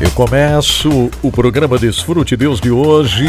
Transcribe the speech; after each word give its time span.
Eu 0.00 0.12
começo 0.12 1.10
o 1.20 1.32
programa 1.32 1.76
Desfrute 1.76 2.36
Deus 2.36 2.60
de 2.60 2.70
hoje 2.70 3.26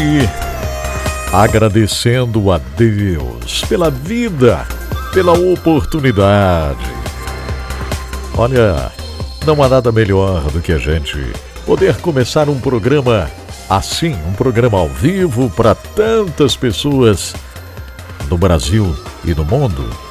agradecendo 1.32 2.52
a 2.52 2.58
Deus 2.58 3.64
pela 3.68 3.90
vida, 3.90 4.64
pela 5.12 5.32
oportunidade. 5.32 6.86
Olha, 8.36 8.92
não 9.44 9.60
há 9.60 9.68
nada 9.68 9.90
melhor 9.90 10.42
do 10.52 10.60
que 10.60 10.70
a 10.70 10.78
gente 10.78 11.18
poder 11.66 11.96
começar 11.96 12.48
um 12.48 12.60
programa 12.60 13.28
assim, 13.68 14.16
um 14.28 14.32
programa 14.32 14.78
ao 14.78 14.88
vivo 14.88 15.50
para 15.50 15.74
tantas 15.74 16.54
pessoas 16.54 17.34
no 18.28 18.38
Brasil 18.38 18.96
e 19.24 19.34
no 19.34 19.44
mundo 19.44 20.09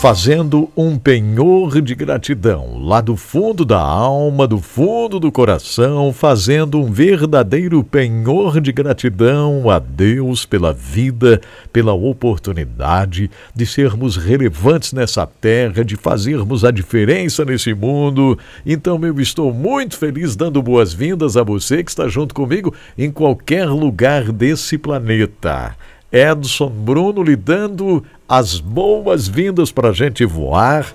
fazendo 0.00 0.68
um 0.76 0.98
penhor 0.98 1.80
de 1.80 1.94
gratidão, 1.94 2.78
lá 2.82 3.00
do 3.00 3.16
fundo 3.16 3.64
da 3.64 3.80
alma, 3.80 4.46
do 4.46 4.58
fundo 4.58 5.18
do 5.18 5.32
coração, 5.32 6.12
fazendo 6.12 6.78
um 6.78 6.92
verdadeiro 6.92 7.82
penhor 7.82 8.60
de 8.60 8.72
gratidão 8.72 9.70
a 9.70 9.78
Deus 9.78 10.44
pela 10.44 10.70
vida, 10.70 11.40
pela 11.72 11.94
oportunidade 11.94 13.30
de 13.54 13.64
sermos 13.64 14.16
relevantes 14.16 14.92
nessa 14.92 15.26
terra, 15.26 15.82
de 15.82 15.96
fazermos 15.96 16.62
a 16.62 16.70
diferença 16.70 17.42
nesse 17.42 17.72
mundo. 17.72 18.38
Então 18.66 19.02
eu 19.02 19.18
estou 19.18 19.52
muito 19.52 19.96
feliz 19.96 20.36
dando 20.36 20.62
boas-vindas 20.62 21.38
a 21.38 21.42
você 21.42 21.82
que 21.82 21.90
está 21.90 22.06
junto 22.06 22.34
comigo 22.34 22.72
em 22.98 23.10
qualquer 23.10 23.66
lugar 23.66 24.30
desse 24.30 24.76
planeta. 24.76 25.74
Edson 26.12 26.68
Bruno 26.68 27.22
lhe 27.22 27.36
dando 27.36 28.02
as 28.28 28.60
boas-vindas 28.60 29.72
para 29.72 29.90
a 29.90 29.92
gente 29.92 30.24
voar 30.24 30.86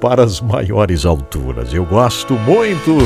para 0.00 0.22
as 0.22 0.40
maiores 0.40 1.04
alturas. 1.04 1.72
Eu 1.72 1.84
gosto 1.84 2.34
muito 2.34 2.98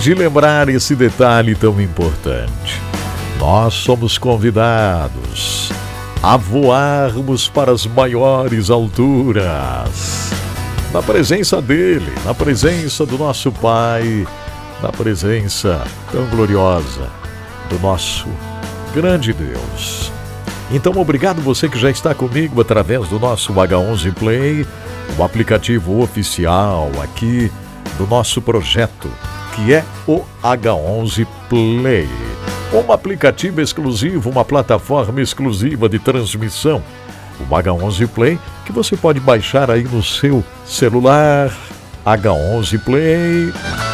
de 0.00 0.14
lembrar 0.14 0.68
esse 0.68 0.94
detalhe 0.94 1.54
tão 1.54 1.80
importante. 1.80 2.80
Nós 3.38 3.74
somos 3.74 4.18
convidados 4.18 5.70
a 6.22 6.36
voarmos 6.36 7.48
para 7.48 7.72
as 7.72 7.86
maiores 7.86 8.70
alturas. 8.70 10.30
Na 10.92 11.02
presença 11.02 11.60
dele, 11.60 12.12
na 12.24 12.32
presença 12.32 13.04
do 13.04 13.18
nosso 13.18 13.50
Pai, 13.52 14.26
na 14.82 14.90
presença 14.90 15.84
tão 16.10 16.24
gloriosa 16.26 17.10
do 17.68 17.78
nosso 17.80 18.28
grande 18.94 19.32
Deus. 19.32 20.12
Então, 20.70 20.92
obrigado 20.96 21.42
você 21.42 21.68
que 21.68 21.78
já 21.78 21.90
está 21.90 22.14
comigo 22.14 22.60
através 22.60 23.08
do 23.08 23.18
nosso 23.18 23.52
H11 23.52 24.14
Play, 24.14 24.66
o 25.18 25.22
aplicativo 25.22 26.00
oficial 26.00 26.90
aqui 27.02 27.50
do 27.98 28.06
nosso 28.06 28.40
projeto, 28.40 29.10
que 29.54 29.74
é 29.74 29.84
o 30.06 30.22
H11 30.42 31.26
Play. 31.48 32.08
Um 32.72 32.92
aplicativo 32.92 33.60
exclusivo, 33.60 34.30
uma 34.30 34.44
plataforma 34.44 35.20
exclusiva 35.20 35.88
de 35.88 35.98
transmissão, 35.98 36.82
o 37.38 37.44
H11 37.44 38.08
Play, 38.08 38.38
que 38.64 38.72
você 38.72 38.96
pode 38.96 39.20
baixar 39.20 39.70
aí 39.70 39.84
no 39.84 40.02
seu 40.02 40.42
celular. 40.64 41.52
H11 42.04 42.78
Play. 42.84 43.93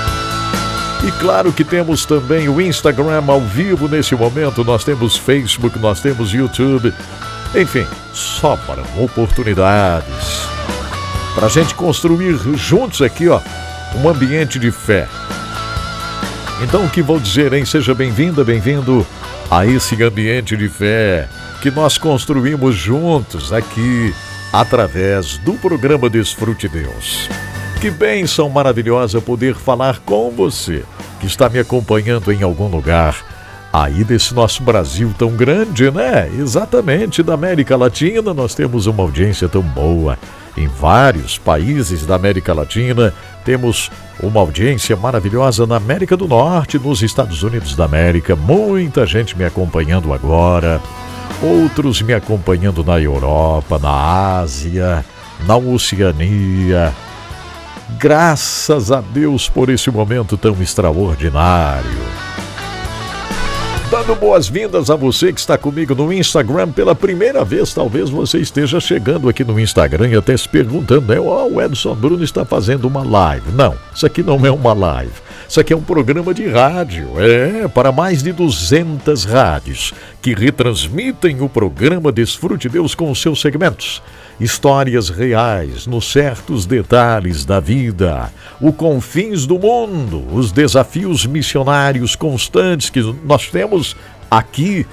E 1.03 1.11
claro 1.13 1.51
que 1.51 1.65
temos 1.65 2.05
também 2.05 2.49
o 2.49 2.61
Instagram 2.61 3.25
ao 3.27 3.41
vivo 3.41 3.89
nesse 3.89 4.15
momento, 4.15 4.63
nós 4.63 4.85
temos 4.85 5.17
Facebook, 5.17 5.79
nós 5.79 6.01
temos 6.01 6.33
YouTube. 6.33 6.93
Enfim, 7.55 7.87
só 8.13 8.55
para 8.57 8.83
oportunidades. 8.99 10.47
Para 11.35 11.47
a 11.47 11.49
gente 11.49 11.75
construir 11.75 12.37
juntos 12.55 13.01
aqui, 13.01 13.29
ó, 13.29 13.41
um 13.97 14.09
ambiente 14.09 14.59
de 14.59 14.71
fé. 14.71 15.09
Então, 16.63 16.85
o 16.85 16.91
que 16.91 17.01
vou 17.01 17.19
dizer, 17.19 17.55
hein? 17.55 17.65
Seja 17.65 17.95
bem-vinda, 17.95 18.45
bem-vindo 18.45 19.07
a 19.51 19.65
esse 19.65 20.01
ambiente 20.03 20.55
de 20.55 20.69
fé 20.69 21.27
que 21.63 21.71
nós 21.71 21.97
construímos 21.97 22.75
juntos 22.75 23.53
aqui 23.53 24.15
através 24.53 25.39
do 25.39 25.55
programa 25.55 26.11
Desfrute 26.11 26.69
Deus. 26.69 27.29
Que 27.81 27.91
bênção 27.91 28.47
maravilhosa 28.51 29.23
poder 29.23 29.55
falar 29.55 30.01
com 30.01 30.31
você 30.31 30.85
que 31.19 31.27
está 31.27 31.49
me 31.49 31.59
acompanhando 31.59 32.31
em 32.31 32.43
algum 32.43 32.69
lugar 32.69 33.17
aí 33.73 34.05
desse 34.05 34.35
nosso 34.35 34.63
Brasil 34.63 35.15
tão 35.17 35.31
grande, 35.31 35.91
né? 35.91 36.31
Exatamente, 36.39 37.23
da 37.23 37.33
América 37.33 37.79
Latina, 37.79 38.35
nós 38.35 38.55
temos 38.55 38.87
uma 38.87 39.03
audiência 39.03 39.49
tão 39.49 39.63
boa. 39.63 40.19
Em 40.59 40.69
vários 40.69 41.39
países 41.39 42.05
da 42.05 42.17
América 42.17 42.53
Latina, 42.53 43.15
temos 43.47 43.91
uma 44.23 44.41
audiência 44.41 44.95
maravilhosa 44.95 45.67
na 45.67 45.77
América 45.77 46.19
do 46.19 46.29
Norte, 46.29 46.79
nos 46.79 47.01
Estados 47.01 47.43
Unidos 47.43 47.75
da 47.75 47.87
América, 47.87 48.37
muita 48.37 49.07
gente 49.07 49.39
me 49.39 49.45
acompanhando 49.45 50.13
agora, 50.13 50.83
outros 51.43 52.03
me 52.03 52.13
acompanhando 52.13 52.85
na 52.85 53.01
Europa, 53.01 53.79
na 53.79 54.41
Ásia, 54.41 55.03
na 55.47 55.57
Oceania, 55.57 56.93
Graças 57.99 58.91
a 58.91 59.01
Deus 59.01 59.49
por 59.49 59.69
esse 59.69 59.91
momento 59.91 60.37
tão 60.37 60.61
extraordinário. 60.61 61.91
Dando 63.91 64.15
boas-vindas 64.15 64.89
a 64.89 64.95
você 64.95 65.33
que 65.33 65.41
está 65.41 65.59
comigo 65.59 65.97
no 65.97 66.13
Instagram 66.13 66.71
pela 66.71 66.95
primeira 66.95 67.45
vez. 67.45 67.75
Talvez 67.75 68.09
você 68.09 68.39
esteja 68.39 68.79
chegando 68.79 69.29
aqui 69.29 69.43
no 69.43 69.59
Instagram 69.59 70.09
e 70.11 70.17
até 70.17 70.37
se 70.37 70.49
perguntando, 70.49 71.13
né? 71.13 71.19
Oh, 71.19 71.55
o 71.55 71.61
Edson 71.61 71.97
Bruno 71.97 72.23
está 72.23 72.45
fazendo 72.45 72.87
uma 72.87 73.03
live. 73.03 73.51
Não, 73.53 73.75
isso 73.93 74.07
aqui 74.07 74.23
não 74.23 74.47
é 74.47 74.51
uma 74.51 74.73
live. 74.73 75.13
Isso 75.49 75.59
aqui 75.59 75.73
é 75.73 75.77
um 75.77 75.83
programa 75.83 76.33
de 76.33 76.47
rádio, 76.47 77.09
é, 77.19 77.67
para 77.67 77.91
mais 77.91 78.23
de 78.23 78.31
200 78.31 79.25
rádios 79.25 79.93
que 80.23 80.33
retransmitem 80.35 81.41
o 81.41 81.49
programa 81.49 82.13
Desfrute 82.13 82.69
Deus 82.69 82.95
com 82.95 83.11
os 83.11 83.21
seus 83.21 83.41
segmentos 83.41 84.01
histórias 84.41 85.11
reais 85.11 85.87
nos 85.87 86.11
certos 86.11 86.65
detalhes 86.65 87.45
da 87.45 87.61
vida, 87.61 88.33
o 88.61 88.73
confins 88.73 89.47
do 89.47 89.59
mundo, 89.59 90.25
os 90.33 90.51
desafios 90.51 91.27
missionários 91.27 92.17
constantes 92.17 92.89
que 92.89 93.03
nós 93.25 93.49
temos 93.49 93.95
aqui. 94.31 94.87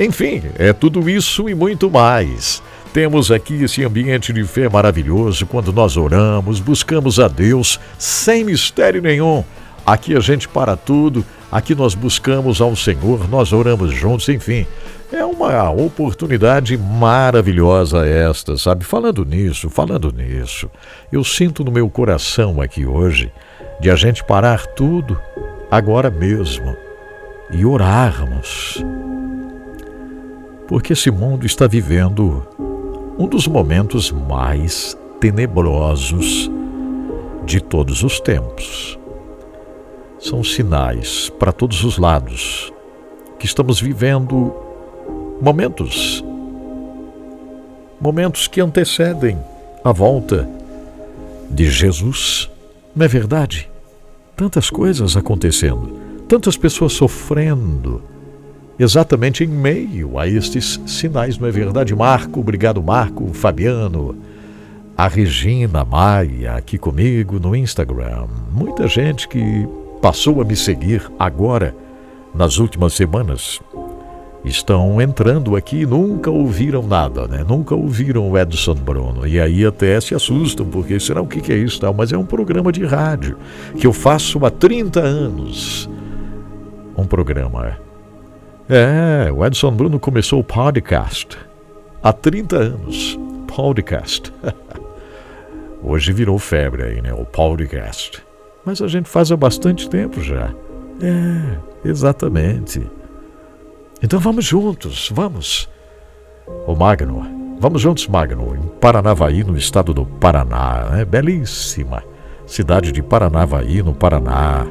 Enfim, 0.00 0.42
é 0.58 0.72
tudo 0.72 1.08
isso 1.10 1.48
e 1.48 1.54
muito 1.54 1.90
mais. 1.90 2.62
Temos 2.92 3.30
aqui 3.30 3.62
esse 3.62 3.84
ambiente 3.84 4.32
de 4.32 4.42
fé 4.44 4.68
maravilhoso 4.68 5.44
quando 5.44 5.72
nós 5.72 5.96
oramos, 5.96 6.58
buscamos 6.58 7.20
a 7.20 7.28
Deus 7.28 7.78
sem 7.98 8.44
mistério 8.44 9.02
nenhum. 9.02 9.44
Aqui 9.88 10.14
a 10.14 10.20
gente 10.20 10.46
para 10.46 10.76
tudo, 10.76 11.24
aqui 11.50 11.74
nós 11.74 11.94
buscamos 11.94 12.60
ao 12.60 12.76
Senhor, 12.76 13.26
nós 13.26 13.54
oramos 13.54 13.90
juntos, 13.90 14.28
enfim. 14.28 14.66
É 15.10 15.24
uma 15.24 15.70
oportunidade 15.70 16.76
maravilhosa 16.76 18.06
esta, 18.06 18.58
sabe? 18.58 18.84
Falando 18.84 19.24
nisso, 19.24 19.70
falando 19.70 20.12
nisso, 20.12 20.70
eu 21.10 21.24
sinto 21.24 21.64
no 21.64 21.72
meu 21.72 21.88
coração 21.88 22.60
aqui 22.60 22.84
hoje 22.84 23.32
de 23.80 23.88
a 23.88 23.96
gente 23.96 24.22
parar 24.22 24.66
tudo 24.66 25.18
agora 25.70 26.10
mesmo 26.10 26.76
e 27.50 27.64
orarmos. 27.64 28.84
Porque 30.66 30.92
esse 30.92 31.10
mundo 31.10 31.46
está 31.46 31.66
vivendo 31.66 32.46
um 33.18 33.26
dos 33.26 33.48
momentos 33.48 34.12
mais 34.12 34.94
tenebrosos 35.18 36.50
de 37.46 37.58
todos 37.58 38.02
os 38.02 38.20
tempos. 38.20 38.97
São 40.18 40.42
sinais 40.42 41.30
para 41.38 41.52
todos 41.52 41.84
os 41.84 41.98
lados 41.98 42.72
que 43.38 43.46
estamos 43.46 43.80
vivendo 43.80 44.52
momentos 45.40 46.24
momentos 48.00 48.46
que 48.46 48.60
antecedem 48.60 49.38
a 49.82 49.92
volta 49.92 50.48
de 51.50 51.70
Jesus. 51.70 52.50
Não 52.94 53.04
é 53.04 53.08
verdade? 53.08 53.68
Tantas 54.36 54.70
coisas 54.70 55.16
acontecendo, 55.16 55.98
tantas 56.28 56.56
pessoas 56.56 56.92
sofrendo, 56.92 58.02
exatamente 58.78 59.42
em 59.42 59.48
meio 59.48 60.18
a 60.18 60.28
estes 60.28 60.80
sinais, 60.86 61.38
não 61.38 61.48
é 61.48 61.50
verdade? 61.50 61.94
Marco, 61.94 62.40
obrigado, 62.40 62.82
Marco, 62.82 63.32
Fabiano, 63.32 64.16
a 64.96 65.08
Regina 65.08 65.84
Maia 65.84 66.54
aqui 66.54 66.78
comigo 66.78 67.40
no 67.40 67.54
Instagram. 67.56 68.26
Muita 68.52 68.86
gente 68.86 69.26
que 69.26 69.66
passou 70.00 70.40
a 70.40 70.44
me 70.44 70.56
seguir 70.56 71.10
agora, 71.18 71.74
nas 72.34 72.58
últimas 72.58 72.92
semanas, 72.92 73.60
estão 74.44 75.00
entrando 75.00 75.56
aqui 75.56 75.80
e 75.80 75.86
nunca 75.86 76.30
ouviram 76.30 76.82
nada, 76.82 77.26
né? 77.26 77.44
Nunca 77.46 77.74
ouviram 77.74 78.30
o 78.30 78.38
Edson 78.38 78.74
Bruno. 78.74 79.26
E 79.26 79.40
aí 79.40 79.64
até 79.64 80.00
se 80.00 80.14
assustam, 80.14 80.66
porque 80.66 80.98
será 81.00 81.20
o 81.20 81.26
que 81.26 81.52
é 81.52 81.56
isso? 81.56 81.80
Tal? 81.80 81.92
Mas 81.92 82.12
é 82.12 82.18
um 82.18 82.24
programa 82.24 82.72
de 82.72 82.84
rádio 82.84 83.38
que 83.78 83.86
eu 83.86 83.92
faço 83.92 84.44
há 84.44 84.50
30 84.50 85.00
anos. 85.00 85.88
Um 86.96 87.06
programa. 87.06 87.78
É, 88.68 89.30
o 89.32 89.44
Edson 89.44 89.70
Bruno 89.70 89.98
começou 89.98 90.40
o 90.40 90.44
podcast 90.44 91.38
há 92.02 92.12
30 92.12 92.56
anos. 92.56 93.18
Podcast. 93.46 94.32
Hoje 95.82 96.12
virou 96.12 96.38
febre 96.38 96.82
aí, 96.82 97.00
né? 97.00 97.12
O 97.12 97.24
podcast. 97.24 98.27
Mas 98.68 98.82
a 98.82 98.86
gente 98.86 99.08
faz 99.08 99.32
há 99.32 99.36
bastante 99.36 99.88
tempo 99.88 100.20
já. 100.20 100.52
É, 101.00 101.88
exatamente. 101.88 102.86
Então 104.02 104.20
vamos 104.20 104.44
juntos, 104.44 105.10
vamos. 105.10 105.66
O 106.66 106.76
Magno, 106.76 107.56
vamos 107.58 107.80
juntos, 107.80 108.06
Magno, 108.06 108.54
em 108.54 108.68
Paranavaí, 108.78 109.42
no 109.42 109.56
estado 109.56 109.94
do 109.94 110.04
Paraná. 110.04 110.98
É 110.98 111.04
belíssima 111.06 112.04
cidade 112.46 112.92
de 112.92 113.02
Paranavaí, 113.02 113.82
no 113.82 113.94
Paraná. 113.94 114.66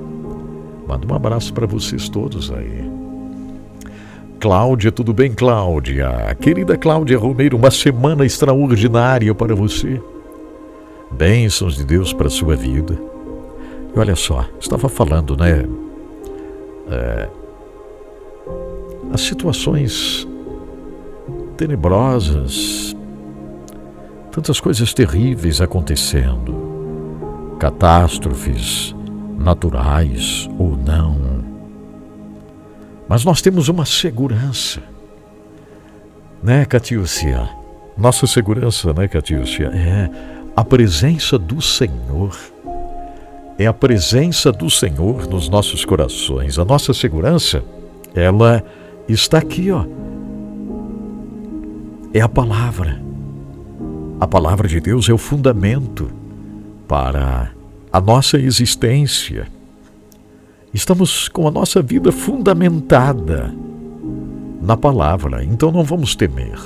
Manda 0.87 1.11
um 1.11 1.15
abraço 1.15 1.51
para 1.51 1.65
vocês 1.65 2.07
todos 2.07 2.51
aí. 2.51 2.87
Cláudia, 4.39 4.91
tudo 4.91 5.11
bem, 5.11 5.33
Cláudia? 5.33 6.37
Querida 6.39 6.77
Cláudia 6.77 7.17
Romeiro, 7.17 7.57
uma 7.57 7.71
semana 7.71 8.27
extraordinária 8.27 9.33
para 9.33 9.55
você 9.55 9.99
bênçãos 11.09 11.75
de 11.75 11.83
Deus 11.83 12.13
para 12.13 12.27
a 12.27 12.29
sua 12.29 12.55
vida. 12.55 13.16
E 13.97 13.99
olha 13.99 14.15
só, 14.15 14.45
estava 14.59 14.87
falando, 14.87 15.35
né? 15.35 15.65
É, 16.87 17.27
as 19.11 19.21
situações 19.21 20.27
tenebrosas, 21.57 22.95
tantas 24.31 24.59
coisas 24.59 24.93
terríveis 24.93 25.61
acontecendo, 25.61 27.55
catástrofes 27.57 28.95
naturais 29.35 30.47
ou 30.59 30.77
não. 30.77 31.43
Mas 33.09 33.25
nós 33.25 33.41
temos 33.41 33.67
uma 33.67 33.83
segurança, 33.83 34.79
né, 36.43 36.65
Catiúcia? 36.65 37.49
Nossa 37.97 38.27
segurança, 38.27 38.93
né, 38.93 39.07
Catiúcia? 39.07 39.71
É 39.73 40.07
a 40.55 40.63
presença 40.63 41.39
do 41.39 41.59
Senhor. 41.63 42.37
É 43.59 43.65
a 43.65 43.73
presença 43.73 44.51
do 44.51 44.69
Senhor 44.69 45.27
nos 45.27 45.49
nossos 45.49 45.83
corações. 45.83 46.59
A 46.59 46.65
nossa 46.65 46.93
segurança, 46.93 47.63
ela 48.13 48.63
está 49.09 49.39
aqui, 49.39 49.71
ó. 49.71 49.83
É 52.13 52.21
a 52.21 52.29
palavra. 52.29 53.01
A 54.19 54.27
palavra 54.27 54.67
de 54.67 54.79
Deus 54.79 55.09
é 55.09 55.13
o 55.13 55.17
fundamento 55.17 56.09
para 56.87 57.51
a 57.91 57.99
nossa 57.99 58.37
existência. 58.37 59.47
Estamos 60.71 61.27
com 61.27 61.47
a 61.47 61.51
nossa 61.51 61.81
vida 61.81 62.11
fundamentada 62.11 63.51
na 64.61 64.77
palavra, 64.77 65.43
então 65.43 65.71
não 65.71 65.83
vamos 65.83 66.15
temer. 66.15 66.59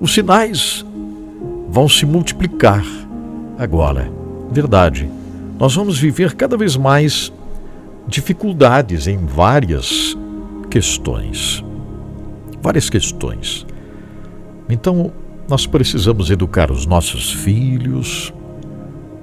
Os 0.00 0.14
sinais 0.14 0.84
vão 1.68 1.86
se 1.86 2.06
multiplicar. 2.06 2.84
Agora, 3.58 4.10
verdade, 4.50 5.10
nós 5.58 5.74
vamos 5.74 5.98
viver 5.98 6.34
cada 6.34 6.56
vez 6.56 6.76
mais 6.76 7.32
dificuldades 8.06 9.06
em 9.06 9.18
várias 9.26 10.16
questões. 10.70 11.64
Várias 12.62 12.88
questões. 12.88 13.66
Então, 14.68 15.12
nós 15.48 15.66
precisamos 15.66 16.30
educar 16.30 16.70
os 16.70 16.86
nossos 16.86 17.32
filhos 17.32 18.32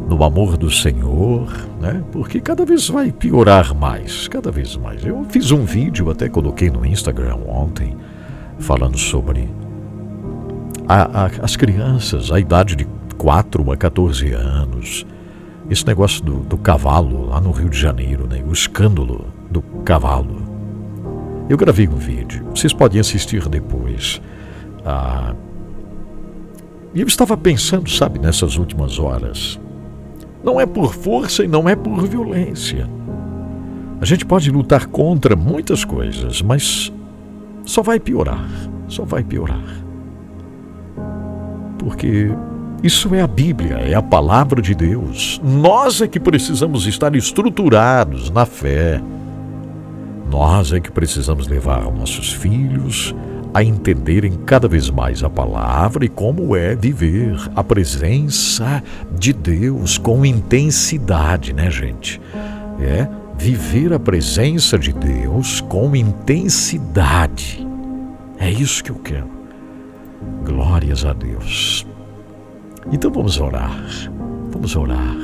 no 0.10 0.24
amor 0.24 0.58
do 0.58 0.70
Senhor, 0.70 1.48
né? 1.80 2.04
Porque 2.12 2.40
cada 2.40 2.66
vez 2.66 2.90
vai 2.90 3.12
piorar 3.12 3.74
mais, 3.74 4.28
cada 4.28 4.52
vez 4.52 4.76
mais. 4.76 5.06
Eu 5.06 5.26
fiz 5.30 5.52
um 5.52 5.64
vídeo, 5.64 6.10
até 6.10 6.28
coloquei 6.28 6.70
no 6.70 6.86
Instagram 6.86 7.36
ontem, 7.48 7.96
falando 8.60 8.98
sobre 8.98 9.50
a, 10.88 11.26
a, 11.26 11.32
as 11.42 11.56
crianças, 11.56 12.32
a 12.32 12.40
idade 12.40 12.76
de 12.76 12.86
4 13.18 13.72
a 13.72 13.78
14 13.78 14.32
anos, 14.34 15.06
esse 15.70 15.86
negócio 15.86 16.24
do, 16.24 16.40
do 16.42 16.58
cavalo 16.58 17.28
lá 17.28 17.42
no 17.42 17.52
Rio 17.52 17.70
de 17.70 17.80
Janeiro, 17.80 18.28
né? 18.28 18.44
o 18.48 18.52
escândalo 18.52 19.28
do 19.50 19.62
cavalo. 19.84 20.44
Eu 21.50 21.58
gravei 21.58 21.88
um 21.88 21.96
vídeo, 21.96 22.46
vocês 22.56 22.74
podem 22.74 23.00
assistir 23.00 23.48
depois. 23.48 24.22
Ah, 24.84 25.34
e 26.94 27.02
eu 27.02 27.08
estava 27.08 27.36
pensando, 27.36 27.90
sabe, 27.90 28.20
nessas 28.20 28.58
últimas 28.58 29.00
horas. 29.00 29.60
Não 30.44 30.60
é 30.60 30.66
por 30.66 30.94
força 30.94 31.44
e 31.44 31.48
não 31.48 31.68
é 31.68 31.76
por 31.76 32.08
violência. 32.08 32.90
A 34.00 34.06
gente 34.06 34.26
pode 34.26 34.50
lutar 34.52 34.88
contra 34.88 35.36
muitas 35.36 35.84
coisas, 35.84 36.42
mas 36.42 36.92
só 37.66 37.82
vai 37.82 38.00
piorar, 38.00 38.48
só 38.88 39.04
vai 39.04 39.24
piorar 39.24 39.86
porque 41.86 42.32
isso 42.86 43.16
é 43.16 43.22
a 43.22 43.26
Bíblia, 43.26 43.78
é 43.78 43.96
a 43.96 44.02
palavra 44.02 44.62
de 44.62 44.76
Deus. 44.76 45.42
Nós 45.44 46.02
é 46.02 46.08
que 46.08 46.20
precisamos 46.20 46.86
estar 46.86 47.16
estruturados 47.16 48.30
na 48.30 48.46
fé. 48.46 49.02
Nós 50.30 50.72
é 50.72 50.80
que 50.80 50.92
precisamos 50.92 51.48
levar 51.48 51.82
nossos 51.92 52.32
filhos 52.32 53.16
a 53.56 53.64
entenderem 53.64 54.34
cada 54.46 54.68
vez 54.68 54.92
mais 54.92 55.24
a 55.24 55.30
palavra 55.32 56.06
e 56.06 56.10
como 56.10 56.56
é 56.56 56.76
viver 56.76 57.36
a 57.56 57.64
presença 57.64 58.84
de 59.18 59.34
Deus 59.34 59.98
com 59.98 60.24
intensidade, 60.24 61.54
né, 61.54 61.72
gente? 61.72 62.22
É 62.80 63.08
viver 63.36 63.94
a 63.94 64.00
presença 64.00 64.78
de 64.78 64.94
Deus 64.94 65.60
com 65.60 65.96
intensidade. 65.96 67.66
É 68.38 68.52
isso 68.52 68.84
que 68.84 68.92
eu 68.92 68.98
quero. 68.98 69.32
Glórias 70.44 71.04
a 71.04 71.14
Deus. 71.14 71.84
Então 72.92 73.12
vamos 73.12 73.40
orar. 73.40 73.84
Vamos 74.52 74.76
orar. 74.76 75.16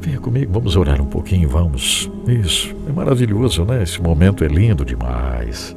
Venha 0.00 0.20
comigo, 0.20 0.52
vamos 0.52 0.76
orar 0.76 1.00
um 1.00 1.06
pouquinho, 1.06 1.48
vamos. 1.48 2.10
Isso, 2.26 2.74
é 2.88 2.92
maravilhoso, 2.92 3.64
né? 3.64 3.82
Esse 3.82 4.00
momento 4.00 4.44
é 4.44 4.48
lindo 4.48 4.84
demais. 4.84 5.76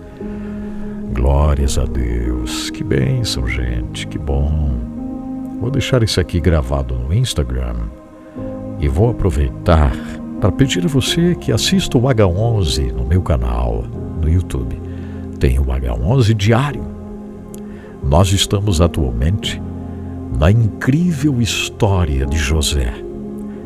Glórias 1.14 1.78
a 1.78 1.86
Deus. 1.86 2.70
Que 2.70 2.84
bênção, 2.84 3.48
gente, 3.48 4.08
que 4.08 4.18
bom. 4.18 4.80
Vou 5.60 5.72
deixar 5.72 6.04
isso 6.04 6.22
aqui 6.22 6.40
gravado 6.40 6.96
no 6.96 7.14
Instagram 7.14 7.76
e 8.80 8.88
vou 8.88 9.10
aproveitar 9.10 9.92
para 10.40 10.52
pedir 10.52 10.86
a 10.86 10.88
você 10.88 11.36
que 11.36 11.52
assista 11.52 11.98
o 11.98 12.02
H11 12.02 12.94
no 12.94 13.06
meu 13.06 13.22
canal 13.22 13.84
no 14.22 14.30
YouTube. 14.30 14.80
Tem 15.40 15.60
o 15.60 15.66
H11 15.66 16.34
diário 16.34 16.99
nós 18.04 18.32
estamos 18.32 18.82
atualmente 18.82 19.62
na 20.38 20.52
incrível 20.52 21.42
história 21.42 22.26
de 22.26 22.38
José. 22.38 22.94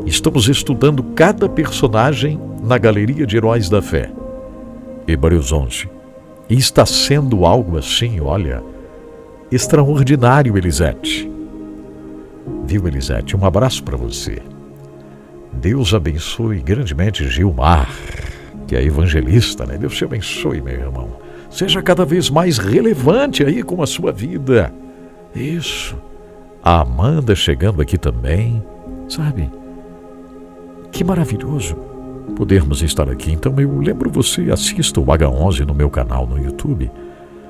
Estamos 0.06 0.50
estudando 0.50 1.04
cada 1.16 1.48
personagem 1.48 2.40
na 2.62 2.78
Galeria 2.78 3.26
de 3.26 3.38
Heróis 3.38 3.70
da 3.70 3.82
Fé. 3.82 4.12
Hebreus 5.08 5.52
11. 5.52 5.90
E 6.50 6.56
está 6.56 6.86
sendo 6.86 7.46
algo 7.46 7.78
assim, 7.78 8.20
olha, 8.20 8.64
extraordinário, 9.52 10.58
Elisete. 10.58 11.30
Viu, 12.66 12.88
Elisete? 12.88 13.38
Um 13.38 13.46
abraço 13.46 13.84
para 13.84 13.96
você. 13.96 14.42
Deus 15.54 15.94
abençoe 15.94 16.60
grandemente 16.60 17.28
Gilmar, 17.30 17.90
que 18.68 18.76
é 18.76 18.84
evangelista, 18.84 19.66
né? 19.66 19.78
Deus 19.78 19.96
te 19.96 20.04
abençoe, 20.04 20.62
meu 20.62 20.74
irmão. 20.74 21.23
Seja 21.54 21.84
cada 21.84 22.04
vez 22.04 22.32
mais 22.32 22.58
relevante 22.58 23.46
aí 23.46 23.62
com 23.62 23.84
a 23.84 23.86
sua 23.86 24.12
vida. 24.12 24.74
Isso. 25.36 25.96
A 26.64 26.82
Amanda 26.82 27.36
chegando 27.36 27.80
aqui 27.80 27.96
também, 27.96 28.64
sabe? 29.08 29.52
Que 30.92 31.04
maravilhoso 31.04 31.76
podermos 32.36 32.82
estar 32.82 33.08
aqui. 33.08 33.32
Então 33.32 33.54
eu 33.60 33.80
lembro 33.80 34.10
você, 34.10 34.50
assista 34.52 35.00
o 35.00 35.06
H11 35.06 35.60
no 35.60 35.76
meu 35.76 35.92
canal 35.92 36.26
no 36.26 36.44
YouTube. 36.44 36.90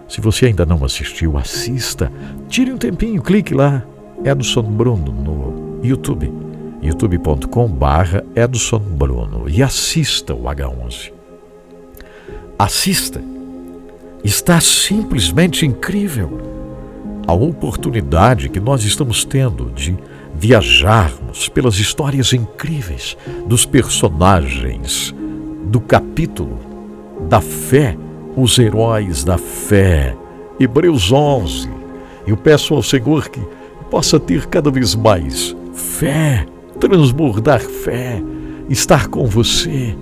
Se 0.09 0.19
você 0.19 0.47
ainda 0.47 0.65
não 0.65 0.83
assistiu, 0.83 1.37
assista. 1.37 2.11
Tire 2.49 2.73
um 2.73 2.77
tempinho, 2.77 3.21
clique 3.21 3.53
lá. 3.53 3.83
Edson 4.25 4.63
Bruno 4.63 5.13
no 5.13 5.79
YouTube. 5.81 6.29
youtube.com 6.81 7.69
barra 7.69 8.21
Edson 8.35 8.79
Bruno 8.79 9.45
e 9.47 9.63
assista 9.63 10.33
o 10.33 10.43
H11. 10.43 11.13
Assista 12.59 13.32
Está 14.23 14.61
simplesmente 14.61 15.65
incrível. 15.65 16.53
a 17.25 17.33
oportunidade 17.33 18.49
que 18.49 18.59
nós 18.59 18.83
estamos 18.83 19.23
tendo 19.23 19.71
de 19.71 19.97
viajarmos 20.35 21.47
pelas 21.47 21.75
histórias 21.75 22.33
incríveis 22.33 23.17
dos 23.45 23.65
personagens 23.65 25.15
do 25.65 25.79
capítulo 25.79 26.59
da 27.29 27.39
fé, 27.39 27.97
os 28.35 28.59
heróis 28.59 29.23
da 29.23 29.37
fé. 29.37 30.15
Hebreus 30.59 31.11
11. 31.11 31.69
Eu 32.27 32.35
peço 32.35 32.73
ao 32.73 32.83
Senhor 32.83 33.29
que 33.29 33.41
possa 33.89 34.19
ter 34.19 34.45
cada 34.47 34.69
vez 34.69 34.95
mais 34.95 35.55
fé, 35.73 36.45
transbordar 36.79 37.61
fé, 37.61 38.21
estar 38.69 39.07
com 39.07 39.25
você, 39.25 39.95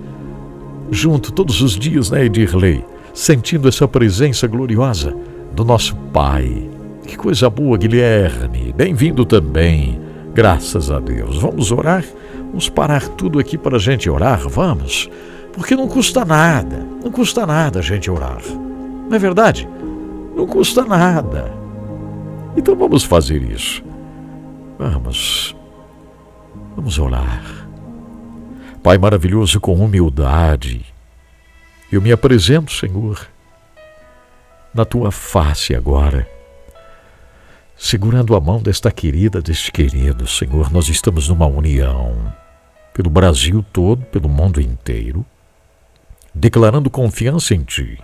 junto 0.90 1.32
todos 1.32 1.60
os 1.60 1.78
dias, 1.78 2.10
né, 2.10 2.24
Edirley? 2.24 2.84
Sentindo 3.14 3.68
essa 3.68 3.86
presença 3.86 4.46
gloriosa 4.46 5.14
do 5.54 5.64
nosso 5.64 5.94
Pai. 6.12 6.70
Que 7.06 7.16
coisa 7.16 7.50
boa, 7.50 7.76
Guilherme. 7.76 8.72
Bem-vindo 8.72 9.24
também. 9.26 10.00
Graças 10.32 10.90
a 10.90 10.98
Deus. 10.98 11.36
Vamos 11.38 11.70
orar? 11.70 12.04
Vamos 12.46 12.70
parar 12.70 13.06
tudo 13.08 13.38
aqui 13.38 13.58
para 13.58 13.76
a 13.76 13.78
gente 13.78 14.08
orar? 14.08 14.48
Vamos? 14.48 15.10
Porque 15.52 15.76
não 15.76 15.88
custa 15.88 16.24
nada. 16.24 16.86
Não 17.04 17.10
custa 17.10 17.44
nada 17.44 17.80
a 17.80 17.82
gente 17.82 18.10
orar. 18.10 18.40
Não 19.08 19.14
é 19.14 19.18
verdade? 19.18 19.68
Não 20.34 20.46
custa 20.46 20.84
nada. 20.84 21.52
Então 22.56 22.74
vamos 22.74 23.04
fazer 23.04 23.42
isso. 23.42 23.82
Vamos. 24.78 25.54
Vamos 26.74 26.98
orar. 26.98 27.68
Pai 28.82 28.96
maravilhoso, 28.96 29.60
com 29.60 29.74
humildade, 29.74 30.91
eu 31.96 32.00
me 32.00 32.10
apresento, 32.10 32.72
Senhor, 32.72 33.28
na 34.74 34.84
tua 34.84 35.10
face 35.10 35.74
agora, 35.74 36.26
segurando 37.76 38.34
a 38.34 38.40
mão 38.40 38.62
desta 38.62 38.90
querida, 38.90 39.42
deste 39.42 39.70
querido, 39.70 40.26
Senhor. 40.26 40.72
Nós 40.72 40.88
estamos 40.88 41.28
numa 41.28 41.46
união 41.46 42.32
pelo 42.94 43.10
Brasil 43.10 43.64
todo, 43.72 44.04
pelo 44.06 44.28
mundo 44.28 44.60
inteiro, 44.60 45.24
declarando 46.34 46.88
confiança 46.88 47.54
em 47.54 47.62
Ti, 47.62 47.98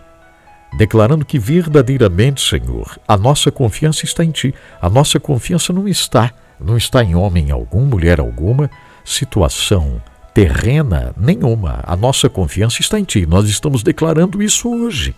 declarando 0.76 1.24
que 1.24 1.38
verdadeiramente, 1.38 2.42
Senhor, 2.42 2.98
a 3.08 3.16
nossa 3.16 3.50
confiança 3.50 4.04
está 4.04 4.22
em 4.22 4.30
Ti. 4.30 4.54
A 4.82 4.90
nossa 4.90 5.18
confiança 5.18 5.72
não 5.72 5.88
está, 5.88 6.32
não 6.60 6.76
está 6.76 7.02
em 7.02 7.14
homem 7.14 7.50
algum, 7.50 7.86
mulher 7.86 8.20
alguma, 8.20 8.70
situação 9.02 10.02
terrena 10.38 11.12
nenhuma. 11.18 11.80
A 11.82 11.96
nossa 11.96 12.28
confiança 12.28 12.80
está 12.80 12.96
em 12.96 13.02
Ti. 13.02 13.26
Nós 13.26 13.48
estamos 13.48 13.82
declarando 13.82 14.40
isso 14.40 14.72
hoje. 14.72 15.12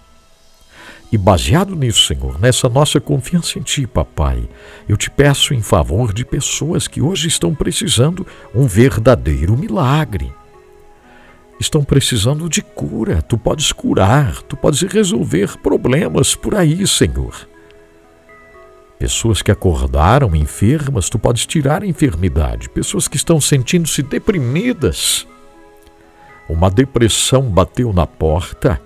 E 1.12 1.18
baseado 1.18 1.76
nisso, 1.76 2.06
Senhor, 2.06 2.40
nessa 2.40 2.70
nossa 2.70 2.98
confiança 2.98 3.58
em 3.58 3.62
Ti, 3.62 3.86
Papai, 3.86 4.48
eu 4.88 4.96
te 4.96 5.10
peço 5.10 5.52
em 5.52 5.60
favor 5.60 6.14
de 6.14 6.24
pessoas 6.24 6.88
que 6.88 7.02
hoje 7.02 7.28
estão 7.28 7.54
precisando 7.54 8.26
um 8.54 8.66
verdadeiro 8.66 9.58
milagre 9.58 10.32
estão 11.60 11.84
precisando 11.84 12.48
de 12.48 12.62
cura. 12.62 13.20
Tu 13.20 13.36
podes 13.36 13.70
curar, 13.70 14.40
tu 14.44 14.56
podes 14.56 14.80
resolver 14.80 15.58
problemas 15.58 16.34
por 16.34 16.54
aí, 16.54 16.86
Senhor. 16.86 17.49
Pessoas 19.00 19.40
que 19.40 19.50
acordaram 19.50 20.36
enfermas, 20.36 21.08
tu 21.08 21.18
podes 21.18 21.46
tirar 21.46 21.82
a 21.82 21.86
enfermidade. 21.86 22.68
Pessoas 22.68 23.08
que 23.08 23.16
estão 23.16 23.40
sentindo-se 23.40 24.02
deprimidas. 24.02 25.26
Uma 26.46 26.70
depressão 26.70 27.44
bateu 27.44 27.94
na 27.94 28.06
porta, 28.06 28.78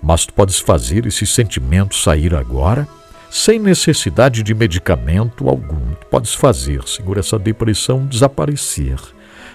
mas 0.00 0.24
tu 0.24 0.32
podes 0.32 0.60
fazer 0.60 1.04
esse 1.04 1.26
sentimento 1.26 1.96
sair 1.96 2.32
agora, 2.32 2.86
sem 3.28 3.58
necessidade 3.58 4.40
de 4.44 4.54
medicamento 4.54 5.48
algum. 5.48 5.94
Tu 5.94 6.06
podes 6.06 6.32
fazer, 6.32 6.86
Senhor, 6.86 7.18
essa 7.18 7.36
depressão 7.36 8.06
desaparecer. 8.06 9.00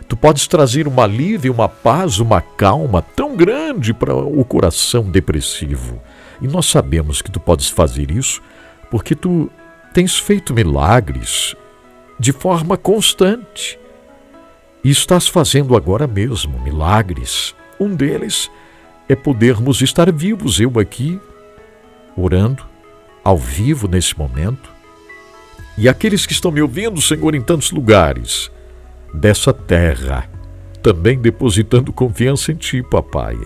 Tu 0.10 0.18
podes 0.18 0.46
trazer 0.46 0.90
uma 0.90 1.06
alívio, 1.06 1.54
uma 1.54 1.70
paz, 1.70 2.20
uma 2.20 2.42
calma 2.42 3.02
tão 3.02 3.34
grande 3.34 3.94
para 3.94 4.14
o 4.14 4.44
coração 4.44 5.04
depressivo. 5.04 6.02
E 6.42 6.50
nós 6.50 6.66
sabemos 6.66 7.22
que 7.22 7.32
tu 7.32 7.40
podes 7.40 7.70
fazer 7.70 8.12
isso 8.12 8.42
porque 8.90 9.16
tu 9.16 9.50
tens 9.94 10.18
feito 10.18 10.54
milagres 10.54 11.56
de 12.20 12.32
forma 12.32 12.78
constante. 12.78 13.80
E 14.84 14.90
estás 14.90 15.28
fazendo 15.28 15.76
agora 15.76 16.08
mesmo 16.08 16.60
milagres. 16.60 17.56
Um 17.80 17.96
deles 17.96 18.50
é 19.08 19.16
podermos 19.16 19.82
estar 19.82 20.12
vivos, 20.12 20.60
eu 20.60 20.80
aqui, 20.80 21.20
orando, 22.16 22.64
ao 23.24 23.38
vivo 23.38 23.88
nesse 23.88 24.18
momento. 24.18 24.70
E 25.78 25.88
aqueles 25.88 26.26
que 26.26 26.34
estão 26.34 26.52
me 26.52 26.62
ouvindo, 26.62 27.02
Senhor, 27.02 27.34
em 27.34 27.42
tantos 27.42 27.72
lugares 27.72 28.52
dessa 29.14 29.54
terra, 29.54 30.30
também 30.84 31.20
depositando 31.20 31.92
confiança 31.92 32.52
em 32.52 32.56
Ti, 32.56 32.84
papai. 32.84 33.38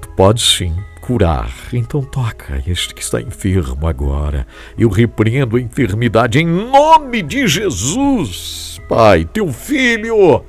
Tu 0.00 0.08
podes 0.10 0.44
sim 0.44 0.74
curar. 1.08 1.50
Então 1.72 2.02
toca 2.02 2.62
este 2.66 2.94
que 2.94 3.00
está 3.00 3.18
enfermo 3.18 3.86
agora. 3.86 4.46
Eu 4.78 4.90
repreendo 4.90 5.56
a 5.56 5.60
enfermidade 5.60 6.38
em 6.38 6.46
nome 6.46 7.22
de 7.22 7.48
Jesus, 7.48 8.78
Pai, 8.86 9.24
teu 9.24 9.50
filho 9.50 10.44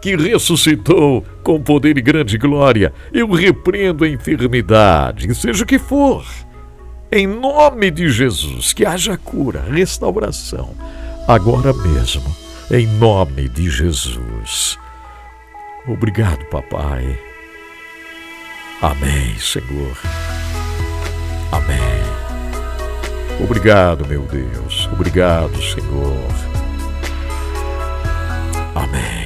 que 0.00 0.16
ressuscitou 0.16 1.22
com 1.42 1.60
poder 1.60 1.98
e 1.98 2.00
grande 2.00 2.38
glória. 2.38 2.94
Eu 3.12 3.30
repreendo 3.30 4.04
a 4.04 4.08
enfermidade, 4.08 5.34
seja 5.34 5.64
o 5.64 5.66
que 5.66 5.78
for. 5.78 6.24
Em 7.12 7.26
nome 7.26 7.90
de 7.90 8.08
Jesus, 8.08 8.72
que 8.72 8.86
haja 8.86 9.18
cura, 9.18 9.66
restauração, 9.70 10.74
agora 11.28 11.74
mesmo 11.74 12.34
em 12.70 12.86
nome 12.86 13.50
de 13.50 13.68
Jesus. 13.68 14.78
Obrigado, 15.86 16.42
papai. 16.46 17.33
Amém, 18.82 19.38
Senhor. 19.38 19.96
Amém. 21.50 22.04
Obrigado, 23.42 24.06
meu 24.06 24.22
Deus. 24.22 24.88
Obrigado, 24.92 25.56
Senhor. 25.62 26.28
Amém. 28.74 29.23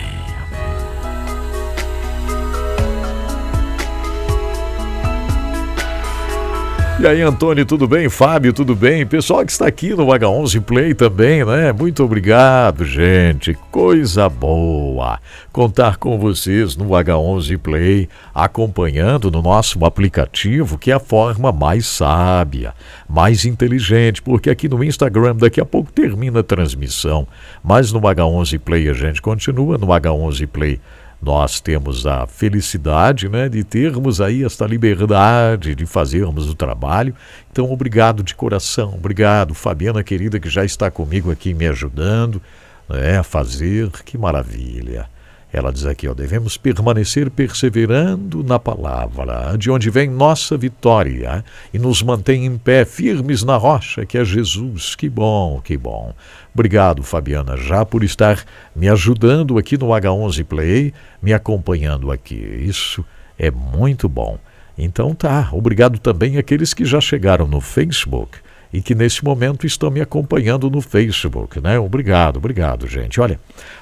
E 7.01 7.07
aí, 7.07 7.23
Antônio, 7.23 7.65
tudo 7.65 7.87
bem? 7.87 8.09
Fábio, 8.09 8.53
tudo 8.53 8.75
bem? 8.75 9.07
Pessoal 9.07 9.47
que 9.47 9.53
está 9.53 9.69
aqui 9.69 9.91
no 9.91 10.07
H11 10.07 10.61
Play 10.61 10.95
também, 10.95 11.45
né? 11.45 11.73
Muito 11.73 12.03
obrigado, 12.03 12.85
gente. 12.85 13.57
Coisa 13.71 14.29
boa 14.29 15.21
contar 15.59 15.97
com 15.97 16.17
vocês 16.21 16.77
no 16.77 16.91
H11 16.91 17.59
Play, 17.59 18.09
acompanhando 18.33 19.29
no 19.29 19.43
nosso 19.43 19.85
aplicativo, 19.85 20.79
que 20.79 20.93
é 20.93 20.95
a 20.95 21.01
forma 21.01 21.51
mais 21.51 21.85
sábia, 21.85 22.73
mais 23.09 23.45
inteligente, 23.45 24.23
porque 24.23 24.51
aqui 24.51 24.69
no 24.69 24.85
Instagram 24.85 25.35
daqui 25.35 25.61
a 25.61 25.65
pouco 25.65 25.91
termina 25.91 26.39
a 26.39 26.45
transmissão, 26.45 27.27
mas 27.61 27.91
no 27.91 28.01
H11 28.01 28.61
Play 28.61 28.89
a 28.89 28.93
gente 28.93 29.21
continua 29.21 29.77
no 29.77 29.89
H11 29.89 30.47
Play 30.47 30.81
nós 31.21 31.61
temos 31.61 32.07
a 32.07 32.27
felicidade 32.27 33.29
né, 33.29 33.49
de 33.49 33.65
termos 33.65 34.21
aí 34.21 34.45
esta 34.45 34.67
liberdade 34.67 35.75
de 35.75 35.85
fazermos 35.85 36.49
o 36.49 36.55
trabalho. 36.55 37.15
Então, 37.51 37.71
obrigado 37.71 38.23
de 38.23 38.35
coração, 38.35 38.95
obrigado, 38.95 39.53
Fabiana 39.53 40.03
querida, 40.05 40.39
que 40.39 40.49
já 40.49 40.65
está 40.65 40.91
comigo 40.91 41.31
aqui 41.31 41.53
me 41.53 41.67
ajudando 41.67 42.41
né, 42.89 43.19
a 43.19 43.23
fazer. 43.23 43.91
Que 44.05 44.17
maravilha! 44.17 45.09
Ela 45.51 45.73
diz 45.73 45.87
aqui, 45.87 46.07
ó, 46.07 46.13
devemos 46.13 46.59
permanecer 46.59 47.31
perseverando 47.31 48.45
na 48.45 48.59
palavra, 48.59 49.57
de 49.57 49.71
onde 49.71 49.89
vem 49.89 50.11
nossa 50.11 50.59
vitória, 50.59 51.43
e 51.73 51.79
nos 51.79 52.03
mantém 52.03 52.45
em 52.45 52.59
pé, 52.59 52.85
firmes 52.85 53.43
na 53.43 53.57
rocha, 53.57 54.05
que 54.05 54.19
é 54.19 54.25
Jesus. 54.25 54.95
Que 54.95 55.09
bom, 55.09 55.61
que 55.65 55.77
bom. 55.77 56.13
Obrigado, 56.53 57.03
Fabiana, 57.03 57.57
já 57.57 57.85
por 57.85 58.05
estar 58.05 58.45
me 58.77 58.89
ajudando 58.91 59.57
aqui 59.57 59.79
no 59.79 59.87
H11 59.87 60.45
Play, 60.45 60.93
me 61.23 61.33
acompanhando 61.33 62.11
aqui. 62.11 62.35
Isso 62.35 63.03
é 63.39 63.51
muito 63.51 64.07
bom. 64.09 64.39
Então 64.77 65.15
tá, 65.15 65.49
obrigado 65.53 65.99
também 65.99 66.37
àqueles 66.37 66.75
que 66.75 66.85
já 66.85 67.01
chegaram 67.01 67.47
no 67.47 67.61
Facebook 67.61 68.39
e 68.73 68.83
que 68.83 68.95
nesse 68.95 69.25
momento 69.25 69.67
estão 69.67 69.91
me 69.91 70.01
acompanhando 70.01 70.71
no 70.71 70.81
Facebook, 70.81 71.61
né? 71.61 71.79
Obrigado, 71.79 72.37
obrigado, 72.37 72.87
gente. 72.87 73.21
Olha, 73.21 73.41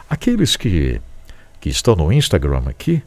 aqueles 0.09 0.57
que 0.57 1.01
que 1.67 1.71
estão 1.71 1.97
no 1.97 2.13
Instagram 2.13 2.63
aqui, 2.67 3.03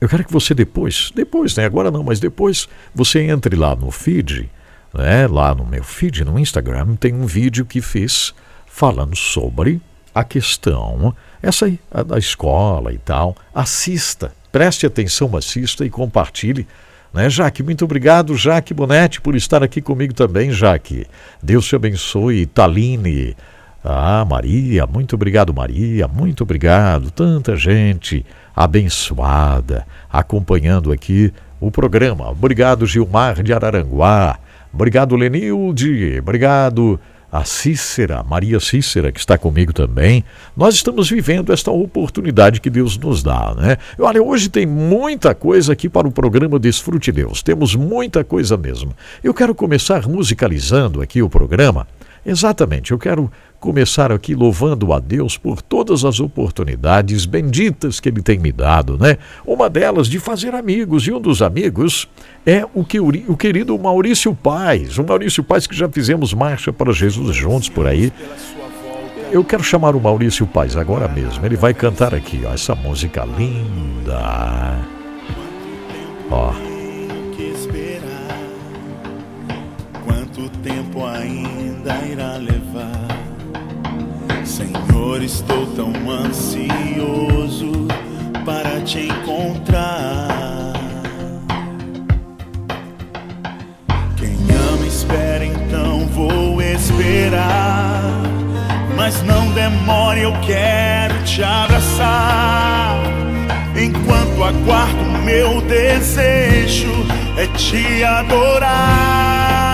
eu 0.00 0.08
quero 0.08 0.24
que 0.24 0.32
você 0.32 0.54
depois, 0.54 1.12
depois, 1.14 1.54
né? 1.54 1.66
Agora 1.66 1.90
não, 1.90 2.02
mas 2.02 2.18
depois 2.18 2.66
você 2.94 3.20
entre 3.20 3.54
lá 3.56 3.76
no 3.76 3.90
feed, 3.90 4.50
né? 4.94 5.26
Lá 5.26 5.54
no 5.54 5.66
meu 5.66 5.84
feed 5.84 6.24
no 6.24 6.38
Instagram 6.38 6.96
tem 6.96 7.12
um 7.12 7.26
vídeo 7.26 7.66
que 7.66 7.82
fiz 7.82 8.32
falando 8.66 9.14
sobre 9.14 9.82
a 10.14 10.24
questão 10.24 11.14
essa 11.42 11.66
aí, 11.66 11.78
a 11.90 12.02
da 12.02 12.16
escola 12.16 12.90
e 12.90 12.96
tal. 12.96 13.36
Assista, 13.54 14.32
preste 14.50 14.86
atenção, 14.86 15.36
assista 15.36 15.84
e 15.84 15.90
compartilhe 15.90 16.66
Né, 17.12 17.28
Jaque? 17.28 17.62
Muito 17.62 17.84
obrigado, 17.84 18.34
Jaque 18.34 18.72
Bonetti, 18.72 19.20
por 19.20 19.36
estar 19.36 19.62
aqui 19.62 19.82
comigo 19.82 20.14
também, 20.14 20.50
Jaque. 20.50 21.06
Deus 21.42 21.66
te 21.66 21.76
abençoe. 21.76 22.46
Taline. 22.46 23.36
Ah, 23.86 24.24
Maria, 24.24 24.86
muito 24.86 25.14
obrigado, 25.14 25.52
Maria, 25.52 26.08
muito 26.08 26.42
obrigado. 26.42 27.10
Tanta 27.10 27.54
gente 27.54 28.24
abençoada 28.56 29.86
acompanhando 30.10 30.90
aqui 30.90 31.30
o 31.60 31.70
programa. 31.70 32.30
Obrigado, 32.30 32.86
Gilmar 32.86 33.42
de 33.42 33.52
Araranguá. 33.52 34.38
Obrigado, 34.72 35.14
Lenilde. 35.14 36.18
Obrigado 36.18 36.98
a 37.30 37.44
Cícera, 37.44 38.22
Maria 38.22 38.58
Cícera, 38.58 39.12
que 39.12 39.20
está 39.20 39.36
comigo 39.36 39.72
também. 39.72 40.24
Nós 40.56 40.76
estamos 40.76 41.10
vivendo 41.10 41.52
esta 41.52 41.70
oportunidade 41.70 42.62
que 42.62 42.70
Deus 42.70 42.96
nos 42.96 43.22
dá, 43.22 43.54
né? 43.54 43.76
Olha, 43.98 44.22
hoje 44.22 44.48
tem 44.48 44.64
muita 44.64 45.34
coisa 45.34 45.74
aqui 45.74 45.90
para 45.90 46.08
o 46.08 46.12
programa 46.12 46.58
Desfrute 46.58 47.12
Deus. 47.12 47.42
Temos 47.42 47.74
muita 47.74 48.24
coisa 48.24 48.56
mesmo. 48.56 48.94
Eu 49.22 49.34
quero 49.34 49.54
começar 49.54 50.08
musicalizando 50.08 51.02
aqui 51.02 51.20
o 51.22 51.28
programa. 51.28 51.86
Exatamente, 52.24 52.92
eu 52.92 52.98
quero 52.98 53.30
começar 53.64 54.12
aqui 54.12 54.34
louvando 54.34 54.92
a 54.92 55.00
Deus 55.00 55.38
por 55.38 55.62
todas 55.62 56.04
as 56.04 56.20
oportunidades 56.20 57.24
benditas 57.24 57.98
que 57.98 58.10
Ele 58.10 58.20
tem 58.20 58.38
me 58.38 58.52
dado, 58.52 58.98
né? 58.98 59.16
Uma 59.46 59.70
delas 59.70 60.06
de 60.06 60.18
fazer 60.18 60.54
amigos, 60.54 61.06
e 61.06 61.10
um 61.10 61.18
dos 61.18 61.40
amigos 61.40 62.06
é 62.44 62.66
o, 62.74 62.84
que, 62.84 63.00
o 63.00 63.34
querido 63.34 63.78
Maurício 63.78 64.34
Paz. 64.34 64.98
O 64.98 65.04
Maurício 65.04 65.42
Paz 65.42 65.66
que 65.66 65.74
já 65.74 65.88
fizemos 65.88 66.34
marcha 66.34 66.74
para 66.74 66.92
Jesus 66.92 67.34
juntos 67.34 67.70
por 67.70 67.86
aí. 67.86 68.12
Eu 69.32 69.42
quero 69.42 69.64
chamar 69.64 69.96
o 69.96 70.00
Maurício 70.00 70.46
Paz 70.46 70.76
agora 70.76 71.08
mesmo. 71.08 71.46
Ele 71.46 71.56
vai 71.56 71.72
cantar 71.72 72.14
aqui, 72.14 72.42
ó, 72.44 72.52
essa 72.52 72.74
música 72.74 73.24
linda. 73.24 74.78
Ó. 76.30 76.52
Quanto 80.04 80.50
tempo 80.58 81.02
ainda 81.06 81.96
irá 82.06 82.36
levar? 82.36 83.03
Senhor, 84.54 85.20
estou 85.20 85.66
tão 85.74 85.92
ansioso 86.08 87.88
para 88.44 88.80
te 88.82 89.08
encontrar. 89.08 90.72
Quem 94.16 94.36
ama, 94.70 94.86
espera, 94.86 95.44
então 95.44 96.06
vou 96.06 96.62
esperar. 96.62 98.00
Mas 98.96 99.20
não 99.24 99.50
demore, 99.54 100.22
eu 100.22 100.32
quero 100.46 101.20
te 101.24 101.42
abraçar. 101.42 102.94
Enquanto 103.74 104.44
aguardo, 104.44 105.04
meu 105.24 105.60
desejo 105.62 106.92
é 107.36 107.48
te 107.58 108.04
adorar. 108.04 109.73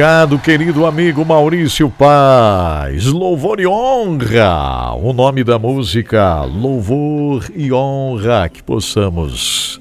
Obrigado, 0.00 0.38
querido 0.38 0.86
amigo 0.86 1.26
Maurício 1.26 1.90
Paz. 1.90 3.04
Louvor 3.04 3.60
e 3.60 3.66
honra. 3.66 4.94
O 4.94 5.12
nome 5.12 5.44
da 5.44 5.58
música, 5.58 6.42
Louvor 6.44 7.44
e 7.54 7.70
honra. 7.70 8.48
Que 8.48 8.62
possamos 8.62 9.78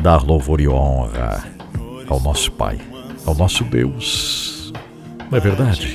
dar 0.00 0.24
louvor 0.24 0.58
e 0.58 0.68
honra 0.68 1.44
ao 2.08 2.18
nosso 2.18 2.50
Pai, 2.50 2.78
ao 3.26 3.34
nosso 3.34 3.62
Deus. 3.62 4.72
Não 5.30 5.36
é 5.36 5.40
verdade? 5.42 5.94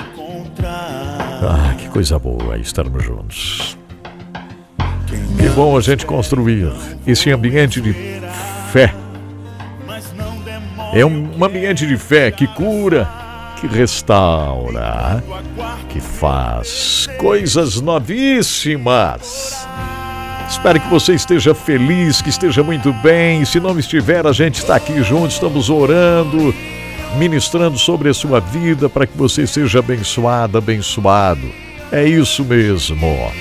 Ah, 0.63 1.74
que 1.80 1.90
coisa 1.90 2.20
boa 2.20 2.60
estarmos 2.60 3.04
juntos. 3.04 3.76
Que 5.40 5.50
bom 5.50 5.76
a 5.76 5.82
gente 5.82 6.06
construir 6.06 6.72
esse 7.08 7.32
ambiente 7.32 7.82
de 7.82 7.96
fé 8.72 8.94
é 10.93 11.06
um 11.06 11.43
ambiente 11.43 11.86
de 11.86 11.97
fé 11.97 12.32
que 12.32 12.47
cura, 12.47 13.10
que 13.60 13.67
restaura, 13.67 15.23
que 15.89 16.00
faz 16.00 17.08
coisas 17.17 17.82
novíssimas. 17.82 19.67
Espero 20.50 20.80
que 20.80 20.88
você 20.88 21.13
esteja 21.13 21.54
feliz, 21.54 22.21
que 22.21 22.30
esteja 22.30 22.63
muito 22.63 22.93
bem. 22.93 23.43
Se 23.43 23.60
não 23.60 23.78
estiver, 23.78 24.26
a 24.26 24.32
gente 24.32 24.60
está 24.60 24.76
aqui 24.76 25.04
junto, 25.04 25.32
estamos 25.32 25.69
orando, 25.69 26.56
ministrando 27.17 27.78
sobre 27.78 28.10
a 28.10 28.13
sua 28.13 28.39
vida 28.39 28.88
para 28.88 29.06
que 29.06 29.17
você 29.17 29.45
seja 29.45 29.80
abençoada, 29.80 30.58
abençoado. 30.58 31.47
É 31.91 32.08
isso 32.08 32.45
mesmo. 32.45 33.32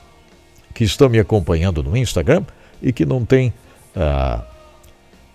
que 0.72 0.83
estão 0.83 1.11
me 1.11 1.18
acompanhando 1.18 1.83
no 1.83 1.94
Instagram 1.94 2.42
e 2.81 2.90
que 2.90 3.05
não 3.05 3.22
tem, 3.22 3.52
ah, 3.94 4.42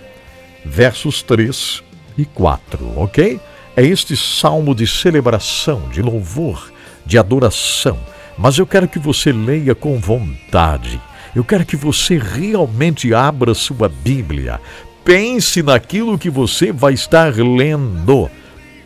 versos 0.65 1.23
3 1.23 1.83
e 2.17 2.25
4, 2.25 2.99
ok? 2.99 3.39
É 3.77 3.85
este 3.85 4.17
salmo 4.17 4.75
de 4.75 4.87
celebração, 4.87 5.91
de 5.91 6.01
louvor, 6.01 6.73
de 7.05 7.19
adoração. 7.19 7.99
Mas 8.39 8.57
eu 8.57 8.67
quero 8.67 8.89
que 8.89 8.99
você 8.99 9.31
leia 9.31 9.75
com 9.75 9.99
vontade. 9.99 10.99
Eu 11.37 11.45
quero 11.45 11.67
que 11.67 11.77
você 11.77 12.17
realmente 12.17 13.13
abra 13.13 13.53
sua 13.53 13.91
Bíblia. 13.91 14.59
Pense 15.05 15.63
naquilo 15.63 16.19
que 16.19 16.31
você 16.31 16.73
vai 16.73 16.95
estar 16.95 17.35
lendo. 17.35 18.31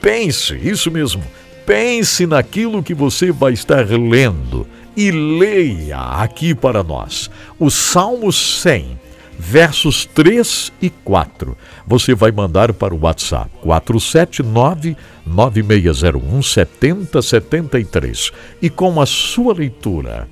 Pense, 0.01 0.57
isso 0.57 0.91
mesmo. 0.91 1.23
Pense 1.65 2.27
naquilo 2.27 2.83
que 2.83 2.93
você 2.93 3.31
vai 3.31 3.53
estar 3.53 3.87
lendo 3.87 4.67
e 4.97 5.11
leia 5.11 5.99
aqui 5.99 6.55
para 6.55 6.83
nós 6.83 7.31
o 7.59 7.71
Salmo 7.71 8.33
100, 8.33 8.99
versos 9.39 10.07
3 10.07 10.73
e 10.81 10.91
4. 10.91 11.57
Você 11.87 12.15
vai 12.15 12.31
mandar 12.31 12.73
para 12.73 12.95
o 12.95 13.01
WhatsApp 13.01 13.51
479 13.61 14.97
9601 15.27 16.43
7073 16.43 18.33
e 18.61 18.71
com 18.71 19.01
a 19.01 19.07
sua 19.07 19.55
leitura, 19.55 20.29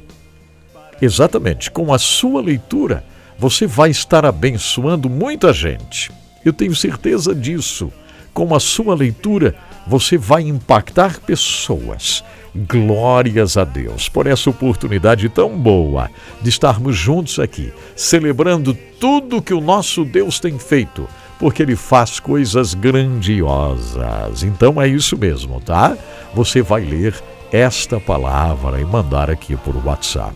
exatamente, 1.01 1.71
com 1.71 1.93
a 1.93 1.99
sua 1.99 2.41
leitura, 2.43 3.05
você 3.39 3.67
vai 3.67 3.91
estar 3.91 4.27
abençoando 4.27 5.09
muita 5.09 5.53
gente. 5.53 6.13
Eu 6.45 6.53
tenho 6.53 6.75
certeza 6.75 7.35
disso. 7.35 7.93
Com 8.33 8.55
a 8.55 8.61
sua 8.61 8.95
leitura, 8.95 9.57
você 9.87 10.17
vai 10.17 10.43
impactar 10.43 11.19
pessoas 11.21 12.23
Glórias 12.55 13.57
a 13.57 13.65
Deus 13.65 14.09
por 14.09 14.27
essa 14.27 14.51
oportunidade 14.51 15.29
tão 15.29 15.57
boa 15.57 16.11
de 16.43 16.49
estarmos 16.49 16.97
juntos 16.97 17.39
aqui, 17.39 17.73
celebrando 17.95 18.75
tudo 18.99 19.41
que 19.43 19.55
o 19.55 19.61
nosso 19.61 20.05
Deus 20.05 20.41
tem 20.41 20.59
feito, 20.59 21.09
porque 21.39 21.63
Ele 21.63 21.77
faz 21.77 22.19
coisas 22.19 22.75
grandiosas. 22.75 24.43
Então 24.43 24.83
é 24.83 24.89
isso 24.89 25.17
mesmo, 25.17 25.61
tá? 25.61 25.97
Você 26.35 26.61
vai 26.61 26.85
ler 26.85 27.15
esta 27.53 28.01
palavra 28.01 28.81
e 28.81 28.85
mandar 28.85 29.31
aqui 29.31 29.57
por 29.57 29.77
WhatsApp. 29.87 30.35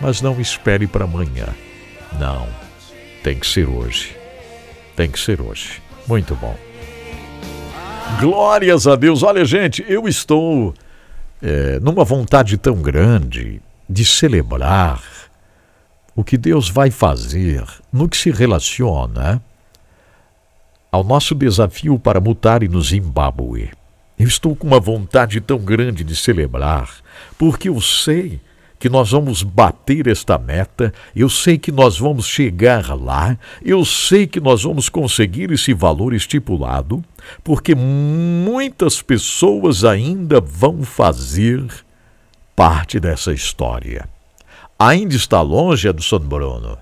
Mas 0.00 0.20
não 0.22 0.40
espere 0.40 0.86
para 0.86 1.04
amanhã. 1.04 1.48
Não, 2.18 2.46
tem 3.22 3.38
que 3.38 3.46
ser 3.46 3.68
hoje. 3.68 4.16
Tem 4.96 5.10
que 5.10 5.18
ser 5.18 5.40
hoje. 5.40 5.82
Muito 6.06 6.34
bom. 6.36 6.56
Glórias 8.20 8.86
a 8.86 8.96
Deus. 8.96 9.22
Olha, 9.22 9.44
gente, 9.44 9.84
eu 9.88 10.06
estou 10.06 10.74
é, 11.42 11.80
numa 11.80 12.04
vontade 12.04 12.56
tão 12.56 12.80
grande 12.80 13.60
de 13.90 14.04
celebrar 14.04 15.02
o 16.14 16.22
que 16.22 16.38
Deus 16.38 16.70
vai 16.70 16.90
fazer 16.90 17.64
no 17.92 18.08
que 18.08 18.16
se 18.16 18.30
relaciona 18.30 19.42
ao 20.90 21.02
nosso 21.02 21.34
desafio 21.34 21.98
para 21.98 22.20
mutar 22.20 22.62
no 22.62 22.80
Zimbábue. 22.80 23.70
Eu 24.18 24.28
estou 24.28 24.54
com 24.54 24.68
uma 24.68 24.78
vontade 24.78 25.40
tão 25.40 25.58
grande 25.58 26.04
de 26.04 26.14
celebrar, 26.14 26.90
porque 27.36 27.68
eu 27.68 27.80
sei 27.80 28.40
que 28.82 28.88
nós 28.88 29.12
vamos 29.12 29.44
bater 29.44 30.08
esta 30.08 30.36
meta, 30.36 30.92
eu 31.14 31.28
sei 31.28 31.56
que 31.56 31.70
nós 31.70 32.00
vamos 32.00 32.26
chegar 32.26 33.00
lá, 33.00 33.38
eu 33.64 33.84
sei 33.84 34.26
que 34.26 34.40
nós 34.40 34.64
vamos 34.64 34.88
conseguir 34.88 35.52
esse 35.52 35.72
valor 35.72 36.12
estipulado, 36.12 37.00
porque 37.44 37.76
muitas 37.76 39.00
pessoas 39.00 39.84
ainda 39.84 40.40
vão 40.40 40.82
fazer 40.82 41.64
parte 42.56 42.98
dessa 42.98 43.32
história. 43.32 44.08
Ainda 44.76 45.14
está 45.14 45.40
longe, 45.40 45.86
Edson 45.86 46.18
Bruno? 46.18 46.76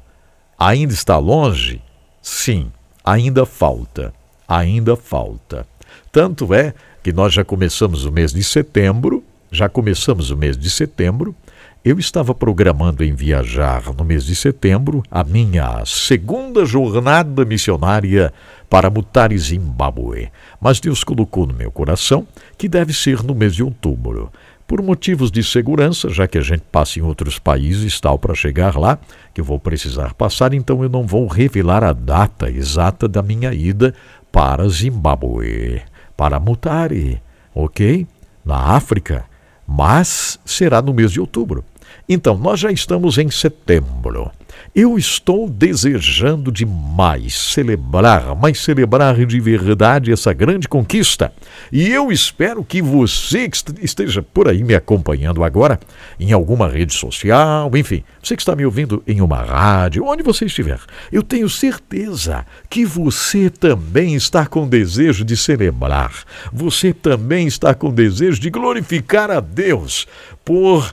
Ainda 0.58 0.94
está 0.94 1.18
longe? 1.18 1.82
Sim, 2.22 2.72
ainda 3.04 3.44
falta. 3.44 4.14
Ainda 4.48 4.96
falta. 4.96 5.66
Tanto 6.10 6.54
é 6.54 6.72
que 7.02 7.12
nós 7.12 7.34
já 7.34 7.44
começamos 7.44 8.06
o 8.06 8.10
mês 8.10 8.32
de 8.32 8.42
setembro, 8.42 9.22
já 9.52 9.68
começamos 9.68 10.30
o 10.30 10.36
mês 10.36 10.56
de 10.56 10.70
setembro, 10.70 11.36
eu 11.82 11.98
estava 11.98 12.34
programando 12.34 13.02
em 13.02 13.14
viajar 13.14 13.82
no 13.96 14.04
mês 14.04 14.24
de 14.26 14.36
setembro 14.36 15.02
a 15.10 15.24
minha 15.24 15.82
segunda 15.86 16.64
jornada 16.66 17.42
missionária 17.44 18.32
para 18.68 18.90
Mutare, 18.90 19.38
Zimbábue, 19.38 20.30
mas 20.60 20.78
Deus 20.78 21.02
colocou 21.02 21.46
no 21.46 21.54
meu 21.54 21.70
coração 21.70 22.26
que 22.58 22.68
deve 22.68 22.92
ser 22.92 23.22
no 23.22 23.34
mês 23.34 23.54
de 23.54 23.62
outubro. 23.62 24.30
Por 24.66 24.82
motivos 24.82 25.30
de 25.32 25.42
segurança, 25.42 26.10
já 26.10 26.28
que 26.28 26.36
a 26.36 26.42
gente 26.42 26.62
passa 26.70 26.98
em 26.98 27.02
outros 27.02 27.38
países 27.38 27.98
tal 27.98 28.18
para 28.18 28.34
chegar 28.34 28.76
lá, 28.76 28.98
que 29.32 29.40
eu 29.40 29.44
vou 29.44 29.58
precisar 29.58 30.12
passar, 30.12 30.52
então 30.52 30.82
eu 30.82 30.88
não 30.88 31.06
vou 31.06 31.26
revelar 31.26 31.82
a 31.82 31.94
data 31.94 32.50
exata 32.50 33.08
da 33.08 33.22
minha 33.22 33.54
ida 33.54 33.94
para 34.30 34.68
Zimbábue, 34.68 35.80
para 36.14 36.38
Mutare, 36.38 37.22
ok? 37.54 38.06
Na 38.44 38.74
África, 38.76 39.24
mas 39.66 40.38
será 40.44 40.82
no 40.82 40.92
mês 40.92 41.10
de 41.10 41.20
outubro. 41.20 41.64
Então, 42.12 42.36
nós 42.36 42.58
já 42.58 42.72
estamos 42.72 43.18
em 43.18 43.30
setembro. 43.30 44.32
Eu 44.74 44.98
estou 44.98 45.48
desejando 45.48 46.50
demais 46.50 47.34
celebrar, 47.34 48.34
mas 48.34 48.58
celebrar 48.58 49.24
de 49.24 49.38
verdade 49.38 50.10
essa 50.10 50.32
grande 50.32 50.68
conquista. 50.68 51.32
E 51.70 51.88
eu 51.88 52.10
espero 52.10 52.64
que 52.64 52.82
você 52.82 53.48
que 53.48 53.56
esteja 53.80 54.22
por 54.22 54.48
aí 54.48 54.64
me 54.64 54.74
acompanhando 54.74 55.44
agora, 55.44 55.78
em 56.18 56.32
alguma 56.32 56.68
rede 56.68 56.92
social, 56.92 57.70
enfim, 57.76 58.02
você 58.20 58.34
que 58.34 58.42
está 58.42 58.56
me 58.56 58.64
ouvindo 58.64 59.04
em 59.06 59.20
uma 59.20 59.42
rádio, 59.44 60.04
onde 60.04 60.24
você 60.24 60.46
estiver, 60.46 60.80
eu 61.12 61.22
tenho 61.22 61.48
certeza 61.48 62.44
que 62.68 62.84
você 62.84 63.48
também 63.48 64.16
está 64.16 64.46
com 64.46 64.68
desejo 64.68 65.24
de 65.24 65.36
celebrar. 65.36 66.24
Você 66.52 66.92
também 66.92 67.46
está 67.46 67.72
com 67.72 67.94
desejo 67.94 68.40
de 68.40 68.50
glorificar 68.50 69.30
a 69.30 69.38
Deus 69.38 70.08
por 70.44 70.92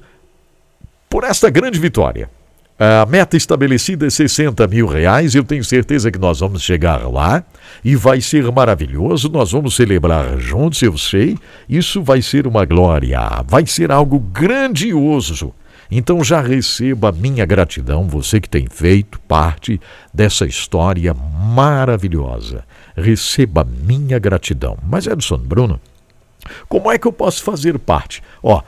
por 1.10 1.24
esta 1.24 1.50
grande 1.50 1.80
vitória. 1.80 2.30
A 2.80 3.08
meta 3.08 3.36
estabelecida 3.36 4.06
é 4.06 4.10
60 4.10 4.68
mil 4.68 4.86
reais. 4.86 5.34
Eu 5.34 5.44
tenho 5.44 5.64
certeza 5.64 6.12
que 6.12 6.20
nós 6.20 6.42
vamos 6.42 6.62
chegar 6.62 7.10
lá 7.10 7.44
e 7.84 7.96
vai 7.96 8.22
ser 8.22 8.52
maravilhoso. 8.52 9.30
Nós 9.30 9.52
vamos 9.52 9.76
celebrar 9.76 10.38
juntos, 10.38 10.80
eu 10.84 10.96
sei. 10.96 11.36
Isso 11.68 12.04
vai 12.04 12.22
ser 12.22 12.46
uma 12.46 12.66
glória, 12.66 13.20
vai 13.48 13.66
ser 13.66 13.92
algo 13.92 14.20
grandioso. 14.20 15.54
Então 15.90 16.24
já 16.24 16.40
receba 16.40 17.12
minha 17.12 17.46
gratidão, 17.46 18.08
você 18.08 18.40
que 18.40 18.50
tem 18.50 18.68
feito 18.68 19.20
parte 19.22 19.82
dessa 20.14 20.46
história 20.46 21.16
maravilhosa. 21.16 22.64
Receba 22.96 23.64
minha 23.64 24.20
gratidão. 24.20 24.78
Mas 24.84 25.08
Edson 25.08 25.38
Bruno, 25.38 25.80
como 26.70 26.92
é 26.92 27.00
que 27.00 27.08
eu 27.08 27.14
posso 27.14 27.42
fazer 27.42 27.80
parte? 27.80 28.22
Ó, 28.44 28.62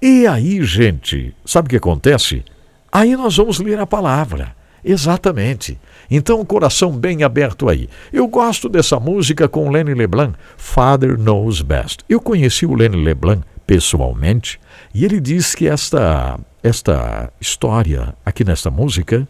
E 0.00 0.26
aí, 0.26 0.62
gente, 0.64 1.34
sabe 1.44 1.66
o 1.66 1.70
que 1.70 1.76
acontece? 1.76 2.44
Aí 2.90 3.16
nós 3.16 3.36
vamos 3.36 3.60
ler 3.60 3.78
a 3.78 3.86
palavra. 3.86 4.56
Exatamente. 4.88 5.76
Então, 6.08 6.44
coração 6.44 6.92
bem 6.92 7.24
aberto 7.24 7.68
aí. 7.68 7.88
Eu 8.12 8.28
gosto 8.28 8.68
dessa 8.68 9.00
música 9.00 9.48
com 9.48 9.68
Lenny 9.68 9.94
LeBlanc, 9.94 10.38
Father 10.56 11.18
Knows 11.18 11.60
Best. 11.60 12.04
Eu 12.08 12.20
conheci 12.20 12.64
o 12.64 12.72
Lenny 12.72 13.02
LeBlanc 13.02 13.42
pessoalmente 13.66 14.60
e 14.94 15.04
ele 15.04 15.18
diz 15.18 15.56
que 15.56 15.66
esta, 15.66 16.38
esta 16.62 17.32
história 17.40 18.14
aqui 18.24 18.44
nesta 18.44 18.70
música 18.70 19.26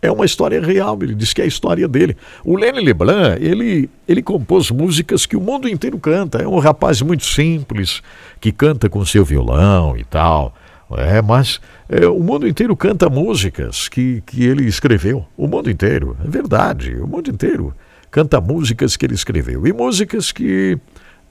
é 0.00 0.10
uma 0.10 0.24
história 0.24 0.60
real. 0.60 0.96
Ele 1.02 1.16
diz 1.16 1.32
que 1.32 1.40
é 1.40 1.44
a 1.44 1.48
história 1.48 1.88
dele. 1.88 2.16
O 2.44 2.56
Lenny 2.56 2.80
LeBlanc, 2.80 3.44
ele, 3.44 3.90
ele 4.06 4.22
compôs 4.22 4.70
músicas 4.70 5.26
que 5.26 5.36
o 5.36 5.40
mundo 5.40 5.68
inteiro 5.68 5.98
canta. 5.98 6.38
É 6.38 6.46
um 6.46 6.60
rapaz 6.60 7.02
muito 7.02 7.24
simples, 7.24 8.02
que 8.40 8.52
canta 8.52 8.88
com 8.88 9.04
seu 9.04 9.24
violão 9.24 9.96
e 9.96 10.04
tal. 10.04 10.54
É, 10.96 11.22
mas 11.22 11.60
é, 11.88 12.06
o 12.06 12.20
mundo 12.20 12.48
inteiro 12.48 12.76
canta 12.76 13.08
músicas 13.08 13.88
que, 13.88 14.22
que 14.26 14.44
ele 14.44 14.64
escreveu. 14.66 15.24
O 15.36 15.46
mundo 15.46 15.70
inteiro, 15.70 16.16
é 16.24 16.28
verdade, 16.28 16.96
o 16.96 17.06
mundo 17.06 17.30
inteiro 17.30 17.74
canta 18.10 18.40
músicas 18.40 18.96
que 18.96 19.06
ele 19.06 19.14
escreveu. 19.14 19.66
E 19.66 19.72
músicas 19.72 20.32
que, 20.32 20.76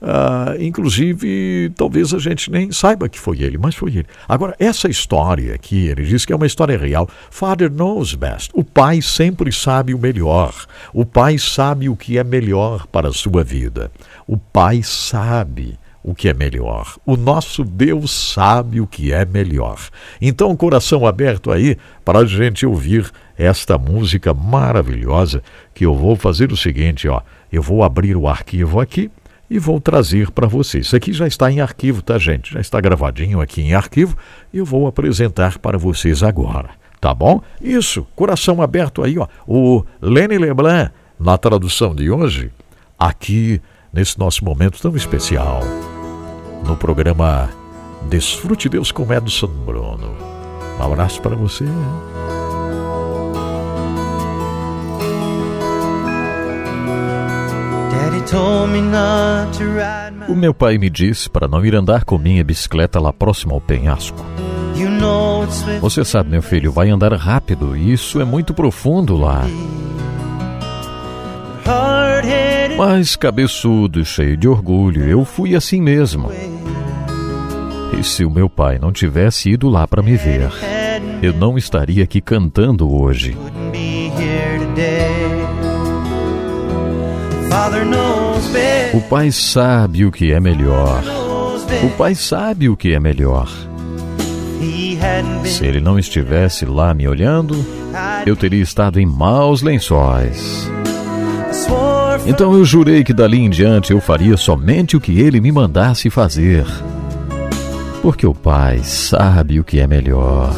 ah, 0.00 0.54
inclusive, 0.58 1.70
talvez 1.76 2.14
a 2.14 2.18
gente 2.18 2.50
nem 2.50 2.72
saiba 2.72 3.08
que 3.08 3.20
foi 3.20 3.42
ele, 3.42 3.58
mas 3.58 3.74
foi 3.74 3.90
ele. 3.90 4.06
Agora, 4.26 4.56
essa 4.58 4.88
história 4.88 5.54
aqui, 5.54 5.88
ele 5.88 6.04
diz 6.04 6.24
que 6.24 6.32
é 6.32 6.36
uma 6.36 6.46
história 6.46 6.78
real. 6.78 7.08
Father 7.30 7.70
knows 7.70 8.14
best. 8.14 8.50
O 8.54 8.64
pai 8.64 9.02
sempre 9.02 9.52
sabe 9.52 9.92
o 9.92 9.98
melhor. 9.98 10.54
O 10.92 11.04
pai 11.04 11.36
sabe 11.38 11.88
o 11.88 11.96
que 11.96 12.16
é 12.16 12.24
melhor 12.24 12.86
para 12.86 13.08
a 13.08 13.12
sua 13.12 13.44
vida. 13.44 13.92
O 14.26 14.38
pai 14.38 14.82
sabe 14.82 15.78
o 16.02 16.14
que 16.14 16.28
é 16.28 16.34
melhor. 16.34 16.96
O 17.04 17.16
nosso 17.16 17.64
Deus 17.64 18.10
sabe 18.10 18.80
o 18.80 18.86
que 18.86 19.12
é 19.12 19.24
melhor. 19.24 19.78
Então, 20.20 20.56
coração 20.56 21.06
aberto 21.06 21.50
aí 21.50 21.76
para 22.04 22.20
a 22.20 22.24
gente 22.24 22.64
ouvir 22.64 23.10
esta 23.36 23.76
música 23.78 24.32
maravilhosa 24.32 25.42
que 25.74 25.84
eu 25.84 25.94
vou 25.94 26.16
fazer 26.16 26.52
o 26.52 26.56
seguinte, 26.56 27.08
ó. 27.08 27.20
Eu 27.52 27.62
vou 27.62 27.82
abrir 27.82 28.16
o 28.16 28.28
arquivo 28.28 28.80
aqui 28.80 29.10
e 29.50 29.58
vou 29.58 29.80
trazer 29.80 30.30
para 30.30 30.46
vocês. 30.46 30.86
Isso 30.86 30.96
aqui 30.96 31.12
já 31.12 31.26
está 31.26 31.50
em 31.50 31.60
arquivo, 31.60 32.00
tá, 32.00 32.16
gente? 32.16 32.52
Já 32.52 32.60
está 32.60 32.80
gravadinho 32.80 33.40
aqui 33.40 33.60
em 33.60 33.74
arquivo 33.74 34.16
e 34.52 34.58
eu 34.58 34.64
vou 34.64 34.86
apresentar 34.86 35.58
para 35.58 35.76
vocês 35.76 36.22
agora. 36.22 36.70
Tá 37.00 37.14
bom? 37.14 37.42
Isso, 37.60 38.06
coração 38.14 38.62
aberto 38.62 39.02
aí, 39.02 39.18
ó. 39.18 39.26
O 39.46 39.84
Lenny 40.00 40.38
Leblanc, 40.38 40.92
na 41.18 41.36
tradução 41.36 41.94
de 41.94 42.10
hoje, 42.10 42.50
aqui 42.98 43.60
nesse 43.92 44.18
nosso 44.18 44.44
momento 44.44 44.80
tão 44.80 44.94
especial, 44.94 45.62
no 46.64 46.76
programa 46.76 47.50
Desfrute 48.08 48.68
Deus 48.68 48.90
com 48.92 49.12
Edson 49.12 49.46
Bruno. 49.46 50.14
Um 50.78 50.82
abraço 50.82 51.20
para 51.20 51.36
você. 51.36 51.64
O 60.28 60.34
meu 60.34 60.54
pai 60.54 60.78
me 60.78 60.88
disse 60.88 61.28
para 61.28 61.48
não 61.48 61.64
ir 61.64 61.74
andar 61.74 62.04
com 62.04 62.16
minha 62.16 62.44
bicicleta 62.44 63.00
lá 63.00 63.12
próximo 63.12 63.54
ao 63.54 63.60
penhasco. 63.60 64.24
Você 65.80 66.04
sabe, 66.04 66.30
meu 66.30 66.40
filho, 66.42 66.72
vai 66.72 66.88
andar 66.90 67.12
rápido 67.14 67.76
e 67.76 67.92
isso 67.92 68.20
é 68.20 68.24
muito 68.24 68.54
profundo 68.54 69.16
lá. 69.16 69.42
Mas 72.76 73.16
cabeçudo, 73.16 74.04
cheio 74.04 74.36
de 74.36 74.48
orgulho, 74.48 75.04
eu 75.04 75.24
fui 75.24 75.54
assim 75.54 75.80
mesmo. 75.80 76.30
E 77.98 78.02
se 78.02 78.24
o 78.24 78.30
meu 78.30 78.48
pai 78.48 78.78
não 78.78 78.92
tivesse 78.92 79.50
ido 79.50 79.68
lá 79.68 79.86
para 79.86 80.02
me 80.02 80.16
ver, 80.16 80.50
eu 81.22 81.34
não 81.34 81.58
estaria 81.58 82.04
aqui 82.04 82.20
cantando 82.20 82.90
hoje. 82.90 83.36
O 88.94 89.00
pai 89.02 89.30
sabe 89.30 90.04
o 90.04 90.10
que 90.10 90.32
é 90.32 90.40
melhor. 90.40 91.02
O 91.84 91.90
pai 91.90 92.14
sabe 92.14 92.68
o 92.68 92.76
que 92.76 92.94
é 92.94 93.00
melhor. 93.00 93.48
Se 95.44 95.66
ele 95.66 95.80
não 95.80 95.98
estivesse 95.98 96.64
lá 96.64 96.92
me 96.94 97.06
olhando, 97.06 97.64
eu 98.26 98.36
teria 98.36 98.62
estado 98.62 98.98
em 98.98 99.06
maus 99.06 99.62
lençóis. 99.62 100.70
Então 102.26 102.52
eu 102.54 102.64
jurei 102.64 103.02
que 103.02 103.12
dali 103.12 103.38
em 103.38 103.50
diante 103.50 103.92
eu 103.92 104.00
faria 104.00 104.36
somente 104.36 104.96
o 104.96 105.00
que 105.00 105.18
ele 105.20 105.40
me 105.40 105.50
mandasse 105.50 106.10
fazer. 106.10 106.64
Porque 108.02 108.26
o 108.26 108.34
pai 108.34 108.80
sabe 108.82 109.60
o 109.60 109.64
que 109.64 109.80
é 109.80 109.86
melhor. 109.86 110.54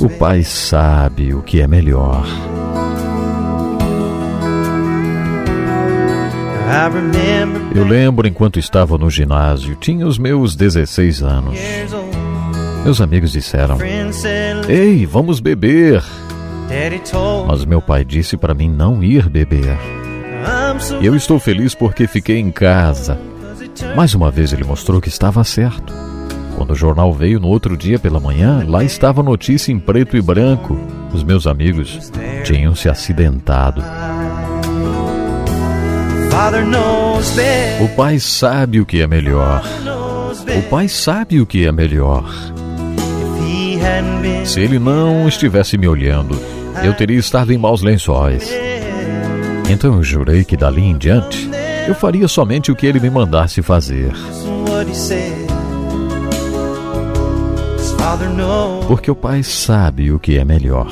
O 0.00 0.08
pai 0.08 0.42
sabe 0.44 1.34
o 1.34 1.42
que 1.42 1.60
é 1.60 1.66
melhor. 1.66 2.24
Eu 7.74 7.84
lembro 7.84 8.28
enquanto 8.28 8.58
estava 8.58 8.98
no 8.98 9.08
ginásio, 9.08 9.74
tinha 9.76 10.06
os 10.06 10.18
meus 10.18 10.54
16 10.54 11.22
anos. 11.22 11.58
Meus 12.84 13.00
amigos 13.00 13.32
disseram: 13.32 13.76
Ei, 14.68 15.04
vamos 15.06 15.40
beber. 15.40 16.02
Mas 17.46 17.64
meu 17.64 17.80
pai 17.80 18.04
disse 18.04 18.36
para 18.36 18.54
mim 18.54 18.70
não 18.70 19.02
ir 19.02 19.28
beber. 19.28 19.76
E 21.00 21.06
eu 21.06 21.16
estou 21.16 21.38
feliz 21.38 21.74
porque 21.74 22.06
fiquei 22.06 22.38
em 22.38 22.50
casa. 22.50 23.18
Mais 23.96 24.14
uma 24.14 24.30
vez 24.30 24.52
ele 24.52 24.64
mostrou 24.64 25.00
que 25.00 25.08
estava 25.08 25.42
certo. 25.44 25.92
Quando 26.56 26.72
o 26.72 26.76
jornal 26.76 27.12
veio 27.12 27.38
no 27.38 27.48
outro 27.48 27.76
dia 27.76 27.98
pela 27.98 28.18
manhã, 28.18 28.64
lá 28.66 28.82
estava 28.82 29.20
a 29.20 29.24
notícia 29.24 29.70
em 29.72 29.78
preto 29.78 30.16
e 30.16 30.20
branco. 30.20 30.78
Os 31.12 31.22
meus 31.22 31.46
amigos 31.46 32.10
tinham 32.44 32.74
se 32.74 32.88
acidentado. 32.88 33.82
O 37.80 37.88
pai 37.96 38.18
sabe 38.18 38.80
o 38.80 38.86
que 38.86 39.00
é 39.00 39.06
melhor. 39.06 39.62
O 40.58 40.62
pai 40.68 40.88
sabe 40.88 41.40
o 41.40 41.46
que 41.46 41.64
é 41.64 41.72
melhor. 41.72 42.24
Se 44.44 44.60
ele 44.60 44.78
não 44.78 45.28
estivesse 45.28 45.76
me 45.76 45.88
olhando, 45.88 46.38
eu 46.82 46.94
teria 46.94 47.18
estado 47.18 47.52
em 47.52 47.58
maus 47.58 47.82
lençóis. 47.82 48.50
Então 49.68 49.94
eu 49.96 50.02
jurei 50.02 50.44
que 50.44 50.56
dali 50.56 50.82
em 50.82 50.96
diante 50.96 51.48
eu 51.86 51.94
faria 51.94 52.28
somente 52.28 52.70
o 52.70 52.76
que 52.76 52.86
ele 52.86 53.00
me 53.00 53.08
mandasse 53.08 53.62
fazer. 53.62 54.12
Porque 58.86 59.10
o 59.10 59.14
pai 59.14 59.42
sabe 59.42 60.12
o 60.12 60.18
que 60.18 60.38
é 60.38 60.44
melhor. 60.44 60.90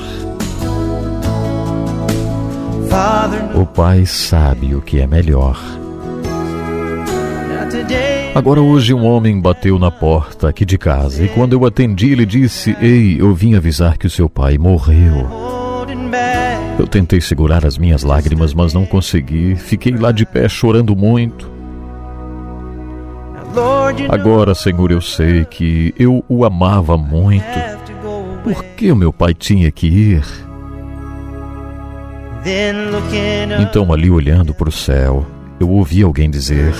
O 3.55 3.65
pai 3.65 4.05
sabe 4.05 4.73
o 4.73 4.81
que 4.81 4.99
é 4.99 5.07
melhor. 5.07 5.59
Agora 8.37 8.61
hoje 8.61 8.93
um 8.93 9.03
homem 9.03 9.41
bateu 9.41 9.79
na 9.79 9.89
porta 9.89 10.47
aqui 10.47 10.63
de 10.63 10.77
casa 10.77 11.25
e 11.25 11.27
quando 11.27 11.53
eu 11.53 11.65
atendi 11.65 12.11
ele 12.11 12.23
disse: 12.23 12.77
"Ei, 12.79 13.19
eu 13.19 13.33
vim 13.33 13.55
avisar 13.55 13.97
que 13.97 14.05
o 14.05 14.09
seu 14.11 14.29
pai 14.29 14.59
morreu." 14.59 15.27
Eu 16.77 16.85
tentei 16.85 17.19
segurar 17.19 17.65
as 17.65 17.79
minhas 17.79 18.03
lágrimas, 18.03 18.53
mas 18.53 18.75
não 18.75 18.85
consegui. 18.85 19.55
Fiquei 19.55 19.91
lá 19.91 20.11
de 20.11 20.23
pé 20.23 20.47
chorando 20.47 20.95
muito. 20.95 21.49
Agora, 24.07 24.53
Senhor, 24.53 24.91
eu 24.91 25.01
sei 25.01 25.43
que 25.43 25.91
eu 25.97 26.23
o 26.29 26.45
amava 26.45 26.95
muito. 26.95 27.43
Por 28.43 28.63
que 28.63 28.91
o 28.91 28.95
meu 28.95 29.11
pai 29.11 29.33
tinha 29.33 29.71
que 29.71 29.87
ir? 29.87 30.23
Então, 33.59 33.91
ali 33.91 34.11
olhando 34.11 34.53
para 34.53 34.69
o 34.69 34.71
céu, 34.71 35.25
eu 35.59 35.69
ouvi 35.69 36.03
alguém 36.03 36.29
dizer: 36.29 36.73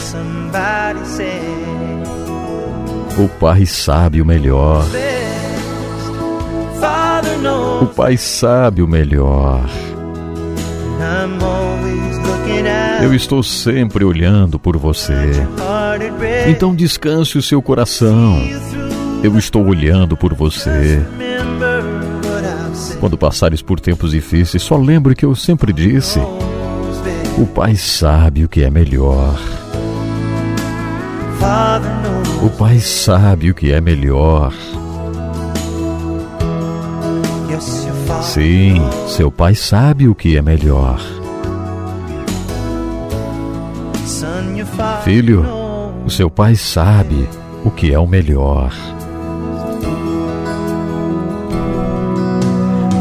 O 3.17 3.27
pai 3.39 3.65
sabe 3.65 4.21
o 4.21 4.25
melhor. 4.25 4.85
O 7.81 7.85
pai 7.87 8.17
sabe 8.17 8.81
o 8.81 8.87
melhor. 8.87 9.67
Eu 13.01 13.13
estou 13.13 13.43
sempre 13.43 14.03
olhando 14.03 14.59
por 14.59 14.77
você. 14.77 15.13
Então 16.47 16.75
descanse 16.75 17.37
o 17.37 17.41
seu 17.41 17.61
coração. 17.61 18.41
Eu 19.23 19.37
estou 19.37 19.65
olhando 19.65 20.15
por 20.15 20.33
você. 20.33 21.01
Quando 22.99 23.17
passares 23.17 23.61
por 23.61 23.79
tempos 23.79 24.11
difíceis, 24.11 24.63
só 24.63 24.77
lembre 24.77 25.15
que 25.15 25.25
eu 25.25 25.35
sempre 25.35 25.71
disse: 25.71 26.19
o 27.37 27.45
Pai 27.45 27.75
sabe 27.75 28.43
o 28.43 28.49
que 28.49 28.63
é 28.63 28.69
melhor. 28.69 29.39
O 32.41 32.49
Pai 32.49 32.79
sabe 32.79 33.51
o 33.51 33.53
que 33.53 33.71
é 33.71 33.79
melhor. 33.79 34.53
Sim, 38.21 38.81
seu 39.07 39.31
Pai 39.31 39.55
sabe 39.55 40.07
o 40.07 40.15
que 40.15 40.37
é 40.37 40.41
melhor. 40.41 40.99
Filho, 45.03 45.45
o 46.05 46.09
seu 46.09 46.29
pai 46.29 46.55
sabe 46.55 47.27
o 47.63 47.71
que 47.71 47.93
é 47.93 47.99
o 47.99 48.07
melhor. 48.07 48.71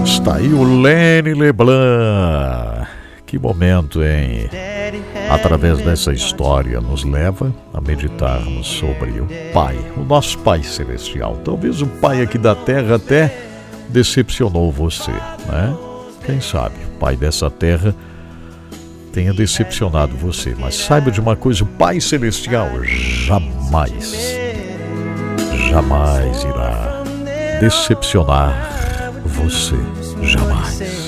Está 0.05 0.37
aí 0.37 0.53
o 0.53 0.63
Lenny 0.83 1.35
Leblanc. 1.35 2.76
Que 3.27 3.41
momento, 3.41 4.05
hein? 4.05 4.49
Através 5.29 5.79
dessa 5.79 6.13
história, 6.13 6.81
nos 6.81 7.03
leva 7.03 7.53
a 7.75 7.81
meditarmos 7.81 8.69
sobre 8.69 9.11
o 9.21 9.27
Pai, 9.53 9.77
o 9.97 10.05
nosso 10.05 10.39
Pai 10.39 10.63
Celestial. 10.63 11.37
Talvez 11.45 11.83
o 11.83 11.87
Pai 11.87 12.23
aqui 12.23 12.39
da 12.39 12.55
terra 12.55 12.95
até 12.95 13.37
decepcionou 13.89 14.71
você, 14.71 15.11
né? 15.11 15.77
Quem 16.25 16.41
sabe, 16.41 16.77
o 16.85 16.99
Pai 17.01 17.17
dessa 17.17 17.51
terra 17.51 17.93
tenha 19.13 19.33
decepcionado 19.33 20.17
você, 20.17 20.55
mas 20.57 20.77
saiba 20.77 21.11
de 21.11 21.21
uma 21.21 21.35
coisa: 21.35 21.65
o 21.65 21.67
Pai 21.67 22.01
Celestial 22.01 22.69
jamais, 22.85 24.37
jamais 25.69 26.45
irá 26.45 27.03
decepcionar 27.61 29.13
você. 29.25 29.77
Jamais. 30.23 31.06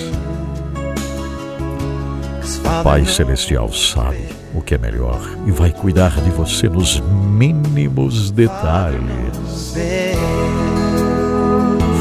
Pai 2.82 3.04
Celestial 3.04 3.72
sabe 3.72 4.28
o 4.54 4.60
que 4.60 4.74
é 4.74 4.78
melhor 4.78 5.20
e 5.46 5.50
vai 5.50 5.70
cuidar 5.70 6.20
de 6.20 6.30
você 6.30 6.68
nos 6.68 7.00
mínimos 7.00 8.30
detalhes. 8.30 9.74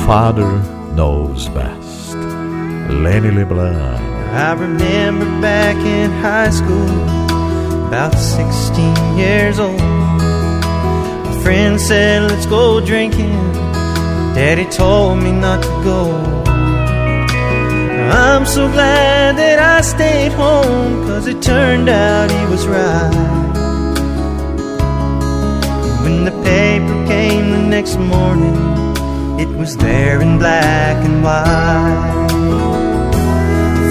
Father 0.06 0.48
knows 0.96 1.48
best. 1.50 2.16
Lenny 2.90 3.32
LeBlanc. 3.32 4.00
I 4.34 4.54
remember 4.54 5.26
back 5.42 5.78
in 5.78 6.12
high 6.22 6.50
school, 6.52 6.88
about 7.88 8.14
16 8.18 9.18
years 9.18 9.60
old. 9.60 9.80
My 9.80 11.40
friend 11.44 11.80
said, 11.80 12.30
Let's 12.30 12.46
go 12.46 12.80
drinking. 12.80 13.34
Daddy 14.36 14.66
told 14.66 15.24
me 15.24 15.32
not 15.32 15.64
to 15.64 15.84
go. 15.84 16.47
I'm 18.10 18.46
so 18.46 18.72
glad 18.72 19.38
that 19.38 19.60
I 19.60 19.82
stayed 19.82 20.32
home, 20.32 21.06
cause 21.08 21.28
it 21.28 21.42
turned 21.42 21.90
out 21.90 22.32
he 22.32 22.46
was 22.46 22.66
right. 22.66 23.12
When 26.04 26.24
the 26.24 26.32
paper 26.44 27.06
came 27.08 27.52
the 27.52 27.64
next 27.68 27.98
morning, 27.98 28.56
it 29.40 29.50
was 29.50 29.76
there 29.78 30.22
in 30.22 30.38
black 30.38 30.96
and 31.06 31.22
white. 31.22 32.28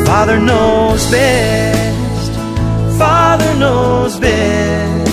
Father 0.06 0.38
knows 0.38 1.04
best, 1.10 2.32
Father 2.98 3.54
knows 3.58 4.18
best. 4.18 5.12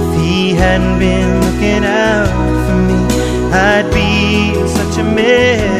If 0.00 0.20
he 0.22 0.52
hadn't 0.54 0.98
been 1.00 1.40
looking 1.40 1.84
out 1.84 2.28
for 2.66 2.76
me, 2.88 3.00
I'd 3.52 3.90
be 3.92 4.56
in 4.56 4.68
such 4.68 4.98
a 4.98 5.02
mess. 5.02 5.77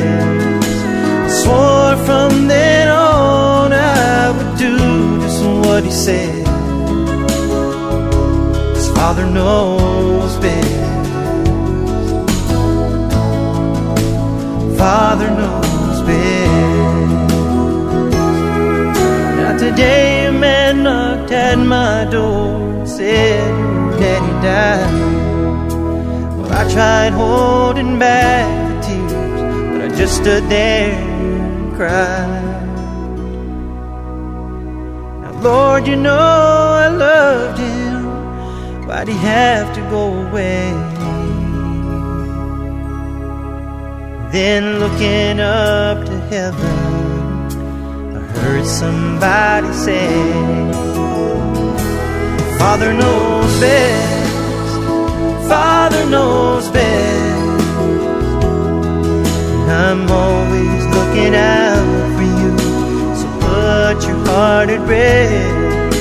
Swore 1.49 1.97
from 2.05 2.47
then 2.47 2.89
on 2.89 3.73
I 3.73 4.31
would 4.37 4.59
do 4.59 4.77
just 5.23 5.43
what 5.63 5.83
he 5.83 5.91
said. 5.91 6.47
His 8.77 8.89
Father 8.91 9.25
knows 9.25 10.37
best. 10.45 11.09
Father 14.77 15.31
knows 15.41 15.99
best. 16.09 17.33
Now 19.39 19.57
today 19.57 20.27
a 20.27 20.33
man 20.33 20.83
knocked 20.83 21.33
at 21.33 21.59
my 21.59 22.05
door 22.11 22.75
and 22.75 22.87
said, 22.87 23.99
Daddy 23.99 24.35
died. 24.47 24.93
Well, 26.37 26.53
I 26.53 26.71
tried 26.75 27.15
holding 27.15 27.99
back 27.99 28.47
the 28.69 28.87
tears, 28.87 29.13
but 29.71 29.81
I 29.87 29.89
just 29.97 30.17
stood 30.17 30.47
there 30.51 31.08
cried. 31.79 32.66
Now, 35.22 35.33
Lord, 35.41 35.87
you 35.87 35.95
know 35.95 36.18
I 36.85 36.89
loved 36.89 37.59
him. 37.61 38.87
Why'd 38.89 39.07
he 39.07 39.14
have 39.18 39.72
to 39.76 39.81
go 39.83 40.03
away? 40.26 40.64
Then 44.33 44.81
looking 44.81 45.39
up 45.39 46.05
to 46.05 46.16
heaven, 46.33 46.79
I 48.16 48.22
heard 48.39 48.66
somebody 48.66 49.72
say, 49.72 50.09
Father 52.59 52.93
knows 52.93 53.61
best, 53.61 55.49
Father 55.49 56.05
knows 56.11 56.68
best. 56.70 57.29
I'm 59.70 60.11
always 60.11 60.88
looking 61.09 61.35
out 61.35 62.17
for 62.17 62.23
you, 62.41 62.59
so 63.17 63.27
put 63.41 64.07
your 64.07 64.19
heart 64.27 64.69
at 64.69 64.81
rest 64.89 66.01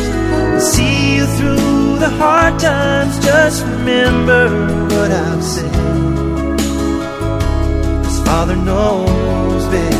and 0.53 0.61
see 0.61 1.15
you 1.17 1.25
through 1.37 1.99
the 1.99 2.09
hard 2.09 2.59
times. 2.59 3.17
Just 3.23 3.63
remember 3.65 4.49
what 4.91 5.11
I've 5.11 5.43
said. 5.43 5.71
Cause 8.03 8.19
Father 8.25 8.55
knows 8.55 9.65
best. 9.67 9.97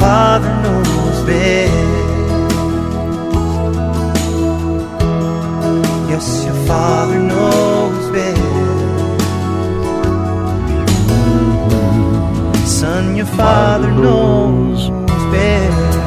Father 0.00 0.52
knows 0.62 1.26
best. 1.26 1.90
Yes, 6.10 6.44
your 6.44 6.66
Father 6.66 7.18
knows 7.18 7.79
Son, 13.00 13.16
your 13.16 13.26
Father 13.26 13.90
knows 13.92 14.90
best. 15.32 15.98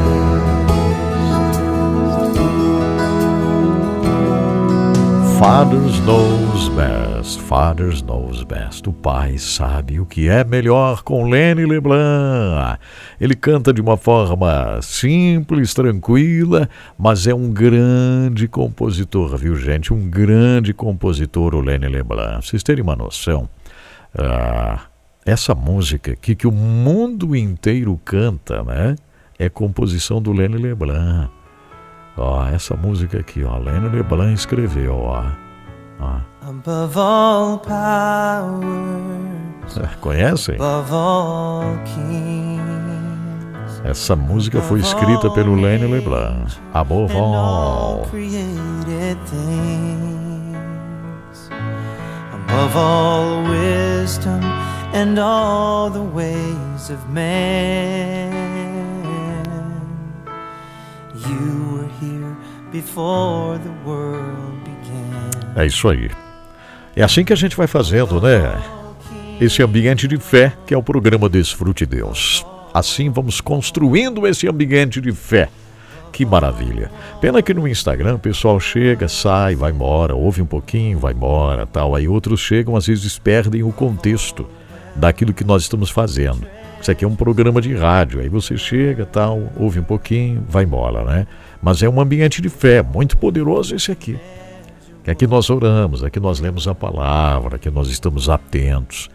Fathers 5.40 6.00
knows 6.02 6.70
best, 6.70 7.42
fathers 7.42 8.02
knows 8.04 8.44
best. 8.44 8.88
O 8.88 8.94
pai 8.94 9.40
sabe 9.40 10.00
o 10.00 10.06
que 10.06 10.30
é 10.30 10.44
melhor 10.44 11.02
com 11.02 11.28
Lenny 11.28 11.66
Leblanc. 11.66 12.78
Ele 13.20 13.36
canta 13.36 13.74
de 13.74 13.82
uma 13.82 13.98
forma 13.98 14.80
simples, 14.84 15.74
tranquila, 15.74 16.70
mas 16.98 17.26
é 17.26 17.34
um 17.34 17.52
grande 17.52 18.48
compositor, 18.48 19.36
viu 19.36 19.56
gente? 19.56 19.92
Um 19.92 20.10
grande 20.10 20.74
compositor, 20.74 21.56
o 21.56 21.60
Lenny 21.60 21.88
Leblanc. 21.88 22.34
Pra 22.34 22.42
vocês 22.42 22.62
terem 22.62 22.84
uma 22.84 22.96
noção, 22.96 23.50
ah, 24.16 24.93
essa 25.26 25.56
música 25.56 26.12
aqui 26.14 26.36
que 26.36 26.48
o 26.48 26.52
mundo 26.52 27.36
inteiro 27.36 28.00
canta, 28.04 28.64
né? 28.64 28.96
É 29.40 29.50
composição 29.50 30.22
do 30.22 30.32
Lenny 30.32 30.58
Leblanc. 30.58 31.30
Ó, 32.16 32.46
essa 32.48 32.76
música 32.76 33.20
aqui, 33.20 33.44
ó, 33.44 33.58
Lena 33.58 33.88
Leblanc 33.90 34.34
escreveu, 34.34 34.96
ó. 34.96 35.26
ó. 36.00 36.18
Above 36.48 37.00
all 37.00 37.58
powers, 37.60 38.70
Conhecem? 40.00 40.56
above 40.56 40.92
all 40.94 41.64
kings, 41.86 42.62
Essa 43.84 44.16
música 44.16 44.62
foi 44.62 44.80
escrita 44.80 45.32
pelo 45.32 45.56
Lenny 45.56 45.88
Leblanc. 45.88 46.56
Above 46.74 47.16
all 47.18 48.06
above 52.32 52.76
all 52.76 53.44
wisdom 53.50 54.40
and 54.94 55.20
all 55.20 55.90
the 55.90 56.00
ways 56.00 56.90
of 56.90 57.00
man. 57.10 58.32
You 61.16 61.74
were 61.74 61.90
here 62.00 62.36
before 62.72 63.58
the 63.58 63.72
world 63.86 64.64
began. 64.64 65.54
É 65.56 65.66
isso 65.66 65.90
aí. 65.90 66.10
É 66.96 67.04
assim 67.04 67.26
que 67.26 67.34
a 67.34 67.36
gente 67.36 67.58
vai 67.58 67.68
fazendo, 67.68 68.22
né? 68.22 68.62
Esse 69.42 69.64
ambiente 69.64 70.08
de 70.08 70.18
fé 70.18 70.54
que 70.66 70.74
é 70.74 70.78
o 70.78 70.84
programa 70.84 71.28
Desfrute 71.28 71.86
Deus. 71.86 72.46
Assim 72.72 73.10
vamos 73.10 73.42
construindo 73.42 74.28
esse 74.28 74.48
ambiente 74.48 75.02
de 75.02 75.12
fé. 75.12 75.50
Que 76.12 76.24
maravilha. 76.24 76.92
Pena 77.20 77.42
que 77.42 77.56
no 77.56 77.68
Instagram 77.68 78.16
o 78.16 78.20
pessoal 78.20 78.60
chega, 78.60 79.08
sai, 79.08 79.56
vai 79.56 79.72
embora, 79.72 80.14
ouve 80.14 80.44
um 80.44 80.46
pouquinho, 80.46 81.00
vai 81.00 81.12
embora, 81.12 81.66
tal. 81.66 81.96
Aí 81.96 82.08
outros 82.08 82.40
chegam, 82.40 82.76
às 82.76 82.86
vezes 82.86 83.18
perdem 83.18 83.64
o 83.64 83.72
contexto 83.72 84.48
daquilo 84.96 85.34
que 85.34 85.44
nós 85.44 85.64
estamos 85.64 85.90
fazendo. 85.90 86.46
Isso 86.82 86.92
aqui 86.92 87.06
é 87.06 87.08
um 87.08 87.16
programa 87.16 87.62
de 87.62 87.74
rádio, 87.74 88.20
aí 88.20 88.28
você 88.28 88.58
chega, 88.58 89.06
tal, 89.06 89.52
ouve 89.58 89.80
um 89.80 89.84
pouquinho, 89.84 90.44
vai 90.50 90.64
embora, 90.64 91.04
né? 91.04 91.28
Mas 91.62 91.82
é 91.82 91.88
um 91.88 92.00
ambiente 92.00 92.42
de 92.42 92.50
fé, 92.50 92.82
muito 92.82 93.18
poderoso 93.18 93.76
esse 93.76 93.92
aqui. 93.92 94.20
Aqui 95.08 95.26
nós 95.26 95.50
oramos, 95.50 96.04
aqui 96.04 96.20
nós 96.20 96.40
lemos 96.40 96.68
a 96.68 96.76
palavra, 96.76 97.56
aqui 97.56 97.70
nós 97.70 97.88
estamos 97.88 98.30
atentos. 98.30 99.10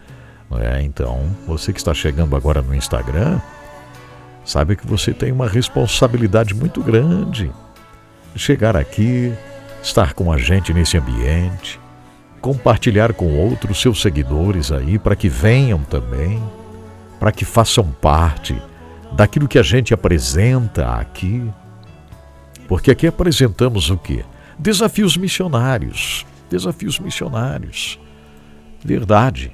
É, 0.59 0.81
então, 0.81 1.21
você 1.47 1.71
que 1.71 1.79
está 1.79 1.93
chegando 1.93 2.35
agora 2.35 2.61
no 2.61 2.73
Instagram, 2.73 3.39
sabe 4.43 4.75
que 4.75 4.87
você 4.87 5.13
tem 5.13 5.31
uma 5.31 5.47
responsabilidade 5.47 6.55
muito 6.55 6.81
grande. 6.81 7.51
Chegar 8.35 8.75
aqui, 8.75 9.31
estar 9.81 10.13
com 10.13 10.31
a 10.31 10.37
gente 10.37 10.73
nesse 10.73 10.97
ambiente, 10.97 11.79
compartilhar 12.39 13.13
com 13.13 13.37
outros 13.37 13.81
seus 13.81 14.01
seguidores 14.01 14.71
aí 14.71 14.97
para 14.97 15.15
que 15.15 15.29
venham 15.29 15.79
também, 15.83 16.41
para 17.19 17.31
que 17.31 17.45
façam 17.45 17.91
parte 18.01 18.59
daquilo 19.11 19.47
que 19.47 19.59
a 19.59 19.63
gente 19.63 19.93
apresenta 19.93 20.93
aqui. 20.93 21.47
Porque 22.67 22.91
aqui 22.91 23.07
apresentamos 23.07 23.89
o 23.89 23.97
quê? 23.97 24.23
Desafios 24.57 25.17
missionários. 25.17 26.25
Desafios 26.49 26.99
missionários. 26.99 27.99
Verdade. 28.83 29.51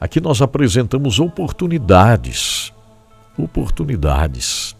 Aqui 0.00 0.20
nós 0.20 0.40
apresentamos 0.40 1.18
oportunidades. 1.20 2.72
Oportunidades. 3.36 4.76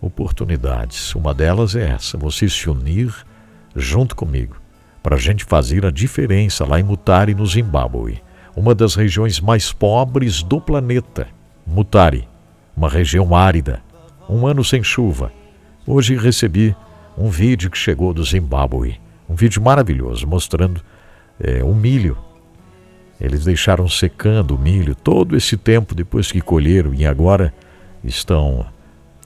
Oportunidades. 0.00 1.14
Uma 1.14 1.32
delas 1.32 1.74
é 1.74 1.90
essa: 1.90 2.18
você 2.18 2.48
se 2.48 2.68
unir 2.68 3.14
junto 3.74 4.14
comigo 4.14 4.61
para 5.02 5.16
a 5.16 5.18
gente 5.18 5.44
fazer 5.44 5.84
a 5.84 5.90
diferença 5.90 6.64
lá 6.64 6.78
em 6.78 6.82
Mutare, 6.82 7.34
no 7.34 7.46
Zimbábue, 7.46 8.22
uma 8.54 8.74
das 8.74 8.94
regiões 8.94 9.40
mais 9.40 9.72
pobres 9.72 10.42
do 10.42 10.60
planeta. 10.60 11.26
Mutare, 11.66 12.28
uma 12.76 12.88
região 12.88 13.34
árida, 13.34 13.82
um 14.28 14.46
ano 14.46 14.62
sem 14.64 14.82
chuva. 14.82 15.32
Hoje 15.86 16.16
recebi 16.16 16.76
um 17.18 17.28
vídeo 17.28 17.70
que 17.70 17.78
chegou 17.78 18.14
do 18.14 18.24
Zimbábue, 18.24 19.00
um 19.28 19.34
vídeo 19.34 19.60
maravilhoso 19.60 20.26
mostrando 20.26 20.80
é, 21.40 21.64
o 21.64 21.74
milho 21.74 22.16
Eles 23.20 23.44
deixaram 23.44 23.88
secando 23.88 24.54
o 24.56 24.58
milho 24.58 24.94
todo 24.94 25.36
esse 25.36 25.56
tempo 25.56 25.94
depois 25.94 26.30
que 26.32 26.40
colheram 26.40 26.92
e 26.92 27.06
agora 27.06 27.54
estão 28.02 28.66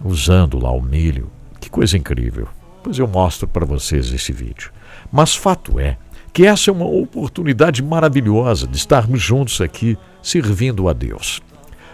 usando 0.04 0.58
lá 0.58 0.70
o 0.70 0.82
milho. 0.82 1.30
Que 1.60 1.70
coisa 1.70 1.96
incrível. 1.96 2.46
Pois 2.82 2.98
eu 2.98 3.08
mostro 3.08 3.48
para 3.48 3.64
vocês 3.64 4.12
esse 4.12 4.32
vídeo. 4.32 4.70
Mas 5.10 5.34
fato 5.34 5.78
é 5.78 5.96
que 6.32 6.46
essa 6.46 6.70
é 6.70 6.72
uma 6.72 6.86
oportunidade 6.86 7.82
maravilhosa 7.82 8.66
de 8.66 8.76
estarmos 8.76 9.22
juntos 9.22 9.60
aqui 9.60 9.96
servindo 10.22 10.88
a 10.88 10.92
Deus. 10.92 11.40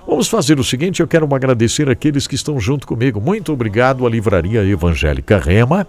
Vamos 0.06 0.28
fazer 0.28 0.58
o 0.58 0.64
seguinte: 0.64 1.00
eu 1.00 1.06
quero 1.06 1.32
agradecer 1.32 1.88
aqueles 1.88 2.26
que 2.26 2.34
estão 2.34 2.58
junto 2.58 2.86
comigo. 2.86 3.20
Muito 3.20 3.52
obrigado 3.52 4.06
à 4.06 4.10
Livraria 4.10 4.64
Evangélica 4.64 5.38
Rema, 5.38 5.86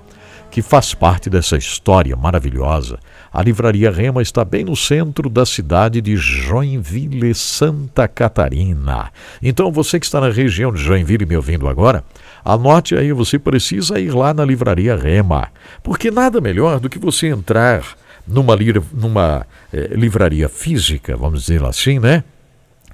que 0.51 0.61
faz 0.61 0.93
parte 0.93 1.31
dessa 1.31 1.57
história 1.57 2.15
maravilhosa. 2.15 2.99
A 3.33 3.41
Livraria 3.41 3.89
Rema 3.89 4.21
está 4.21 4.45
bem 4.45 4.63
no 4.65 4.75
centro 4.75 5.29
da 5.29 5.47
cidade 5.47 5.99
de 5.99 6.15
Joinville, 6.15 7.33
Santa 7.33 8.07
Catarina. 8.07 9.11
Então, 9.41 9.71
você 9.71 9.99
que 9.99 10.05
está 10.05 10.21
na 10.21 10.29
região 10.29 10.71
de 10.71 10.79
Joinville 10.79 11.25
me 11.25 11.35
ouvindo 11.35 11.67
agora, 11.67 12.03
anote 12.43 12.95
aí, 12.95 13.11
você 13.11 13.39
precisa 13.39 13.99
ir 13.99 14.13
lá 14.13 14.33
na 14.33 14.43
Livraria 14.43 14.95
Rema, 14.95 15.49
porque 15.81 16.11
nada 16.11 16.41
melhor 16.41 16.79
do 16.79 16.89
que 16.89 16.99
você 16.99 17.27
entrar 17.27 17.83
numa, 18.27 18.57
numa 18.93 19.45
eh, 19.71 19.89
livraria 19.93 20.49
física, 20.49 21.15
vamos 21.15 21.41
dizer 21.41 21.63
assim, 21.63 21.99
né? 21.99 22.23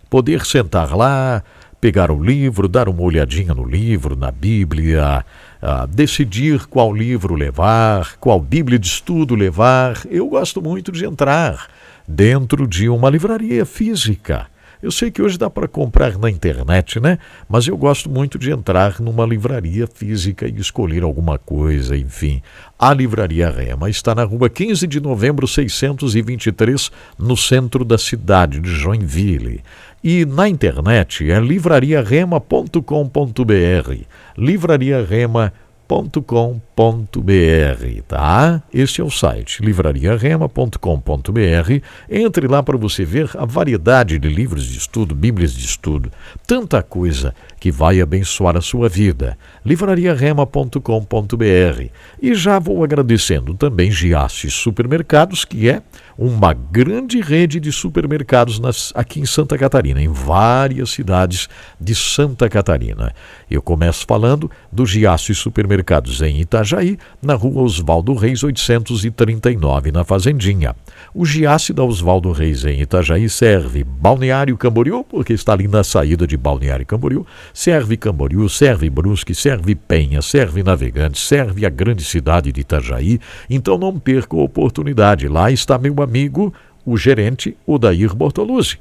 Poder 0.09 0.45
sentar 0.45 0.95
lá, 0.95 1.43
pegar 1.79 2.11
o 2.11 2.21
livro, 2.21 2.67
dar 2.67 2.89
uma 2.89 3.01
olhadinha 3.01 3.53
no 3.53 3.63
livro, 3.63 4.15
na 4.15 4.31
Bíblia, 4.31 5.23
uh, 5.61 5.87
decidir 5.87 6.65
qual 6.65 6.93
livro 6.93 7.35
levar, 7.35 8.17
qual 8.19 8.39
Bíblia 8.39 8.77
de 8.77 8.87
estudo 8.87 9.35
levar. 9.35 10.01
Eu 10.09 10.27
gosto 10.27 10.61
muito 10.61 10.91
de 10.91 11.05
entrar 11.05 11.67
dentro 12.07 12.67
de 12.67 12.89
uma 12.89 13.09
livraria 13.09 13.65
física 13.65 14.47
eu 14.81 14.91
sei 14.91 15.11
que 15.11 15.21
hoje 15.21 15.37
dá 15.37 15.49
para 15.49 15.67
comprar 15.67 16.17
na 16.17 16.29
internet, 16.29 16.99
né? 16.99 17.19
Mas 17.47 17.67
eu 17.67 17.75
gosto 17.75 18.09
muito 18.09 18.39
de 18.39 18.51
entrar 18.51 18.99
numa 18.99 19.25
livraria 19.25 19.87
física 19.87 20.47
e 20.47 20.59
escolher 20.59 21.03
alguma 21.03 21.37
coisa, 21.37 21.97
enfim. 21.97 22.41
A 22.77 22.93
Livraria 22.93 23.49
Rema 23.49 23.89
está 23.89 24.15
na 24.15 24.23
rua 24.23 24.49
15 24.49 24.87
de 24.87 24.99
novembro 24.99 25.47
623, 25.47 26.91
no 27.17 27.35
centro 27.35 27.83
da 27.83 27.97
cidade 27.97 28.59
de 28.59 28.69
Joinville. 28.69 29.63
E 30.03 30.25
na 30.25 30.47
internet 30.47 31.29
é 31.29 31.39
livrariarema.com.br. 31.39 34.03
Livrariarema.com.br 34.37 35.68
livrariarema.com.br, 35.89 38.01
tá? 38.07 38.61
Este 38.71 39.01
é 39.01 39.03
o 39.03 39.09
site 39.09 39.63
livrariarema.com.br. 39.63 41.83
Entre 42.09 42.47
lá 42.47 42.61
para 42.61 42.77
você 42.77 43.03
ver 43.03 43.31
a 43.35 43.45
variedade 43.45 44.19
de 44.19 44.29
livros 44.29 44.65
de 44.65 44.77
estudo, 44.77 45.15
bíblias 45.15 45.53
de 45.53 45.65
estudo, 45.65 46.11
tanta 46.45 46.83
coisa 46.83 47.33
que 47.59 47.71
vai 47.71 47.99
abençoar 47.99 48.55
a 48.55 48.61
sua 48.61 48.87
vida. 48.87 49.37
livrariarema.com.br. 49.65 51.89
E 52.21 52.33
já 52.33 52.57
vou 52.57 52.83
agradecendo 52.83 53.53
também 53.53 53.91
Giasse 53.91 54.49
Supermercados, 54.49 55.43
que 55.43 55.69
é 55.69 55.81
uma 56.17 56.53
grande 56.53 57.21
rede 57.21 57.59
de 57.59 57.71
supermercados 57.71 58.59
nas, 58.59 58.91
aqui 58.93 59.21
em 59.21 59.25
Santa 59.25 59.57
Catarina, 59.57 60.01
em 60.01 60.09
várias 60.09 60.89
cidades 60.89 61.47
de 61.79 61.95
Santa 61.95 62.49
Catarina. 62.49 63.13
Eu 63.49 63.61
começo 63.61 64.05
falando 64.05 64.51
do 64.71 64.85
Giasse 64.85 65.33
Supermercados 65.33 66.21
em 66.21 66.41
Itajaí, 66.41 66.97
na 67.21 67.35
rua 67.35 67.61
Oswaldo 67.61 68.13
Reis 68.13 68.43
839, 68.43 69.91
na 69.91 70.03
Fazendinha. 70.03 70.75
O 71.13 71.25
Giasse 71.25 71.73
da 71.73 71.83
Oswaldo 71.83 72.31
Reis 72.31 72.65
em 72.65 72.81
Itajaí 72.81 73.29
serve 73.29 73.83
Balneário 73.83 74.57
Camboriú, 74.57 75.03
porque 75.03 75.33
está 75.33 75.53
ali 75.53 75.67
na 75.67 75.83
saída 75.83 76.27
de 76.27 76.37
Balneário 76.37 76.85
Camboriú, 76.85 77.25
serve 77.53 77.97
Camboriú, 77.97 78.47
serve 78.47 78.89
Brusque, 78.89 79.33
serve 79.35 79.75
Penha, 79.75 80.21
serve 80.21 80.63
Navegante, 80.63 81.19
serve 81.19 81.65
a 81.65 81.69
grande 81.69 82.03
cidade 82.03 82.51
de 82.51 82.61
Itajaí. 82.61 83.19
Então 83.49 83.77
não 83.77 83.99
perca 83.99 84.35
a 84.35 84.41
oportunidade. 84.41 85.27
Lá 85.27 85.51
está 85.51 85.77
meu 85.77 86.01
amigo 86.01 86.29
amigo, 86.29 86.53
o 86.85 86.97
gerente 86.97 87.55
Odair 87.65 88.13
Bortoluzzi. 88.15 88.77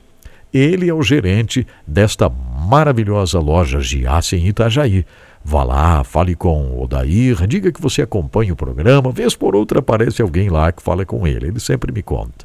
Ele 0.52 0.88
é 0.88 0.94
o 0.94 1.02
gerente 1.02 1.66
desta 1.86 2.28
maravilhosa 2.28 3.38
loja 3.38 3.80
Giasse 3.80 4.36
em 4.36 4.48
Itajaí. 4.48 5.04
Vá 5.50 5.64
lá, 5.64 6.04
fale 6.04 6.34
com 6.34 6.60
o 6.60 6.82
Odair, 6.82 7.46
diga 7.46 7.72
que 7.72 7.80
você 7.80 8.02
acompanha 8.02 8.52
o 8.52 8.56
programa, 8.56 9.10
vez 9.10 9.34
por 9.34 9.56
outra 9.56 9.78
aparece 9.78 10.20
alguém 10.20 10.50
lá 10.50 10.70
que 10.70 10.82
fala 10.82 11.06
com 11.06 11.26
ele, 11.26 11.46
ele 11.46 11.58
sempre 11.58 11.90
me 11.90 12.02
conta. 12.02 12.44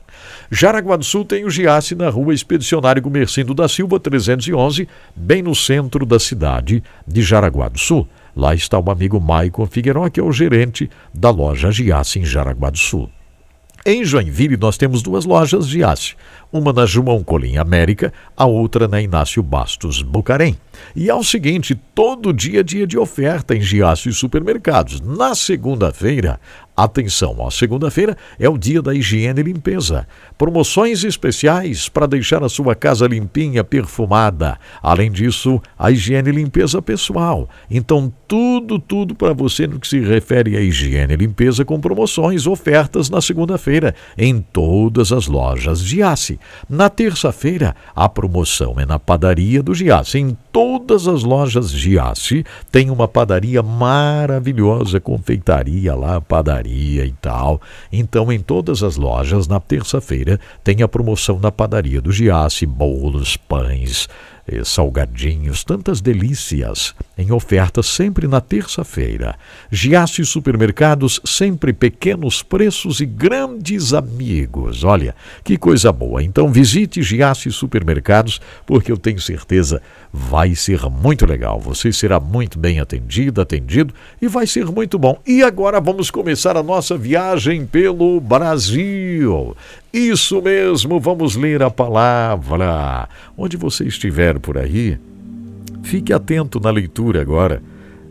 Jaraguá 0.49 0.95
do 0.95 1.03
Sul 1.03 1.25
tem 1.25 1.43
o 1.43 1.49
Giasse 1.49 1.95
na 1.95 2.09
rua 2.09 2.33
Expedicionário 2.33 3.01
Gumercindo 3.01 3.53
da 3.53 3.67
Silva 3.67 3.99
311, 3.99 4.87
bem 5.13 5.41
no 5.41 5.53
centro 5.53 6.05
da 6.05 6.17
cidade 6.17 6.81
de 7.05 7.21
Jaraguá 7.21 7.67
do 7.67 7.77
Sul. 7.77 8.07
Lá 8.33 8.55
está 8.55 8.79
o 8.79 8.89
amigo 8.89 9.19
Maicon 9.19 9.65
Figueiró, 9.65 10.09
que 10.09 10.21
é 10.21 10.23
o 10.23 10.31
gerente 10.31 10.89
da 11.13 11.29
loja 11.29 11.73
Giasse 11.73 12.19
em 12.19 12.25
Jaraguá 12.25 12.69
do 12.69 12.79
Sul. 12.79 13.09
Em 13.85 14.05
Joinville, 14.05 14.55
nós 14.55 14.77
temos 14.77 15.01
duas 15.01 15.25
lojas 15.25 15.67
aço, 15.85 16.15
uma 16.53 16.71
na 16.71 16.85
João 16.85 17.23
Colim 17.23 17.57
América, 17.57 18.13
a 18.37 18.45
outra 18.45 18.87
na 18.87 19.01
Inácio 19.01 19.41
Bastos 19.41 20.03
Bucarém. 20.03 20.55
E 20.95 21.09
é 21.09 21.15
o 21.15 21.23
seguinte, 21.23 21.75
todo 21.95 22.31
dia 22.31 22.59
é 22.59 22.63
dia 22.63 22.85
de 22.85 22.97
oferta 22.97 23.55
em 23.55 23.61
Giaço 23.61 24.07
e 24.07 24.13
supermercados. 24.13 25.01
Na 25.01 25.33
segunda-feira, 25.33 26.39
Atenção, 26.75 27.45
a 27.45 27.51
segunda-feira 27.51 28.17
é 28.39 28.49
o 28.49 28.57
dia 28.57 28.81
da 28.81 28.95
higiene 28.95 29.41
e 29.41 29.43
limpeza. 29.43 30.07
Promoções 30.35 31.03
especiais 31.03 31.87
para 31.87 32.07
deixar 32.07 32.43
a 32.43 32.49
sua 32.49 32.73
casa 32.73 33.05
limpinha, 33.05 33.63
perfumada. 33.63 34.57
Além 34.81 35.11
disso, 35.11 35.61
a 35.77 35.91
higiene 35.91 36.29
e 36.29 36.31
limpeza 36.31 36.81
pessoal. 36.81 37.47
Então, 37.69 38.11
tudo, 38.27 38.79
tudo 38.79 39.13
para 39.13 39.33
você 39.33 39.67
no 39.67 39.79
que 39.79 39.87
se 39.87 39.99
refere 39.99 40.57
à 40.57 40.61
higiene 40.61 41.13
e 41.13 41.17
limpeza 41.17 41.63
com 41.63 41.79
promoções, 41.79 42.47
ofertas 42.47 43.07
na 43.07 43.21
segunda-feira 43.21 43.93
em 44.17 44.41
todas 44.41 45.11
as 45.11 45.27
lojas 45.27 45.79
Giasse. 45.79 46.39
Na 46.69 46.89
terça-feira, 46.89 47.75
a 47.95 48.07
promoção 48.07 48.79
é 48.79 48.85
na 48.85 48.99
padaria 48.99 49.61
do 49.61 49.73
Giasse. 49.73 50.17
Em 50.17 50.37
todas 50.51 51.07
as 51.07 51.23
lojas 51.23 51.71
Giasse 51.71 52.45
tem 52.71 52.89
uma 52.89 53.07
padaria 53.07 53.61
maravilhosa, 53.61 54.99
confeitaria 54.99 55.95
lá, 55.95 56.21
padaria 56.21 57.05
e 57.05 57.11
tal. 57.13 57.61
Então, 57.91 58.31
em 58.31 58.39
todas 58.39 58.83
as 58.83 58.97
lojas, 58.97 59.47
na 59.47 59.59
terça-feira, 59.59 60.39
tem 60.63 60.81
a 60.81 60.87
promoção 60.87 61.39
na 61.39 61.51
padaria 61.51 62.01
do 62.01 62.11
Giasse, 62.11 62.65
bolos, 62.65 63.37
pães, 63.37 64.07
salgadinhos, 64.63 65.63
tantas 65.63 66.01
delícias, 66.01 66.93
em 67.17 67.31
oferta 67.31 67.81
sempre 67.81 68.27
na 68.27 68.41
terça-feira. 68.41 69.35
Giasse 69.71 70.25
Supermercados, 70.25 71.21
sempre 71.23 71.71
pequenos 71.71 72.43
preços 72.43 72.99
e 72.99 73.05
grandes 73.05 73.93
amigos. 73.93 74.83
Olha, 74.83 75.15
que 75.43 75.57
coisa 75.57 75.91
boa. 75.91 76.21
Então 76.23 76.51
visite 76.51 77.01
Giasse 77.01 77.51
Supermercados, 77.51 78.41
porque 78.65 78.91
eu 78.91 78.97
tenho 78.97 79.19
certeza 79.19 79.81
vai 80.13 80.53
ser 80.53 80.81
muito 80.89 81.25
legal. 81.25 81.59
Você 81.59 81.91
será 81.91 82.19
muito 82.19 82.59
bem 82.59 82.79
atendido, 82.79 83.41
atendido 83.41 83.93
e 84.21 84.27
vai 84.27 84.45
ser 84.45 84.65
muito 84.65 84.99
bom. 84.99 85.19
E 85.25 85.41
agora 85.41 85.81
vamos 85.81 86.11
começar 86.11 86.55
a 86.55 86.61
nossa 86.61 86.95
viagem 86.95 87.65
pelo 87.65 88.21
Brasil. 88.21 89.55
Isso 89.93 90.41
mesmo, 90.41 90.99
vamos 90.99 91.35
ler 91.35 91.61
a 91.61 91.69
palavra. 91.69 93.07
Onde 93.37 93.55
você 93.55 93.85
estiver 93.85 94.39
por 94.39 94.57
aí, 94.57 94.97
fique 95.83 96.11
atento 96.11 96.59
na 96.59 96.71
leitura 96.71 97.21
agora 97.21 97.61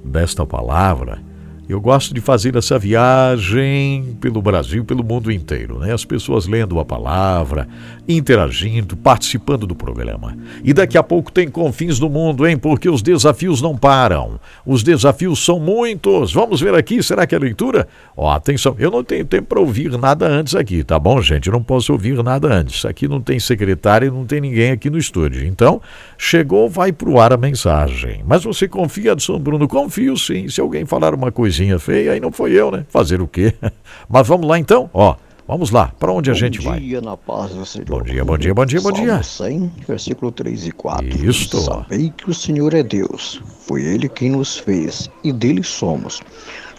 desta 0.05 0.47
palavra 0.47 1.32
eu 1.69 1.81
gosto 1.81 2.13
de 2.13 2.21
fazer 2.21 2.57
essa 2.57 2.77
viagem 2.79 4.17
pelo 4.21 4.43
Brasil, 4.43 4.85
pelo 4.85 5.05
mundo 5.05 5.31
inteiro, 5.31 5.79
né? 5.79 5.93
As 5.93 6.05
pessoas 6.05 6.47
lendo 6.47 6.81
a 6.81 6.85
palavra, 6.85 7.69
interagindo, 8.09 8.97
participando 8.97 9.67
do 9.67 9.75
programa. 9.75 10.37
E 10.65 10.73
daqui 10.73 10.99
a 10.99 11.03
pouco 11.03 11.31
tem 11.31 11.49
confins 11.49 12.01
do 12.01 12.11
mundo, 12.11 12.47
hein? 12.47 12.59
Porque 12.59 12.91
os 12.91 13.01
desafios 13.01 13.63
não 13.63 13.77
param. 13.77 14.41
Os 14.67 14.83
desafios 14.83 15.45
são 15.45 15.61
muitos. 15.61 16.33
Vamos 16.33 16.61
ver 16.61 16.75
aqui, 16.75 17.01
será 17.01 17.27
que 17.27 17.35
é 17.35 17.39
leitura? 17.39 17.87
Ó, 18.17 18.31
atenção, 18.31 18.75
eu 18.79 18.91
não 18.91 19.05
tenho 19.05 19.25
tempo 19.25 19.47
para 19.47 19.61
ouvir 19.61 19.97
nada 19.97 20.27
antes 20.27 20.57
aqui, 20.57 20.83
tá 20.83 20.99
bom, 20.99 21.23
gente? 21.23 21.47
Eu 21.47 21.53
não 21.53 21.63
posso 21.63 21.93
ouvir 21.93 22.23
nada 22.25 22.53
antes. 22.53 22.85
Aqui 22.85 23.07
não 23.07 23.21
tem 23.21 23.39
secretária 23.39 24.07
e 24.07 24.11
não 24.11 24.27
tem 24.27 24.41
ninguém 24.41 24.73
aqui 24.73 24.91
no 24.91 24.99
estúdio. 24.99 25.47
Então, 25.47 25.81
chegou, 26.19 26.69
vai 26.69 26.93
pro 26.93 27.21
ar 27.21 27.33
a 27.33 27.37
mensagem. 27.37 28.23
Mas 28.27 28.43
você 28.43 28.67
confia, 28.67 29.17
São 29.19 29.39
Bruno? 29.39 29.69
Confio 29.69 30.17
sim. 30.17 30.49
Se 30.49 30.61
alguém 30.61 30.85
falar 30.85 31.15
uma 31.15 31.31
coisa 31.31 31.62
coisinha 31.63 31.79
feia, 31.79 32.13
aí 32.13 32.21
não 32.21 32.33
foi 32.33 32.53
eu, 32.53 32.71
né? 32.71 32.85
Fazer 32.89 33.21
o 33.21 33.29
quê? 33.29 33.55
Mas 34.09 34.27
vamos 34.27 34.47
lá 34.47 34.59
então, 34.59 34.91
ó. 34.93 35.17
Vamos 35.47 35.71
lá, 35.71 35.93
para 35.99 36.13
onde 36.13 36.31
a 36.31 36.35
gente 36.35 36.61
vai? 36.61 36.79
Bom 36.79 36.87
dia, 36.87 37.01
na 37.01 37.17
paz 37.17 37.51
do 37.51 37.67
Senhor. 37.67 37.87
Bom 37.87 38.03
dia, 38.03 38.25
bom 38.25 38.39
dia, 38.39 38.55
bom 38.55 38.65
dia, 38.65 38.81
bom 38.81 38.93
dia. 38.93 39.23
100, 39.23 39.73
versículo 39.89 40.31
3 40.31 40.69
e 40.69 40.73
4. 40.73 41.27
Isto. 41.27 41.59
Sabei 41.59 42.11
que 42.17 42.31
o 42.31 42.35
Senhor 42.35 42.73
é 42.73 42.83
Deus, 42.83 43.43
foi 43.67 43.83
Ele 43.83 44.09
quem 44.09 44.31
nos 44.31 44.57
fez, 44.57 45.11
e 45.23 45.33
dele 45.33 45.63
somos. 45.63 46.23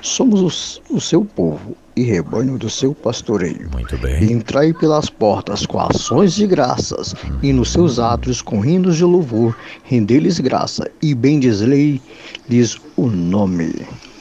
Somos 0.01 0.79
o, 0.89 0.95
o 0.95 1.01
seu 1.01 1.23
povo, 1.23 1.75
e 1.95 2.03
rebanho 2.03 2.57
do 2.57 2.69
seu 2.69 2.95
pastoreio. 2.95 3.69
Muito 3.71 3.97
bem. 3.97 4.31
Entrai 4.31 4.73
pelas 4.73 5.09
portas 5.09 5.65
com 5.65 5.79
ações 5.79 6.33
de 6.33 6.47
graças, 6.47 7.13
e 7.43 7.51
nos 7.53 7.69
seus 7.71 7.99
atos 7.99 8.41
com 8.41 8.65
hinos 8.65 8.95
de 8.97 9.03
louvor, 9.03 9.55
rendei-lhes 9.83 10.39
graça 10.39 10.89
e 11.01 11.13
bendizei-lhes 11.13 12.81
o 12.95 13.07
nome. 13.07 13.73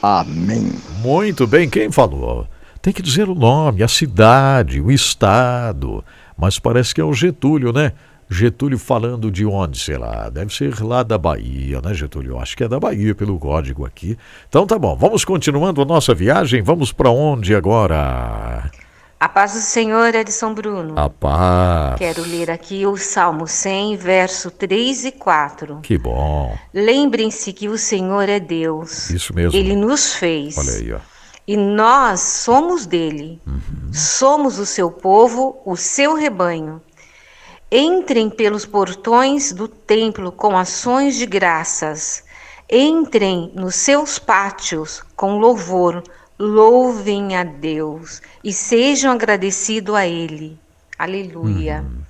Amém. 0.03 0.69
Muito 1.01 1.47
bem, 1.47 1.69
quem 1.69 1.89
falou? 1.89 2.45
Tem 2.81 2.91
que 2.91 3.01
dizer 3.01 3.29
o 3.29 3.33
nome, 3.33 3.81
a 3.81 3.87
cidade, 3.87 4.81
o 4.81 4.91
estado. 4.91 6.03
Mas 6.37 6.59
parece 6.59 6.93
que 6.93 6.99
é 6.99 7.03
o 7.05 7.13
Getúlio, 7.13 7.71
né? 7.71 7.93
Getúlio 8.29 8.77
falando 8.77 9.31
de 9.31 9.45
onde, 9.45 9.79
sei 9.79 9.97
lá, 9.97 10.29
deve 10.29 10.53
ser 10.53 10.81
lá 10.81 11.03
da 11.03 11.17
Bahia, 11.17 11.79
né, 11.81 11.93
Getúlio? 11.93 12.37
Acho 12.37 12.57
que 12.57 12.65
é 12.65 12.67
da 12.67 12.81
Bahia 12.81 13.15
pelo 13.15 13.39
código 13.39 13.85
aqui. 13.85 14.17
Então 14.49 14.67
tá 14.67 14.77
bom, 14.77 14.93
vamos 14.93 15.23
continuando 15.23 15.81
a 15.81 15.85
nossa 15.85 16.13
viagem. 16.13 16.61
Vamos 16.61 16.91
para 16.91 17.09
onde 17.09 17.55
agora? 17.55 18.69
A 19.23 19.29
paz 19.29 19.53
do 19.53 19.61
Senhor 19.61 20.13
é 20.13 20.21
de 20.21 20.33
São 20.33 20.53
Bruno. 20.53 20.99
A 20.99 21.09
paz. 21.09 21.97
Quero 21.97 22.23
ler 22.23 22.51
aqui 22.51 22.85
o 22.85 22.97
Salmo 22.97 23.47
100, 23.47 23.95
verso 23.95 24.51
3 24.51 25.05
e 25.05 25.11
4. 25.13 25.79
Que 25.81 25.97
bom. 25.97 26.53
Lembrem-se 26.73 27.53
que 27.53 27.69
o 27.69 27.77
Senhor 27.77 28.27
é 28.27 28.37
Deus. 28.37 29.09
Isso 29.09 29.33
mesmo. 29.33 29.57
Ele 29.57 29.77
nos 29.77 30.13
fez. 30.13 30.57
Olha 30.57 30.73
aí, 30.73 30.91
ó. 30.91 30.99
E 31.47 31.55
nós 31.55 32.19
somos 32.19 32.85
dele. 32.85 33.41
Uhum. 33.47 33.93
Somos 33.93 34.59
o 34.59 34.65
seu 34.65 34.91
povo, 34.91 35.57
o 35.65 35.77
seu 35.77 36.15
rebanho. 36.15 36.81
Entrem 37.71 38.29
pelos 38.29 38.65
portões 38.65 39.53
do 39.53 39.69
templo 39.69 40.33
com 40.33 40.57
ações 40.57 41.15
de 41.15 41.25
graças. 41.25 42.25
Entrem 42.69 43.53
nos 43.55 43.75
seus 43.75 44.19
pátios 44.19 45.01
com 45.15 45.37
louvor. 45.37 46.03
Louvem 46.39 47.35
a 47.35 47.43
Deus 47.43 48.21
e 48.43 48.51
sejam 48.51 49.11
agradecidos 49.11 49.95
a 49.95 50.07
Ele. 50.07 50.57
Aleluia. 50.97 51.85
Hum. 51.85 52.01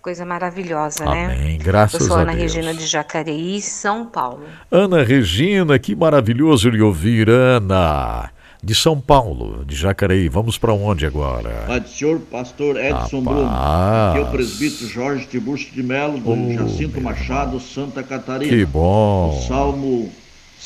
Coisa 0.00 0.24
maravilhosa, 0.24 1.04
Amém. 1.04 1.26
né? 1.26 1.34
Amém. 1.34 1.58
Graças 1.58 2.00
Eu 2.00 2.06
sou 2.06 2.16
a 2.16 2.20
Ana 2.20 2.32
Deus. 2.32 2.54
Regina 2.54 2.72
de 2.72 2.86
Jacareí, 2.86 3.60
São 3.60 4.06
Paulo. 4.06 4.44
Ana 4.70 5.02
Regina, 5.02 5.78
que 5.78 5.96
maravilhoso 5.96 6.70
lhe 6.70 6.80
ouvir, 6.80 7.28
Ana 7.28 8.30
de 8.62 8.74
São 8.74 9.00
Paulo, 9.00 9.64
de 9.64 9.76
Jacareí. 9.76 10.28
Vamos 10.28 10.58
para 10.58 10.72
onde 10.72 11.06
agora? 11.06 11.64
Pai 11.66 11.80
do 11.80 11.88
senhor, 11.88 12.18
pastor 12.20 12.76
Edson 12.76 13.22
Bruno. 13.22 13.48
Aqui 13.48 14.18
é 14.18 14.22
o 14.22 14.30
presbítero 14.30 14.90
Jorge 14.90 15.26
Tiburcio 15.26 15.72
de 15.72 15.82
Melo, 15.82 16.18
do 16.18 16.32
oh, 16.32 16.52
Jacinto 16.52 17.00
Machado, 17.00 17.60
Santa 17.60 18.02
Catarina. 18.02 18.50
Que 18.50 18.64
bom. 18.64 19.36
O 19.38 19.42
Salmo 19.46 20.10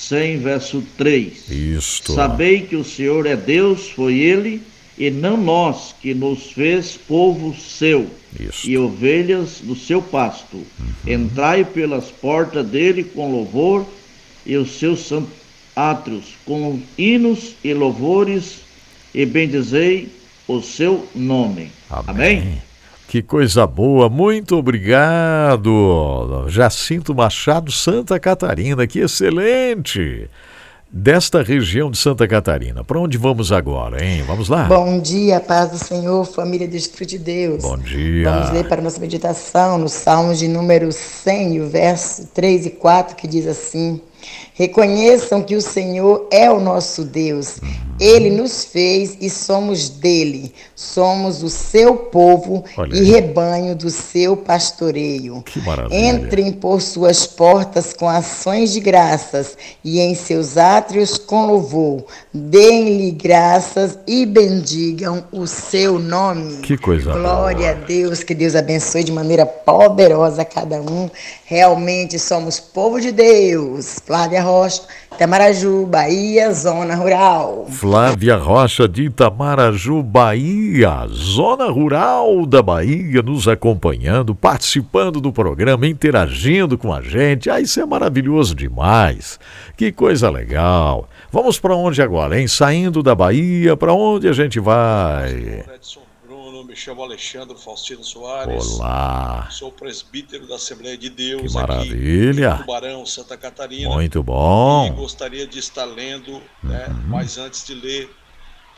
100, 0.08 0.38
verso 0.38 0.82
3. 0.96 1.50
Isto. 1.50 2.14
Sabei 2.14 2.62
que 2.62 2.76
o 2.76 2.84
Senhor 2.84 3.26
é 3.26 3.36
Deus, 3.36 3.90
foi 3.90 4.18
Ele, 4.18 4.62
e 4.98 5.10
não 5.10 5.36
nós, 5.36 5.94
que 6.00 6.14
nos 6.14 6.52
fez 6.52 6.96
povo 6.96 7.54
seu 7.54 8.08
Isto. 8.38 8.68
e 8.68 8.76
ovelhas 8.76 9.60
do 9.62 9.76
seu 9.76 10.00
pasto. 10.00 10.56
Uhum. 10.56 10.66
Entrai 11.06 11.64
pelas 11.64 12.06
portas 12.06 12.66
dele 12.66 13.04
com 13.04 13.30
louvor 13.30 13.86
e 14.44 14.56
os 14.56 14.78
seus 14.78 15.06
santos 15.06 15.40
átrios 15.76 16.34
com 16.44 16.80
hinos 16.98 17.54
e 17.62 17.72
louvores 17.72 18.60
e 19.14 19.24
bendizei 19.24 20.08
o 20.46 20.60
seu 20.60 21.06
nome. 21.14 21.70
Amém. 21.88 22.40
Amém? 22.40 22.62
Que 23.10 23.22
coisa 23.22 23.66
boa, 23.66 24.08
muito 24.08 24.54
obrigado. 24.56 26.44
Jacinto 26.46 27.12
Machado, 27.12 27.72
Santa 27.72 28.20
Catarina, 28.20 28.86
que 28.86 29.00
excelente. 29.00 30.30
Desta 30.88 31.42
região 31.42 31.90
de 31.90 31.98
Santa 31.98 32.28
Catarina. 32.28 32.84
Para 32.84 33.00
onde 33.00 33.18
vamos 33.18 33.50
agora, 33.50 34.00
hein? 34.04 34.22
Vamos 34.28 34.48
lá? 34.48 34.62
Bom 34.68 35.00
dia, 35.00 35.40
paz 35.40 35.72
do 35.72 35.78
Senhor, 35.78 36.24
família 36.24 36.68
do 36.68 36.76
Espírito 36.76 37.10
de 37.10 37.18
Deus. 37.18 37.62
Bom 37.64 37.78
dia. 37.78 38.30
Vamos 38.30 38.50
ler 38.50 38.68
para 38.68 38.80
nossa 38.80 39.00
meditação 39.00 39.76
no 39.76 39.88
Salmo 39.88 40.32
de 40.32 40.46
número 40.46 40.92
100, 40.92 41.62
o 41.62 41.68
verso 41.68 42.28
3 42.32 42.66
e 42.66 42.70
4, 42.70 43.16
que 43.16 43.26
diz 43.26 43.44
assim: 43.48 44.00
Reconheçam 44.60 45.40
que 45.40 45.56
o 45.56 45.62
Senhor 45.62 46.28
é 46.30 46.50
o 46.50 46.60
nosso 46.60 47.02
Deus. 47.02 47.60
Ele 47.98 48.30
nos 48.30 48.64
fez 48.64 49.16
e 49.20 49.28
somos 49.28 49.90
dele. 49.90 50.54
Somos 50.74 51.42
o 51.42 51.50
seu 51.50 51.96
povo 51.96 52.64
Olha 52.76 52.96
e 52.96 53.04
rebanho 53.04 53.76
do 53.76 53.90
seu 53.90 54.34
pastoreio. 54.36 55.42
Que 55.42 55.60
maravilha. 55.60 56.08
Entrem 56.08 56.50
por 56.50 56.80
suas 56.80 57.26
portas 57.26 57.92
com 57.92 58.08
ações 58.08 58.72
de 58.72 58.80
graças 58.80 59.56
e 59.84 60.00
em 60.00 60.14
seus 60.14 60.56
átrios 60.56 61.18
com 61.18 61.46
louvor. 61.46 62.04
Deem-lhe 62.32 63.10
graças 63.10 63.98
e 64.06 64.24
bendigam 64.24 65.24
o 65.30 65.46
seu 65.46 65.98
nome. 65.98 66.62
Que 66.62 66.78
coisa 66.78 67.12
Glória 67.12 67.74
boa. 67.74 67.82
a 67.82 67.86
Deus, 67.86 68.22
que 68.22 68.34
Deus 68.34 68.54
abençoe 68.54 69.04
de 69.04 69.12
maneira 69.12 69.44
poderosa 69.44 70.42
cada 70.42 70.80
um. 70.80 71.10
Realmente 71.44 72.18
somos 72.18 72.58
povo 72.58 72.98
de 72.98 73.12
Deus. 73.12 73.96
Flávia 74.06 74.40
Rocha, 74.50 74.82
Itamaraju, 75.14 75.86
Bahia, 75.86 76.52
Zona 76.52 76.96
Rural. 76.96 77.66
Flávia 77.70 78.36
Rocha 78.36 78.88
de 78.88 79.04
Itamaraju, 79.04 80.02
Bahia, 80.02 81.06
zona 81.08 81.70
rural 81.70 82.44
da 82.46 82.60
Bahia, 82.60 83.22
nos 83.22 83.46
acompanhando, 83.46 84.34
participando 84.34 85.20
do 85.20 85.32
programa, 85.32 85.86
interagindo 85.86 86.76
com 86.76 86.92
a 86.92 87.00
gente. 87.00 87.48
Ah, 87.48 87.60
isso 87.60 87.80
é 87.80 87.86
maravilhoso 87.86 88.54
demais. 88.54 89.38
Que 89.76 89.92
coisa 89.92 90.28
legal. 90.28 91.08
Vamos 91.30 91.60
para 91.60 91.76
onde 91.76 92.02
agora, 92.02 92.40
hein? 92.40 92.48
Saindo 92.48 93.02
da 93.02 93.14
Bahia, 93.14 93.76
para 93.76 93.92
onde 93.92 94.28
a 94.28 94.32
gente 94.32 94.58
vai? 94.58 95.64
Edson 95.74 96.09
chamo 96.80 97.02
Alexandre 97.02 97.56
Faustino 97.58 98.02
Soares. 98.02 98.66
Olá. 98.78 99.48
Sou 99.50 99.70
presbítero 99.70 100.46
da 100.48 100.54
Assembleia 100.54 100.96
de 100.96 101.10
Deus 101.10 101.42
Que 101.42 101.52
maravilha. 101.52 102.52
aqui 102.54 102.60
Tubarão, 102.62 103.04
Santa 103.04 103.36
Catarina. 103.36 103.90
Muito 103.90 104.22
bom. 104.22 104.86
E 104.86 104.90
gostaria 104.90 105.46
de 105.46 105.58
estar 105.58 105.84
lendo, 105.84 106.32
uhum. 106.32 106.42
né, 106.62 106.86
mas 107.06 107.36
antes 107.36 107.66
de 107.66 107.74
ler, 107.74 108.10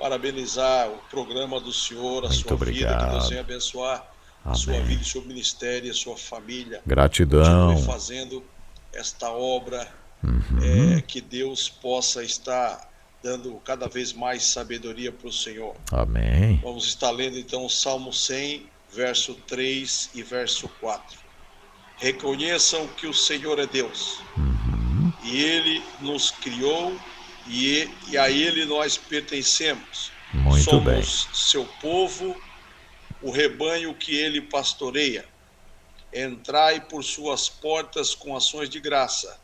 parabenizar 0.01 0.89
o 0.91 0.99
programa 1.09 1.61
do 1.61 1.73
senhor, 1.73 2.25
a 2.25 2.29
Muito 2.29 2.35
sua 2.43 2.55
obrigado. 2.55 2.93
vida, 2.99 3.05
que 3.07 3.11
Deus 3.13 3.29
venha 3.29 3.41
abençoar 3.41 3.99
Amém. 4.45 4.53
a 4.53 4.55
sua 4.55 4.81
vida, 4.81 5.03
o 5.03 5.05
seu 5.07 5.23
ministério, 5.23 5.89
a 5.91 5.95
sua 5.95 6.17
família. 6.17 6.81
Gratidão. 6.85 7.69
Continue 7.69 7.87
fazendo 7.87 8.43
esta 8.93 9.31
obra, 9.31 9.87
Uhum. 10.25 10.97
é, 10.97 11.01
que 11.03 11.21
Deus 11.21 11.69
possa 11.69 12.23
estar 12.25 12.91
dando 13.23 13.55
cada 13.64 13.89
vez 13.89 14.12
mais 14.12 14.43
sabedoria 14.45 15.12
para 15.12 15.29
o 15.29 15.33
Senhor. 15.33 15.77
Amém. 15.93 16.59
Vamos 16.62 16.87
estar 16.87 17.11
lendo 17.11 17.39
então 17.39 17.64
o 17.64 17.70
Salmo 17.70 18.12
100, 18.12 18.66
verso 18.93 19.35
3 19.47 20.11
e 20.14 20.23
verso 20.23 20.68
4. 20.81 21.18
Reconheçam 21.99 22.87
que 22.89 23.07
o 23.07 23.14
Senhor 23.14 23.59
é 23.59 23.66
Deus, 23.66 24.18
Uhum. 24.37 25.12
e 25.23 25.37
Ele 25.41 25.83
nos 26.01 26.31
criou, 26.33 26.99
e, 27.47 27.89
e 28.09 28.18
a 28.18 28.29
Ele 28.31 28.64
nós 28.64 28.97
pertencemos. 28.97 30.11
Muito 30.35 30.64
Somos 30.64 30.85
bem. 30.85 31.35
seu 31.35 31.64
povo, 31.81 32.35
o 33.20 33.31
rebanho 33.31 33.95
que 33.95 34.16
Ele 34.16 34.41
pastoreia. 34.41 35.25
Entrai 36.12 36.81
por 36.81 37.05
suas 37.05 37.49
portas 37.49 38.14
com 38.14 38.37
ações 38.37 38.68
de 38.68 38.81
graça, 38.81 39.41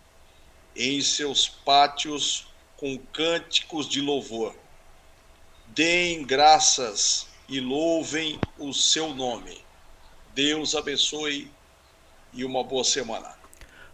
em 0.74 1.00
seus 1.00 1.48
pátios 1.48 2.47
com 2.78 2.96
cânticos 3.12 3.88
de 3.88 4.00
louvor. 4.00 4.54
Deem 5.74 6.24
graças 6.24 7.26
e 7.48 7.60
louvem 7.60 8.38
o 8.58 8.72
seu 8.72 9.12
nome. 9.14 9.58
Deus 10.34 10.74
abençoe 10.74 11.50
e 12.32 12.44
uma 12.44 12.62
boa 12.62 12.84
semana. 12.84 13.28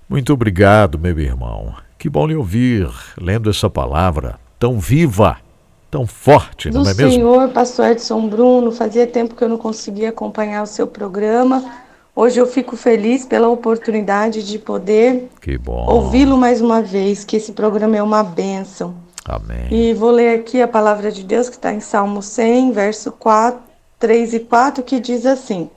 Muito 0.09 0.32
obrigado, 0.32 0.99
meu 0.99 1.18
irmão. 1.18 1.74
Que 1.99 2.11
bom 2.11 2.26
lhe 2.26 2.37
ouvir, 2.37 2.89
lendo 3.18 3.49
essa 3.49 3.70
palavra 3.70 4.39
tão 4.59 4.78
viva, 4.78 5.39
tão 5.91 6.07
forte, 6.07 6.68
Do 6.68 6.80
não 6.80 6.91
é 6.91 6.95
mesmo? 6.95 7.12
Senhor, 7.12 7.49
pastor 7.51 7.87
Edson 7.87 8.28
Bruno, 8.28 8.70
fazia 8.70 9.07
tempo 9.07 9.35
que 9.35 9.43
eu 9.43 9.49
não 9.49 9.57
conseguia 9.57 10.11
acompanhar 10.11 10.62
o 10.62 10.66
seu 10.66 10.87
programa. 10.87 11.84
Hoje 12.17 12.41
eu 12.41 12.47
fico 12.47 12.77
feliz 12.77 13.27
pela 13.27 13.49
oportunidade 13.49 14.45
de 14.45 14.57
poder 14.57 15.29
ouvi-lo 15.89 16.37
mais 16.37 16.61
uma 16.61 16.81
vez, 16.81 17.25
que 17.25 17.37
esse 17.37 17.53
programa 17.53 17.97
é 17.97 18.03
uma 18.03 18.23
bênção. 18.23 18.95
Amém. 19.25 19.67
E 19.69 19.93
vou 19.95 20.12
ler 20.12 20.39
aqui 20.39 20.62
a 20.62 20.69
palavra 20.69 21.11
de 21.11 21.25
Deus 21.25 21.49
que 21.49 21.57
está 21.57 21.73
em 21.73 21.81
Salmo 21.81 22.23
100, 22.23 22.71
verso 22.71 23.11
4, 23.11 23.61
3 23.99 24.35
e 24.35 24.41
4, 24.41 24.85
que 24.85 25.01
diz 25.01 25.27
assim: 25.27 25.69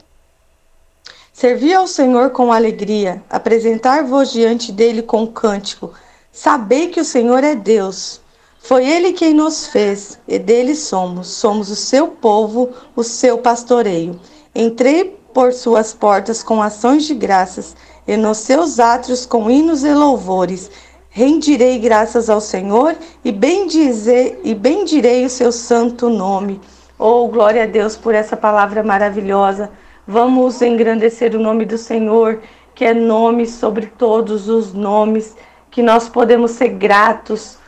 Servi 1.33 1.73
ao 1.73 1.87
Senhor 1.87 2.29
com 2.29 2.53
alegria, 2.53 3.23
apresentar-vos 3.29 4.31
diante 4.31 4.71
dele 4.71 5.01
com 5.01 5.25
cântico. 5.25 5.91
Sabei 6.31 6.89
que 6.89 6.99
o 6.99 7.05
Senhor 7.05 7.43
é 7.43 7.55
Deus. 7.55 8.21
Foi 8.59 8.87
ele 8.87 9.13
quem 9.13 9.33
nos 9.33 9.65
fez, 9.65 10.19
e 10.27 10.37
dele 10.37 10.75
somos. 10.75 11.29
Somos 11.29 11.71
o 11.71 11.75
seu 11.75 12.09
povo, 12.09 12.69
o 12.95 13.03
seu 13.03 13.39
pastoreio. 13.39 14.19
Entrei 14.53 15.17
por 15.37 15.53
suas 15.53 15.93
portas 15.93 16.41
com 16.41 16.63
ações 16.63 17.05
de 17.05 17.13
graças, 17.13 17.75
e 18.07 18.17
nos 18.17 18.39
seus 18.39 18.79
átrios 18.79 19.23
com 19.23 19.51
hinos 19.51 19.83
e 19.83 19.93
louvores. 19.93 20.71
rendirei 21.11 21.77
graças 21.77 22.27
ao 22.27 22.41
Senhor 22.41 22.95
e 23.23 23.31
bendizer 23.31 24.39
e 24.43 24.55
bendirei 24.55 25.25
o 25.25 25.29
seu 25.29 25.51
santo 25.51 26.09
nome. 26.09 26.59
Oh, 26.97 27.27
glória 27.27 27.65
a 27.65 27.65
Deus 27.67 27.95
por 27.95 28.15
essa 28.15 28.35
palavra 28.35 28.81
maravilhosa. 28.81 29.69
Vamos 30.07 30.59
engrandecer 30.63 31.35
o 31.35 31.39
nome 31.39 31.65
do 31.65 31.77
Senhor, 31.77 32.41
que 32.73 32.83
é 32.83 32.95
nome 32.95 33.45
sobre 33.45 33.85
todos 33.85 34.49
os 34.49 34.73
nomes, 34.73 35.35
que 35.69 35.83
nós 35.83 36.09
podemos 36.09 36.49
ser 36.49 36.69
gratos 36.69 37.59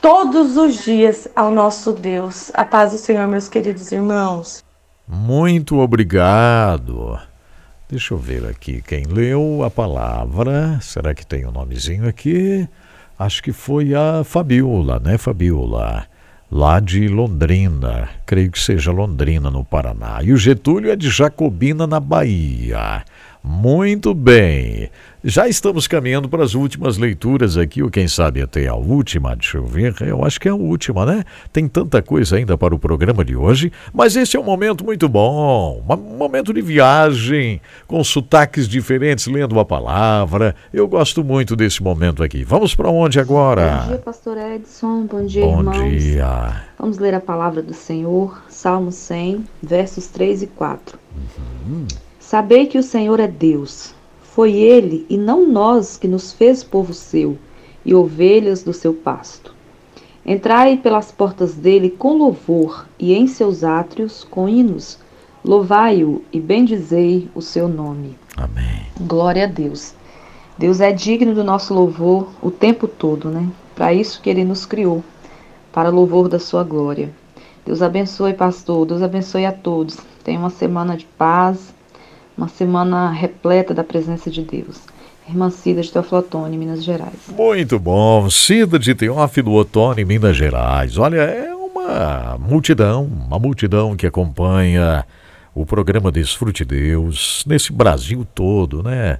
todos 0.00 0.56
os 0.56 0.82
dias 0.82 1.28
ao 1.36 1.50
nosso 1.50 1.92
Deus. 1.92 2.50
A 2.54 2.64
paz 2.64 2.92
do 2.92 2.96
Senhor, 2.96 3.28
meus 3.28 3.50
queridos 3.50 3.92
irmãos. 3.92 4.66
Muito 5.10 5.78
obrigado. 5.78 7.18
Deixa 7.88 8.12
eu 8.12 8.18
ver 8.18 8.44
aqui 8.44 8.82
quem 8.82 9.06
leu 9.06 9.64
a 9.64 9.70
palavra. 9.70 10.78
Será 10.82 11.14
que 11.14 11.26
tem 11.26 11.46
um 11.46 11.50
nomezinho 11.50 12.06
aqui? 12.06 12.68
Acho 13.18 13.42
que 13.42 13.50
foi 13.50 13.94
a 13.94 14.22
Fabiola, 14.22 15.00
né, 15.00 15.16
Fabiola? 15.16 16.04
Lá 16.52 16.78
de 16.78 17.08
Londrina, 17.08 18.10
creio 18.26 18.50
que 18.50 18.60
seja 18.60 18.92
Londrina, 18.92 19.50
no 19.50 19.64
Paraná. 19.64 20.18
E 20.22 20.30
o 20.30 20.36
Getúlio 20.36 20.90
é 20.90 20.96
de 20.96 21.08
Jacobina, 21.08 21.86
na 21.86 22.00
Bahia. 22.00 23.02
Muito 23.42 24.12
bem. 24.14 24.90
Já 25.24 25.48
estamos 25.48 25.88
caminhando 25.88 26.28
para 26.28 26.44
as 26.44 26.54
últimas 26.54 26.96
leituras 26.96 27.56
aqui, 27.56 27.82
ou 27.82 27.90
quem 27.90 28.06
sabe 28.06 28.40
até 28.40 28.68
a 28.68 28.74
última, 28.74 29.34
deixa 29.34 29.58
eu 29.58 29.66
ver. 29.66 29.94
Eu 30.00 30.24
acho 30.24 30.40
que 30.40 30.46
é 30.46 30.50
a 30.50 30.54
última, 30.54 31.04
né? 31.04 31.24
Tem 31.52 31.66
tanta 31.66 32.00
coisa 32.00 32.36
ainda 32.36 32.56
para 32.56 32.74
o 32.74 32.78
programa 32.78 33.24
de 33.24 33.34
hoje, 33.34 33.72
mas 33.92 34.14
esse 34.14 34.36
é 34.36 34.40
um 34.40 34.44
momento 34.44 34.84
muito 34.84 35.08
bom. 35.08 35.82
Um 35.88 36.16
momento 36.16 36.52
de 36.54 36.62
viagem, 36.62 37.60
com 37.86 38.02
sotaques 38.04 38.68
diferentes, 38.68 39.26
lendo 39.26 39.58
a 39.58 39.64
palavra. 39.64 40.54
Eu 40.72 40.86
gosto 40.86 41.24
muito 41.24 41.56
desse 41.56 41.82
momento 41.82 42.22
aqui. 42.22 42.44
Vamos 42.44 42.74
para 42.74 42.88
onde 42.88 43.18
agora? 43.18 43.82
Bom 43.82 43.88
dia, 43.88 43.98
pastor 43.98 44.38
Edson. 44.38 45.06
Bom 45.06 45.26
dia, 45.26 45.44
bom 45.44 45.58
irmãos. 45.58 45.78
Bom 45.78 45.88
dia. 45.88 46.62
Vamos 46.78 46.98
ler 46.98 47.14
a 47.14 47.20
palavra 47.20 47.60
do 47.60 47.74
Senhor, 47.74 48.40
Salmo 48.48 48.92
100, 48.92 49.44
versos 49.60 50.06
3 50.06 50.42
e 50.42 50.46
4. 50.46 50.96
Uhum. 51.66 51.86
Sabei 52.28 52.66
que 52.66 52.76
o 52.76 52.82
Senhor 52.82 53.20
é 53.20 53.26
Deus. 53.26 53.94
Foi 54.20 54.52
Ele 54.52 55.06
e 55.08 55.16
não 55.16 55.48
nós 55.48 55.96
que 55.96 56.06
nos 56.06 56.30
fez 56.30 56.62
povo 56.62 56.92
seu 56.92 57.38
e 57.86 57.94
ovelhas 57.94 58.62
do 58.62 58.74
seu 58.74 58.92
pasto. 58.92 59.54
Entrai 60.26 60.76
pelas 60.76 61.10
portas 61.10 61.54
dele 61.54 61.88
com 61.88 62.18
louvor 62.18 62.86
e 62.98 63.14
em 63.14 63.26
seus 63.26 63.64
átrios 63.64 64.24
com 64.24 64.46
hinos. 64.46 64.98
Louvai-o 65.42 66.22
e 66.30 66.38
bendizei 66.38 67.30
o 67.34 67.40
seu 67.40 67.66
nome. 67.66 68.14
Amém. 68.36 68.84
Glória 69.00 69.44
a 69.44 69.48
Deus. 69.48 69.94
Deus 70.58 70.82
é 70.82 70.92
digno 70.92 71.34
do 71.34 71.42
nosso 71.42 71.72
louvor 71.72 72.28
o 72.42 72.50
tempo 72.50 72.86
todo, 72.86 73.30
né? 73.30 73.48
Para 73.74 73.94
isso 73.94 74.20
que 74.20 74.28
ele 74.28 74.44
nos 74.44 74.66
criou, 74.66 75.02
para 75.72 75.88
louvor 75.88 76.28
da 76.28 76.38
sua 76.38 76.62
glória. 76.62 77.10
Deus 77.64 77.80
abençoe, 77.80 78.34
pastor. 78.34 78.84
Deus 78.84 79.00
abençoe 79.00 79.46
a 79.46 79.52
todos. 79.52 79.96
Tenha 80.22 80.38
uma 80.38 80.50
semana 80.50 80.94
de 80.94 81.06
paz 81.06 81.77
uma 82.38 82.48
semana 82.48 83.10
repleta 83.10 83.74
da 83.74 83.82
presença 83.82 84.30
de 84.30 84.42
Deus. 84.42 84.80
Irmã 85.28 85.50
Cida 85.50 85.82
de 85.82 85.92
Teófilo 85.92 86.20
Otoni, 86.20 86.56
Minas 86.56 86.84
Gerais. 86.84 87.28
Muito 87.36 87.78
bom. 87.78 88.30
Cida 88.30 88.78
de 88.78 88.94
Teófilo 88.94 89.54
Otoni, 89.54 90.04
Minas 90.04 90.36
Gerais. 90.36 90.96
Olha, 90.96 91.16
é 91.16 91.52
uma 91.52 92.38
multidão, 92.38 93.04
uma 93.04 93.38
multidão 93.38 93.96
que 93.96 94.06
acompanha 94.06 95.04
o 95.52 95.66
programa 95.66 96.12
Desfrute 96.12 96.64
Deus 96.64 97.44
nesse 97.46 97.72
Brasil 97.72 98.24
todo, 98.34 98.82
né? 98.84 99.18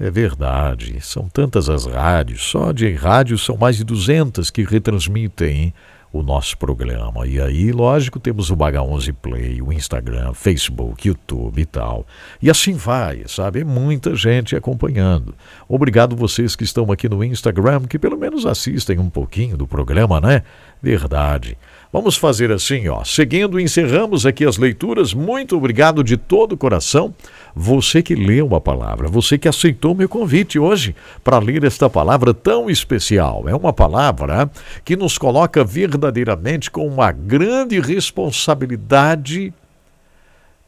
É 0.00 0.10
verdade, 0.10 1.00
são 1.00 1.28
tantas 1.28 1.68
as 1.68 1.86
rádios, 1.86 2.42
só 2.42 2.70
de 2.70 2.92
rádio 2.92 3.36
são 3.36 3.56
mais 3.56 3.76
de 3.76 3.84
200 3.84 4.48
que 4.48 4.62
retransmitem 4.62 5.74
o 6.12 6.22
nosso 6.22 6.56
programa. 6.56 7.26
E 7.26 7.40
aí, 7.40 7.70
lógico, 7.72 8.18
temos 8.18 8.50
o 8.50 8.56
Baga 8.56 8.82
11 8.82 9.12
Play, 9.12 9.60
o 9.60 9.72
Instagram, 9.72 10.32
Facebook, 10.32 11.08
YouTube 11.08 11.60
e 11.60 11.66
tal. 11.66 12.06
E 12.40 12.50
assim 12.50 12.74
vai, 12.74 13.24
sabe? 13.26 13.60
É 13.60 13.64
muita 13.64 14.14
gente 14.14 14.56
acompanhando. 14.56 15.34
Obrigado 15.68 16.16
vocês 16.16 16.56
que 16.56 16.64
estão 16.64 16.90
aqui 16.90 17.08
no 17.08 17.22
Instagram, 17.22 17.82
que 17.82 17.98
pelo 17.98 18.16
menos 18.16 18.46
assistem 18.46 18.98
um 18.98 19.10
pouquinho 19.10 19.56
do 19.56 19.66
programa, 19.66 20.20
né? 20.20 20.42
Verdade. 20.82 21.58
Vamos 21.90 22.16
fazer 22.16 22.52
assim, 22.52 22.86
ó. 22.88 23.02
Seguindo, 23.02 23.58
encerramos 23.58 24.26
aqui 24.26 24.44
as 24.44 24.58
leituras. 24.58 25.14
Muito 25.14 25.56
obrigado 25.56 26.04
de 26.04 26.18
todo 26.18 26.52
o 26.52 26.56
coração. 26.56 27.14
Você 27.54 28.02
que 28.02 28.14
leu 28.14 28.54
a 28.54 28.60
palavra, 28.60 29.08
você 29.08 29.38
que 29.38 29.48
aceitou 29.48 29.94
meu 29.94 30.08
convite 30.08 30.58
hoje 30.58 30.94
para 31.24 31.38
ler 31.38 31.64
esta 31.64 31.88
palavra 31.88 32.34
tão 32.34 32.68
especial. 32.68 33.48
É 33.48 33.54
uma 33.54 33.72
palavra 33.72 34.50
que 34.84 34.96
nos 34.96 35.16
coloca 35.16 35.64
verdadeiramente 35.64 36.70
com 36.70 36.86
uma 36.86 37.10
grande 37.10 37.80
responsabilidade 37.80 39.52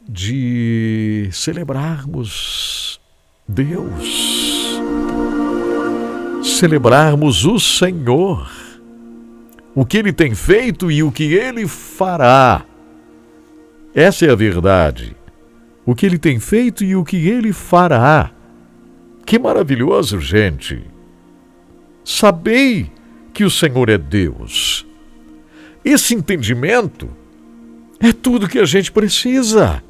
de 0.09 1.29
celebrarmos 1.31 2.99
Deus, 3.47 4.79
celebrarmos 6.43 7.45
o 7.45 7.59
Senhor 7.59 8.60
o 9.73 9.85
que 9.85 9.97
ele 9.97 10.11
tem 10.11 10.35
feito 10.35 10.91
e 10.91 11.03
o 11.03 11.11
que 11.11 11.33
ele 11.33 11.67
fará. 11.67 12.65
Essa 13.93 14.25
é 14.25 14.31
a 14.31 14.35
verdade. 14.35 15.15
O 15.85 15.95
que 15.95 16.05
ele 16.05 16.17
tem 16.17 16.39
feito 16.39 16.83
e 16.83 16.95
o 16.95 17.03
que 17.03 17.27
ele 17.27 17.51
fará. 17.53 18.31
Que 19.25 19.39
maravilhoso, 19.39 20.19
gente! 20.19 20.81
Sabei 22.03 22.91
que 23.33 23.43
o 23.43 23.49
Senhor 23.49 23.89
é 23.89 23.97
Deus. 23.97 24.85
Esse 25.83 26.13
entendimento 26.13 27.09
é 27.99 28.11
tudo 28.11 28.47
que 28.47 28.59
a 28.59 28.65
gente 28.65 28.91
precisa. 28.91 29.83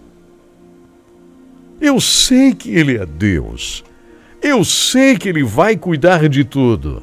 Eu 1.79 1.99
sei 1.99 2.53
que 2.53 2.69
Ele 2.69 2.97
é 2.97 3.05
Deus. 3.05 3.83
Eu 4.41 4.63
sei 4.63 5.17
que 5.17 5.27
Ele 5.27 5.43
vai 5.43 5.75
cuidar 5.75 6.29
de 6.29 6.43
tudo. 6.43 7.01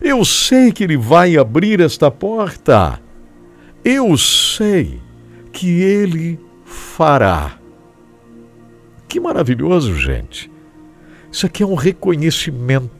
Eu 0.00 0.24
sei 0.24 0.72
que 0.72 0.84
Ele 0.84 0.96
vai 0.96 1.36
abrir 1.36 1.80
esta 1.80 2.10
porta. 2.10 3.00
Eu 3.84 4.16
sei 4.16 5.00
que 5.52 5.80
Ele 5.80 6.38
fará. 6.64 7.58
Que 9.08 9.20
maravilhoso, 9.20 9.94
gente. 9.94 10.50
Isso 11.30 11.46
aqui 11.46 11.62
é 11.62 11.66
um 11.66 11.74
reconhecimento. 11.74 12.90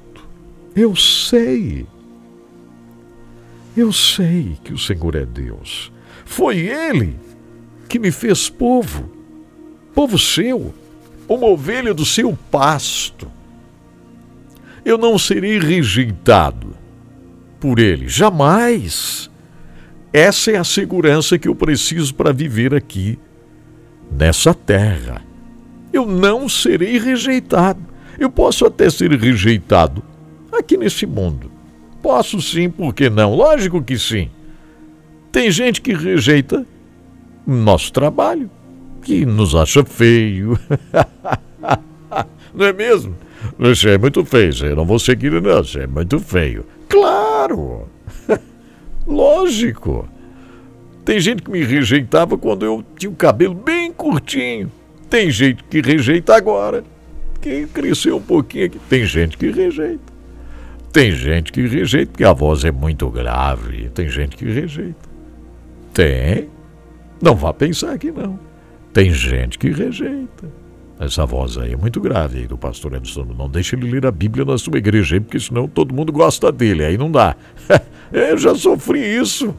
Eu 0.74 0.94
sei. 0.96 1.86
Eu 3.76 3.92
sei 3.92 4.56
que 4.64 4.72
o 4.72 4.78
Senhor 4.78 5.14
é 5.16 5.26
Deus. 5.26 5.92
Foi 6.24 6.58
Ele 6.58 7.18
que 7.88 7.98
me 7.98 8.10
fez 8.10 8.48
povo, 8.48 9.10
povo 9.94 10.18
seu, 10.18 10.74
uma 11.28 11.46
ovelha 11.46 11.92
do 11.92 12.04
seu 12.04 12.36
pasto. 12.50 13.30
Eu 14.84 14.96
não 14.96 15.18
serei 15.18 15.58
rejeitado 15.58 16.65
por 17.66 17.80
ele. 17.80 18.06
Jamais. 18.06 19.28
Essa 20.12 20.52
é 20.52 20.56
a 20.56 20.62
segurança 20.62 21.36
que 21.36 21.48
eu 21.48 21.54
preciso 21.56 22.14
para 22.14 22.32
viver 22.32 22.72
aqui, 22.72 23.18
nessa 24.08 24.54
terra. 24.54 25.20
Eu 25.92 26.06
não 26.06 26.48
serei 26.48 26.96
rejeitado. 26.96 27.80
Eu 28.20 28.30
posso 28.30 28.64
até 28.64 28.88
ser 28.88 29.10
rejeitado 29.10 30.00
aqui 30.52 30.76
nesse 30.76 31.06
mundo. 31.06 31.50
Posso 32.00 32.40
sim, 32.40 32.70
por 32.70 32.94
que 32.94 33.10
não? 33.10 33.34
Lógico 33.34 33.82
que 33.82 33.98
sim. 33.98 34.30
Tem 35.32 35.50
gente 35.50 35.80
que 35.80 35.92
rejeita 35.92 36.64
nosso 37.44 37.92
trabalho, 37.92 38.48
que 39.02 39.26
nos 39.26 39.56
acha 39.56 39.84
feio. 39.84 40.56
não 42.54 42.64
é 42.64 42.72
mesmo? 42.72 43.16
Você 43.58 43.90
é 43.90 43.98
muito 43.98 44.24
feio, 44.24 44.52
você 44.52 44.74
não 44.74 44.84
vou 44.84 44.98
seguir, 44.98 45.30
não, 45.30 45.64
você 45.64 45.80
é 45.80 45.86
muito 45.86 46.18
feio. 46.18 46.64
Claro! 46.88 47.88
Lógico! 49.06 50.08
Tem 51.04 51.20
gente 51.20 51.42
que 51.42 51.50
me 51.50 51.62
rejeitava 51.62 52.36
quando 52.36 52.64
eu 52.64 52.84
tinha 52.98 53.10
o 53.10 53.14
cabelo 53.14 53.54
bem 53.54 53.92
curtinho. 53.92 54.70
Tem 55.08 55.30
gente 55.30 55.62
que 55.64 55.80
rejeita 55.80 56.34
agora. 56.34 56.82
Que 57.40 57.64
cresceu 57.66 58.16
um 58.16 58.20
pouquinho 58.20 58.66
aqui. 58.66 58.80
Tem 58.88 59.06
gente 59.06 59.38
que 59.38 59.50
rejeita. 59.50 60.12
Tem 60.92 61.12
gente 61.12 61.52
que 61.52 61.64
rejeita 61.66 62.10
porque 62.10 62.24
a 62.24 62.32
voz 62.32 62.64
é 62.64 62.72
muito 62.72 63.08
grave. 63.08 63.88
Tem 63.90 64.08
gente 64.08 64.36
que 64.36 64.46
rejeita. 64.46 65.08
Tem. 65.94 66.48
Não 67.22 67.36
vá 67.36 67.52
pensar 67.52 67.96
que 67.98 68.10
não. 68.10 68.38
Tem 68.92 69.10
gente 69.12 69.58
que 69.58 69.70
rejeita. 69.70 70.50
Essa 70.98 71.26
voz 71.26 71.58
aí 71.58 71.74
é 71.74 71.76
muito 71.76 72.00
grave 72.00 72.38
aí 72.38 72.46
do 72.46 72.56
pastor 72.56 72.94
Edson. 72.94 73.26
Não 73.36 73.48
deixe 73.48 73.76
ele 73.76 73.90
ler 73.90 74.06
a 74.06 74.10
Bíblia 74.10 74.44
na 74.44 74.56
sua 74.56 74.78
igreja, 74.78 75.20
porque 75.20 75.38
senão 75.38 75.68
todo 75.68 75.94
mundo 75.94 76.10
gosta 76.10 76.50
dele. 76.50 76.84
Aí 76.84 76.96
não 76.96 77.10
dá. 77.10 77.36
Eu 78.10 78.38
já 78.38 78.54
sofri 78.54 79.00
isso. 79.00 79.54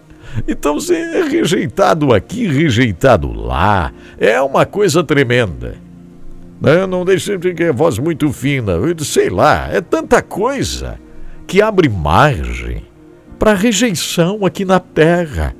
Então 0.47 0.75
você 0.75 0.95
é 0.95 1.23
rejeitado 1.23 2.13
aqui, 2.13 2.47
rejeitado 2.47 3.31
lá. 3.31 3.93
É 4.17 4.41
uma 4.41 4.65
coisa 4.65 5.03
tremenda. 5.03 5.75
Não, 6.59 6.87
não 6.87 7.05
deixe 7.05 7.37
de 7.37 7.53
ter 7.53 7.71
voz 7.71 7.99
muito 7.99 8.31
fina. 8.33 8.73
Sei 8.99 9.29
lá, 9.29 9.69
é 9.71 9.79
tanta 9.79 10.21
coisa 10.23 10.99
que 11.45 11.61
abre 11.61 11.87
margem 11.87 12.83
para 13.37 13.53
rejeição 13.53 14.43
aqui 14.43 14.65
na 14.65 14.79
terra. 14.79 15.55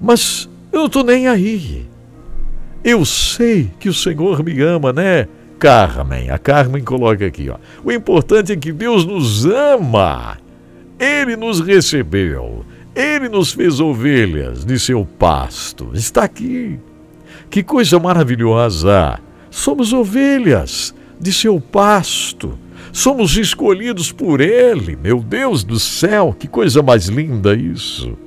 Mas 0.00 0.48
eu 0.72 0.80
não 0.80 0.86
estou 0.86 1.04
nem 1.04 1.28
aí. 1.28 1.91
Eu 2.84 3.04
sei 3.04 3.70
que 3.78 3.88
o 3.88 3.94
Senhor 3.94 4.42
me 4.42 4.60
ama, 4.60 4.92
né? 4.92 5.28
Carmen, 5.58 6.30
a 6.30 6.38
Carmen 6.38 6.82
coloca 6.82 7.24
aqui, 7.24 7.48
ó. 7.48 7.56
O 7.84 7.92
importante 7.92 8.52
é 8.52 8.56
que 8.56 8.72
Deus 8.72 9.04
nos 9.04 9.46
ama. 9.46 10.36
Ele 10.98 11.36
nos 11.36 11.60
recebeu. 11.60 12.64
Ele 12.94 13.28
nos 13.28 13.52
fez 13.52 13.78
ovelhas 13.78 14.64
de 14.64 14.78
seu 14.78 15.04
pasto. 15.04 15.90
Está 15.94 16.24
aqui. 16.24 16.78
Que 17.48 17.62
coisa 17.62 17.98
maravilhosa! 17.98 19.18
Somos 19.50 19.92
ovelhas 19.92 20.94
de 21.20 21.32
seu 21.32 21.60
pasto. 21.60 22.58
Somos 22.92 23.36
escolhidos 23.36 24.10
por 24.10 24.40
Ele. 24.40 24.96
Meu 24.96 25.20
Deus 25.20 25.62
do 25.62 25.78
céu, 25.78 26.34
que 26.36 26.48
coisa 26.48 26.82
mais 26.82 27.06
linda 27.06 27.54
isso! 27.54 28.18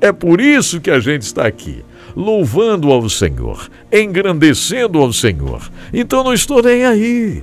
É 0.00 0.12
por 0.12 0.40
isso 0.40 0.80
que 0.80 0.90
a 0.90 0.98
gente 0.98 1.22
está 1.22 1.46
aqui, 1.46 1.84
louvando 2.14 2.90
ao 2.90 3.08
Senhor, 3.08 3.68
engrandecendo 3.92 4.98
ao 4.98 5.12
Senhor. 5.12 5.70
Então 5.92 6.24
não 6.24 6.34
estou 6.34 6.62
nem 6.62 6.84
aí. 6.84 7.42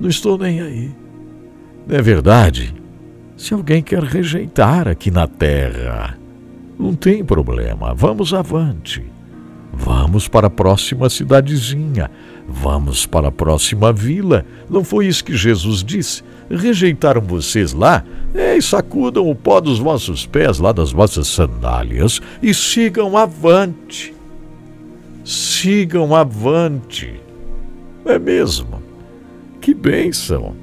Não 0.00 0.08
estou 0.08 0.38
nem 0.38 0.60
aí. 0.60 0.90
Não 1.86 1.96
é 1.96 2.02
verdade? 2.02 2.74
Se 3.36 3.54
alguém 3.54 3.82
quer 3.82 4.02
rejeitar 4.02 4.88
aqui 4.88 5.10
na 5.10 5.26
terra, 5.26 6.18
não 6.78 6.94
tem 6.94 7.24
problema, 7.24 7.94
vamos 7.94 8.34
avante. 8.34 9.04
Vamos 9.72 10.26
para 10.26 10.48
a 10.48 10.50
próxima 10.50 11.08
cidadezinha, 11.08 12.10
vamos 12.48 13.06
para 13.06 13.28
a 13.28 13.32
próxima 13.32 13.92
vila. 13.92 14.44
Não 14.68 14.82
foi 14.82 15.06
isso 15.06 15.24
que 15.24 15.36
Jesus 15.36 15.84
disse? 15.84 16.22
Rejeitaram 16.50 17.20
vocês 17.20 17.72
lá? 17.72 18.04
Ei, 18.34 18.60
sacudam 18.62 19.28
o 19.28 19.34
pó 19.34 19.60
dos 19.60 19.78
vossos 19.78 20.26
pés 20.26 20.58
lá 20.58 20.72
das 20.72 20.92
vossas 20.92 21.28
sandálias 21.28 22.20
e 22.42 22.54
sigam 22.54 23.16
avante. 23.16 24.14
Sigam 25.24 26.14
avante. 26.14 27.20
É 28.04 28.18
mesmo. 28.18 28.82
Que 29.60 29.74
bênção. 29.74 30.56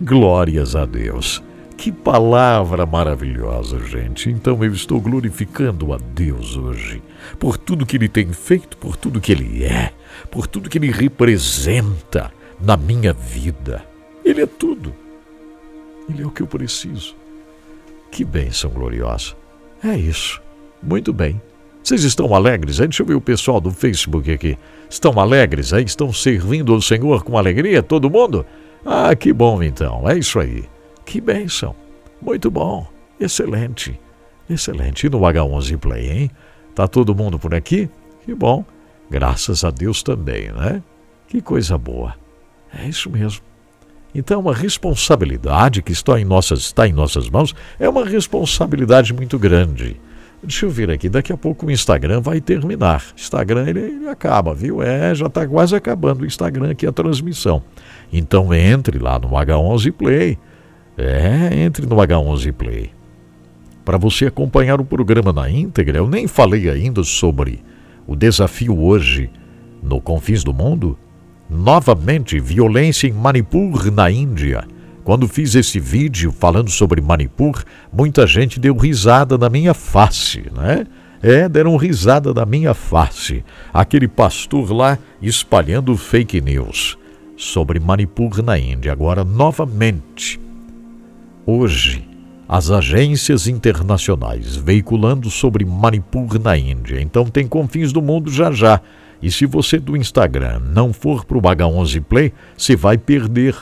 Glórias 0.00 0.74
a 0.74 0.84
Deus. 0.84 1.42
Que 1.76 1.92
palavra 1.92 2.84
maravilhosa, 2.84 3.78
gente. 3.78 4.28
Então 4.28 4.64
eu 4.64 4.72
estou 4.72 5.00
glorificando 5.00 5.92
a 5.92 5.98
Deus 5.98 6.56
hoje 6.56 7.00
por 7.38 7.56
tudo 7.56 7.86
que 7.86 7.96
Ele 7.96 8.08
tem 8.08 8.32
feito, 8.32 8.76
por 8.76 8.96
tudo 8.96 9.20
que 9.20 9.30
Ele 9.30 9.62
é, 9.62 9.92
por 10.28 10.48
tudo 10.48 10.68
que 10.68 10.78
Ele 10.78 10.90
representa 10.90 12.32
na 12.60 12.76
minha 12.76 13.12
vida. 13.12 13.84
Ele 14.24 14.42
é 14.42 14.46
tudo. 14.46 14.92
Ele 16.08 16.22
é 16.22 16.26
o 16.26 16.30
que 16.30 16.42
eu 16.42 16.46
preciso. 16.46 17.14
Que 18.10 18.24
bênção 18.24 18.70
gloriosa. 18.70 19.34
É 19.82 19.96
isso. 19.96 20.40
Muito 20.82 21.12
bem. 21.12 21.40
Vocês 21.82 22.04
estão 22.04 22.34
alegres? 22.34 22.78
Deixa 22.78 23.02
eu 23.02 23.06
ver 23.06 23.14
o 23.14 23.20
pessoal 23.20 23.60
do 23.60 23.70
Facebook 23.70 24.30
aqui. 24.30 24.58
Estão 24.90 25.18
alegres 25.18 25.72
aí? 25.72 25.84
Estão 25.84 26.12
servindo 26.12 26.72
ao 26.72 26.80
Senhor 26.80 27.22
com 27.22 27.38
alegria? 27.38 27.82
Todo 27.82 28.10
mundo? 28.10 28.44
Ah, 28.84 29.14
que 29.14 29.32
bom 29.32 29.62
então. 29.62 30.08
É 30.08 30.18
isso 30.18 30.38
aí. 30.38 30.64
Que 31.04 31.20
bênção. 31.20 31.74
Muito 32.20 32.50
bom. 32.50 32.86
Excelente. 33.18 33.98
Excelente. 34.48 35.06
E 35.06 35.10
no 35.10 35.20
H11 35.20 35.78
Play, 35.78 36.10
hein? 36.10 36.30
Tá 36.74 36.86
todo 36.86 37.14
mundo 37.14 37.38
por 37.38 37.54
aqui? 37.54 37.88
Que 38.24 38.34
bom. 38.34 38.64
Graças 39.10 39.64
a 39.64 39.70
Deus 39.70 40.02
também, 40.02 40.52
né? 40.52 40.82
Que 41.26 41.40
coisa 41.40 41.76
boa. 41.76 42.14
É 42.72 42.86
isso 42.86 43.10
mesmo. 43.10 43.47
Então, 44.14 44.40
uma 44.40 44.54
responsabilidade 44.54 45.82
que 45.82 45.92
está 45.92 46.18
em 46.18 46.24
nossas, 46.24 46.60
está 46.60 46.88
em 46.88 46.92
nossas 46.92 47.28
mãos 47.28 47.54
é 47.78 47.88
uma 47.88 48.04
responsabilidade 48.04 49.12
muito 49.12 49.38
grande. 49.38 49.96
Deixa 50.42 50.66
eu 50.66 50.70
ver 50.70 50.88
aqui, 50.90 51.08
daqui 51.08 51.32
a 51.32 51.36
pouco 51.36 51.66
o 51.66 51.70
Instagram 51.70 52.20
vai 52.20 52.40
terminar. 52.40 53.04
Instagram 53.16 53.68
ele, 53.68 53.80
ele 53.80 54.08
acaba, 54.08 54.54
viu? 54.54 54.80
É, 54.80 55.12
já 55.14 55.26
está 55.26 55.46
quase 55.46 55.74
acabando 55.74 56.22
o 56.22 56.26
Instagram 56.26 56.70
aqui 56.70 56.86
a 56.86 56.92
transmissão. 56.92 57.62
Então 58.12 58.54
entre 58.54 58.98
lá 58.98 59.18
no 59.18 59.30
H11 59.30 59.92
Play, 59.92 60.38
é, 60.96 61.50
entre 61.64 61.86
no 61.86 61.96
H11 61.96 62.52
Play. 62.52 62.90
Para 63.84 63.98
você 63.98 64.26
acompanhar 64.26 64.80
o 64.80 64.84
programa 64.84 65.32
na 65.32 65.50
íntegra, 65.50 65.98
eu 65.98 66.06
nem 66.06 66.28
falei 66.28 66.70
ainda 66.70 67.02
sobre 67.02 67.60
o 68.06 68.14
desafio 68.14 68.78
hoje 68.78 69.28
no 69.82 70.00
Confins 70.00 70.44
do 70.44 70.54
Mundo. 70.54 70.96
Novamente, 71.48 72.38
violência 72.38 73.06
em 73.06 73.12
Manipur, 73.12 73.90
na 73.90 74.10
Índia. 74.10 74.66
Quando 75.04 75.26
fiz 75.26 75.54
esse 75.54 75.80
vídeo 75.80 76.30
falando 76.30 76.70
sobre 76.70 77.00
Manipur, 77.00 77.62
muita 77.92 78.26
gente 78.26 78.60
deu 78.60 78.76
risada 78.76 79.38
na 79.38 79.48
minha 79.48 79.72
face, 79.72 80.44
né? 80.54 80.86
É, 81.22 81.48
deram 81.48 81.76
risada 81.76 82.32
na 82.32 82.46
minha 82.46 82.74
face. 82.74 83.44
Aquele 83.72 84.06
pastor 84.06 84.70
lá 84.70 84.98
espalhando 85.20 85.96
fake 85.96 86.40
news 86.40 86.96
sobre 87.36 87.80
Manipur 87.80 88.42
na 88.42 88.58
Índia. 88.58 88.92
Agora, 88.92 89.24
novamente, 89.24 90.38
Hoje, 91.50 92.06
as 92.46 92.70
agências 92.70 93.46
internacionais 93.48 94.54
veiculando 94.54 95.30
sobre 95.30 95.64
Manipur 95.64 96.38
na 96.38 96.58
Índia. 96.58 97.00
Então 97.00 97.24
tem 97.24 97.48
confins 97.48 97.90
do 97.90 98.02
mundo 98.02 98.30
já 98.30 98.52
já. 98.52 98.82
E 99.20 99.30
se 99.30 99.46
você 99.46 99.78
do 99.78 99.96
Instagram 99.96 100.60
não 100.60 100.92
for 100.92 101.24
para 101.24 101.38
o 101.38 101.42
H11 101.42 102.02
Play, 102.02 102.32
você 102.56 102.76
vai 102.76 102.96
perder. 102.96 103.56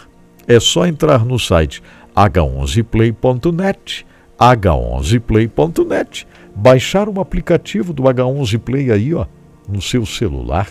É 0.46 0.60
só 0.60 0.86
entrar 0.86 1.24
no 1.24 1.38
site 1.38 1.82
h11play.net, 2.14 4.06
h11play.net, 4.38 6.26
baixar 6.54 7.08
o 7.08 7.20
aplicativo 7.20 7.92
do 7.92 8.04
H11 8.04 8.58
Play 8.58 8.90
aí, 8.90 9.14
ó, 9.14 9.26
no 9.68 9.82
seu 9.82 10.06
celular. 10.06 10.70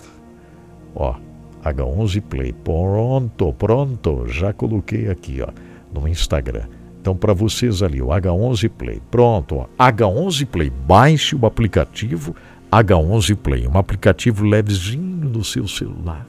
Ó, 0.95 1.15
H11 1.63 2.21
Play. 2.21 2.53
Pronto, 2.53 3.53
pronto, 3.53 4.27
já 4.27 4.53
coloquei 4.53 5.09
aqui, 5.09 5.41
ó, 5.41 5.49
no 5.93 6.07
Instagram. 6.07 6.63
Então, 6.99 7.15
para 7.15 7.33
vocês 7.33 7.83
ali, 7.83 8.01
o 8.01 8.07
H11 8.07 8.69
Play. 8.69 9.01
Pronto, 9.11 9.57
ó, 9.57 9.67
H11 9.77 10.47
Play. 10.47 10.71
Baixe 10.71 11.35
o 11.35 11.45
aplicativo 11.45 12.35
H11 12.83 13.35
Play, 13.35 13.67
um 13.67 13.77
aplicativo 13.77 14.43
levezinho 14.43 15.29
no 15.29 15.43
seu 15.43 15.67
celular. 15.67 16.27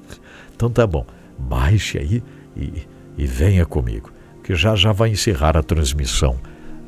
Então 0.54 0.70
tá 0.70 0.86
bom, 0.86 1.04
baixe 1.38 1.98
aí 1.98 2.22
e, 2.56 2.86
e 3.18 3.26
venha 3.26 3.66
comigo, 3.66 4.10
que 4.42 4.54
já 4.54 4.76
já 4.76 4.92
vai 4.92 5.10
encerrar 5.10 5.56
a 5.56 5.62
transmissão 5.62 6.38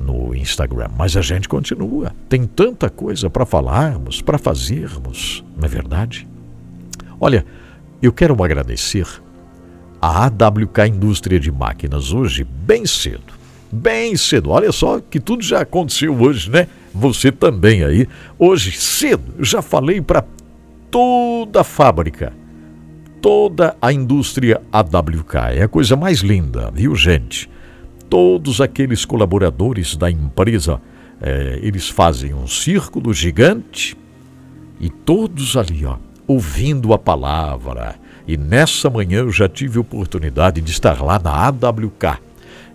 no 0.00 0.34
Instagram. 0.34 0.88
Mas 0.96 1.16
a 1.16 1.22
gente 1.22 1.48
continua. 1.48 2.14
Tem 2.28 2.44
tanta 2.44 2.88
coisa 2.88 3.28
para 3.28 3.44
falarmos, 3.44 4.22
para 4.22 4.38
fazermos, 4.38 5.44
não 5.56 5.64
é 5.64 5.68
verdade? 5.68 6.28
Olha, 7.20 7.44
eu 8.00 8.12
quero 8.12 8.40
agradecer 8.42 9.06
a 10.00 10.26
AWK 10.26 10.86
Indústria 10.88 11.40
de 11.40 11.50
Máquinas 11.50 12.12
hoje, 12.12 12.44
bem 12.44 12.86
cedo 12.86 13.38
bem 13.70 14.16
cedo. 14.16 14.50
Olha 14.50 14.72
só 14.72 15.00
que 15.00 15.20
tudo 15.20 15.42
já 15.42 15.60
aconteceu 15.60 16.14
hoje, 16.14 16.50
né? 16.50 16.66
Você 16.94 17.30
também 17.30 17.84
aí. 17.84 18.06
Hoje, 18.38 18.72
cedo, 18.72 19.44
já 19.44 19.62
falei 19.62 20.00
para 20.00 20.24
toda 20.90 21.60
a 21.60 21.64
fábrica, 21.64 22.32
toda 23.20 23.76
a 23.80 23.92
indústria 23.92 24.60
AWK. 24.72 25.34
É 25.54 25.62
a 25.62 25.68
coisa 25.68 25.96
mais 25.96 26.20
linda, 26.20 26.70
viu, 26.70 26.94
gente? 26.94 27.48
Todos 28.08 28.60
aqueles 28.60 29.04
colaboradores 29.04 29.96
da 29.96 30.10
empresa, 30.10 30.80
é, 31.20 31.58
eles 31.62 31.88
fazem 31.88 32.32
um 32.32 32.46
círculo 32.46 33.12
gigante 33.12 33.96
e 34.80 34.88
todos 34.88 35.56
ali, 35.56 35.84
ó, 35.84 35.96
ouvindo 36.26 36.92
a 36.94 36.98
palavra. 36.98 37.96
E 38.26 38.36
nessa 38.36 38.88
manhã 38.88 39.20
eu 39.20 39.30
já 39.30 39.48
tive 39.48 39.78
oportunidade 39.78 40.60
de 40.60 40.70
estar 40.70 41.02
lá 41.02 41.18
na 41.18 41.48
AWK 41.48 42.18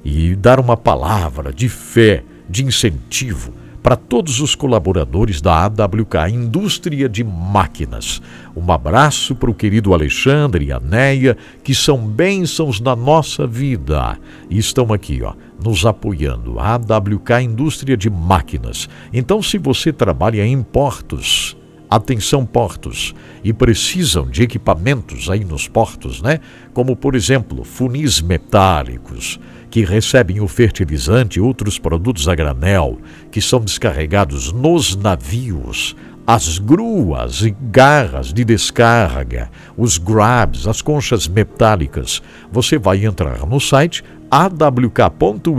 e 0.04 0.36
dar 0.36 0.60
uma 0.60 0.76
palavra 0.76 1.52
de 1.52 1.70
fé, 1.70 2.24
de 2.50 2.64
incentivo 2.64 3.63
para 3.84 3.98
todos 3.98 4.40
os 4.40 4.56
colaboradores 4.56 5.42
da 5.42 5.66
AWK, 5.66 6.32
Indústria 6.32 7.10
de 7.10 7.22
Máquinas. 7.22 8.22
Um 8.56 8.72
abraço 8.72 9.36
para 9.36 9.52
o 9.52 9.54
querido 9.54 9.94
Alexandre 9.94 10.68
e 10.68 10.72
a 10.72 10.80
Neia, 10.80 11.36
que 11.62 11.76
são 11.76 11.98
bênçãos 11.98 12.80
na 12.80 12.96
nossa 12.96 13.46
vida 13.46 14.18
e 14.50 14.58
estão 14.58 14.94
aqui, 14.94 15.22
ó, 15.22 15.34
nos 15.62 15.86
apoiando. 15.86 16.58
A 16.60 16.76
AWK 16.76 17.44
Indústria 17.44 17.98
de 17.98 18.10
Máquinas. 18.10 18.88
Então, 19.12 19.44
se 19.44 19.58
você 19.58 19.92
trabalha 19.92 20.46
em 20.46 20.64
portos, 20.64 21.58
atenção 21.90 22.46
portos, 22.46 23.14
e 23.44 23.52
precisam 23.52 24.26
de 24.28 24.44
equipamentos 24.44 25.30
aí 25.30 25.44
nos 25.44 25.68
portos, 25.68 26.22
né? 26.22 26.40
Como, 26.74 26.96
por 26.96 27.16
exemplo, 27.16 27.66
funis 27.66 28.22
metálicos, 28.22 29.40
que 29.74 29.84
recebem 29.84 30.40
o 30.40 30.48
fertilizante 30.48 31.40
e 31.40 31.42
outros 31.42 31.80
produtos 31.80 32.28
a 32.28 32.36
granel 32.36 33.00
que 33.32 33.42
são 33.42 33.60
descarregados 33.60 34.52
nos 34.52 34.96
navios. 34.96 35.96
as 36.28 36.60
gruas 36.60 37.42
e 37.42 37.50
garras 37.72 38.32
de 38.32 38.46
descarga, 38.46 39.50
os 39.76 39.98
grabs, 39.98 40.68
as 40.68 40.80
conchas 40.80 41.28
metálicas. 41.28 42.22
Você 42.52 42.78
vai 42.78 43.04
entrar 43.04 43.48
no 43.48 43.60
site 43.60 44.04
awk.ind.br 44.30 45.50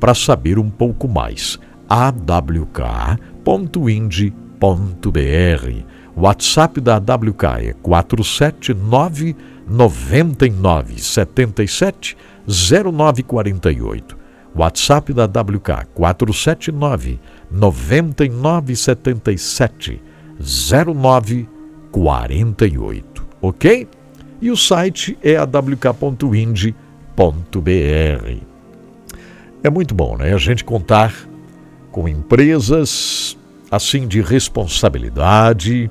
para 0.00 0.14
saber 0.14 0.58
um 0.58 0.70
pouco 0.70 1.06
mais. 1.06 1.60
awk.ind.br. 1.86 2.64
O 6.16 6.22
WhatsApp 6.22 6.80
da 6.80 6.96
AWK 6.96 7.44
é 7.60 7.74
479 7.82 9.36
99 9.68 10.98
77 10.98 12.16
0948. 12.46 14.16
WhatsApp 14.54 15.12
da 15.12 15.24
WK 15.24 15.88
479 15.94 17.18
9977 17.50 20.00
0948, 20.38 23.26
ok? 23.42 23.88
E 24.40 24.50
o 24.50 24.56
site 24.56 25.18
é 25.22 25.36
awk.ind.br. 25.36 26.74
É 29.62 29.70
muito 29.70 29.94
bom, 29.94 30.16
né? 30.16 30.34
A 30.34 30.38
gente 30.38 30.64
contar 30.64 31.14
com 31.90 32.08
empresas 32.08 33.36
assim 33.70 34.06
de 34.06 34.20
responsabilidade 34.20 35.90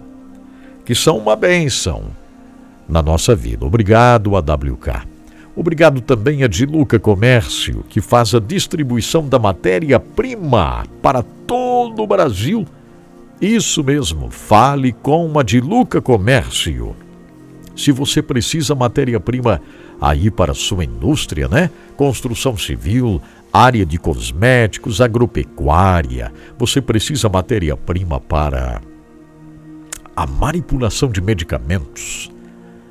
que 0.86 0.94
são 0.94 1.18
uma 1.18 1.36
benção 1.36 2.04
na 2.88 3.02
nossa 3.02 3.36
vida. 3.36 3.66
Obrigado, 3.66 4.36
AWK. 4.36 5.13
Obrigado 5.56 6.02
também 6.02 6.44
a 6.44 6.48
Diluca 6.48 6.98
Comércio, 7.00 7.84
que 7.88 8.02
faz 8.02 8.34
a 8.34 8.40
distribuição 8.40 9.28
da 9.28 9.38
matéria-prima 9.38 10.84
para 11.02 11.22
todo 11.46 12.02
o 12.02 12.08
Brasil. 12.08 12.66
Isso 13.40 13.84
mesmo, 13.84 14.32
fale 14.32 14.92
com 14.92 15.38
a 15.38 15.44
Diluca 15.44 16.02
Comércio. 16.02 16.96
Se 17.76 17.92
você 17.92 18.22
precisa 18.22 18.74
matéria-prima 18.74 19.62
aí 20.02 20.32
para 20.32 20.54
sua 20.54 20.86
indústria, 20.86 21.48
né? 21.48 21.70
Construção 21.96 22.58
civil, 22.58 23.22
área 23.52 23.86
de 23.86 24.00
cosméticos, 24.00 25.02
agropecuária, 25.02 26.34
você 26.58 26.82
precisa 26.82 27.30
matéria-prima 27.30 28.20
para 28.20 28.82
a 30.16 30.26
manipulação 30.26 31.10
de 31.10 31.22
medicamentos, 31.22 32.32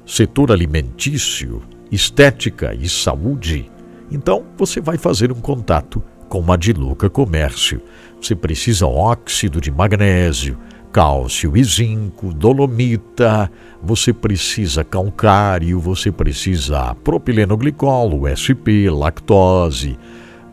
setor 0.07 0.53
alimentício, 0.53 1.63
estética 1.93 2.75
e 2.75 2.89
saúde, 2.89 3.71
então 4.11 4.45
você 4.57 4.81
vai 4.81 4.97
fazer 4.97 5.31
um 5.31 5.41
contato 5.41 6.03
com 6.29 6.51
a 6.51 6.57
Diluca 6.57 7.11
Comércio. 7.11 7.83
Você 8.21 8.35
precisa 8.35 8.87
óxido 8.87 9.61
de 9.61 9.71
magnésio, 9.71 10.59
cálcio 10.91 11.57
e 11.57 11.63
zinco, 11.63 12.33
dolomita, 12.33 13.51
você 13.83 14.13
precisa 14.13 14.83
calcário, 14.83 15.79
você 15.79 16.11
precisa 16.11 16.95
propilenoglicol, 17.05 18.23
USP, 18.23 18.89
lactose, 18.89 19.99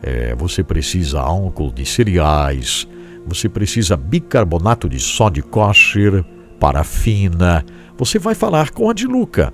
é, 0.02 0.34
você 0.34 0.62
precisa 0.62 1.20
álcool 1.20 1.72
de 1.72 1.86
cereais, 1.86 2.86
você 3.26 3.48
precisa 3.48 3.96
bicarbonato 3.96 4.88
de 4.88 4.98
sódio 4.98 5.44
kosher, 5.44 6.24
parafina. 6.58 7.64
Você 7.96 8.18
vai 8.18 8.34
falar 8.34 8.70
com 8.70 8.90
a 8.90 8.92
Diluca. 8.92 9.52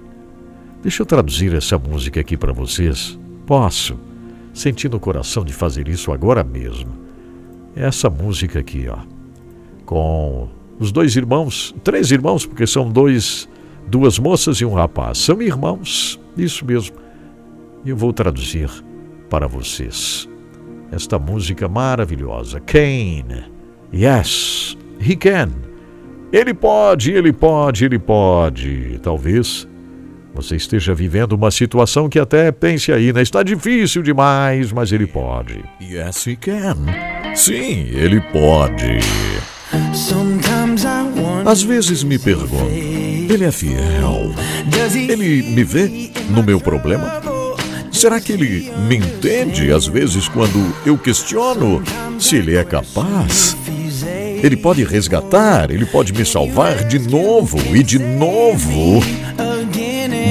Deixa 0.82 1.02
eu 1.02 1.06
traduzir 1.06 1.54
essa 1.54 1.78
música 1.78 2.20
aqui 2.20 2.36
para 2.36 2.52
vocês. 2.52 3.16
Posso, 3.46 3.96
sentir 4.52 4.90
no 4.90 4.98
coração 4.98 5.44
de 5.44 5.52
fazer 5.52 5.88
isso 5.88 6.10
agora 6.10 6.42
mesmo. 6.42 6.92
Essa 7.76 8.10
música 8.10 8.58
aqui, 8.58 8.86
ó, 8.88 8.98
com 9.86 10.48
os 10.78 10.90
dois 10.90 11.14
irmãos, 11.14 11.74
três 11.84 12.10
irmãos, 12.10 12.44
porque 12.44 12.66
são 12.66 12.88
dois 12.88 13.48
duas 13.88 14.18
moças 14.18 14.58
e 14.58 14.64
um 14.64 14.74
rapaz. 14.74 15.18
São 15.18 15.40
irmãos, 15.42 16.20
isso 16.36 16.64
mesmo. 16.64 16.96
E 17.84 17.90
eu 17.90 17.96
vou 17.96 18.12
traduzir 18.12 18.70
para 19.28 19.46
vocês 19.46 20.28
esta 20.90 21.18
música 21.18 21.68
maravilhosa. 21.68 22.60
Kane, 22.60 23.44
yes, 23.92 24.76
he 25.00 25.16
can. 25.16 25.50
Ele 26.32 26.54
pode, 26.54 27.12
ele 27.12 27.32
pode, 27.32 27.84
ele 27.84 27.98
pode. 27.98 28.98
Talvez 29.02 29.68
você 30.34 30.56
esteja 30.56 30.92
vivendo 30.94 31.32
uma 31.32 31.50
situação 31.50 32.08
que 32.08 32.18
até 32.18 32.50
pense 32.50 32.92
aí, 32.92 33.12
né? 33.12 33.22
Está 33.22 33.42
difícil 33.42 34.02
demais, 34.02 34.72
mas 34.72 34.90
ele 34.90 35.06
pode. 35.06 35.64
Yes, 35.80 36.26
he 36.26 36.36
can. 36.36 36.76
Sim, 37.34 37.88
ele 37.92 38.20
pode. 38.20 38.98
Às 41.46 41.62
vezes 41.62 42.02
me 42.02 42.18
pergunto, 42.18 42.68
ele 43.28 43.44
é 43.44 43.52
fiel? 43.52 44.32
Ele 44.94 45.42
me 45.42 45.64
vê 45.64 46.10
no 46.30 46.42
meu 46.42 46.60
problema? 46.60 47.20
Será 47.90 48.20
que 48.20 48.32
ele 48.32 48.70
me 48.88 48.96
entende 48.96 49.72
às 49.72 49.86
vezes 49.86 50.28
quando 50.28 50.74
eu 50.84 50.98
questiono 50.98 51.82
se 52.18 52.36
ele 52.36 52.56
é 52.56 52.64
capaz? 52.64 53.56
Ele 54.42 54.56
pode 54.56 54.84
resgatar, 54.84 55.70
ele 55.70 55.86
pode 55.86 56.12
me 56.12 56.24
salvar 56.24 56.84
de 56.84 56.98
novo 56.98 57.56
e 57.74 57.82
de 57.82 57.98
novo. 57.98 59.00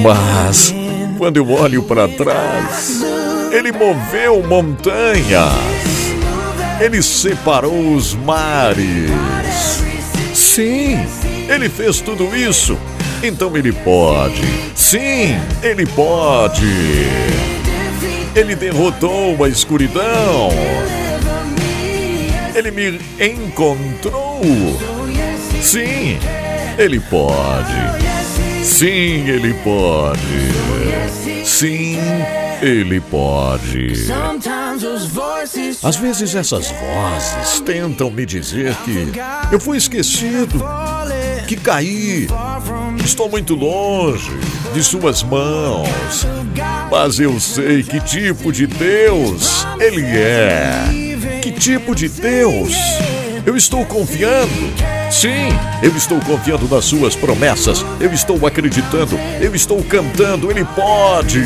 Mas 0.02 0.72
quando 1.18 1.38
eu 1.38 1.50
olho 1.50 1.82
para 1.82 2.06
trás, 2.06 3.02
ele 3.50 3.72
moveu 3.72 4.46
montanhas, 4.46 5.52
ele 6.80 7.02
separou 7.02 7.94
os 7.94 8.14
mares. 8.14 9.10
Sim, 10.34 10.98
ele 11.48 11.68
fez 11.68 12.00
tudo 12.00 12.34
isso. 12.36 12.78
Então 13.22 13.56
ele 13.56 13.72
pode. 13.72 14.42
Sim, 14.74 15.36
ele 15.62 15.86
pode. 15.86 16.66
Ele 18.34 18.54
derrotou 18.54 19.44
a 19.44 19.48
escuridão. 19.48 20.50
Ele 22.54 22.70
me 22.70 23.00
encontrou. 23.20 24.40
Sim, 25.62 26.18
ele 26.78 27.00
pode. 27.00 27.74
Sim, 28.62 29.28
ele 29.28 29.54
pode. 29.54 30.20
Sim, 31.44 31.98
ele 32.62 33.00
pode. 33.00 33.92
Às 35.82 35.96
vezes 35.96 36.34
essas 36.34 36.68
vozes 36.70 37.60
tentam 37.60 38.10
me 38.10 38.24
dizer 38.24 38.74
que 38.84 39.12
eu 39.52 39.60
fui 39.60 39.76
esquecido, 39.76 40.64
que 41.54 41.62
caí, 41.62 42.26
estou 43.04 43.30
muito 43.30 43.54
longe 43.54 44.30
de 44.72 44.82
suas 44.82 45.22
mãos. 45.22 46.26
Mas 46.90 47.20
eu 47.20 47.38
sei 47.38 47.82
que 47.82 48.00
tipo 48.00 48.52
de 48.52 48.66
Deus 48.66 49.66
Ele 49.80 50.02
é. 50.02 51.40
Que 51.42 51.50
tipo 51.50 51.94
de 51.94 52.08
Deus 52.08 52.72
Eu 53.44 53.56
estou 53.56 53.84
confiando. 53.84 54.50
Sim, 55.10 55.48
eu 55.82 55.94
estou 55.96 56.18
confiando 56.20 56.66
nas 56.68 56.86
suas 56.86 57.14
promessas. 57.14 57.84
Eu 58.00 58.12
estou 58.12 58.46
acreditando. 58.46 59.18
Eu 59.40 59.54
estou 59.54 59.82
cantando. 59.84 60.50
Ele 60.50 60.64
pode. 60.64 61.40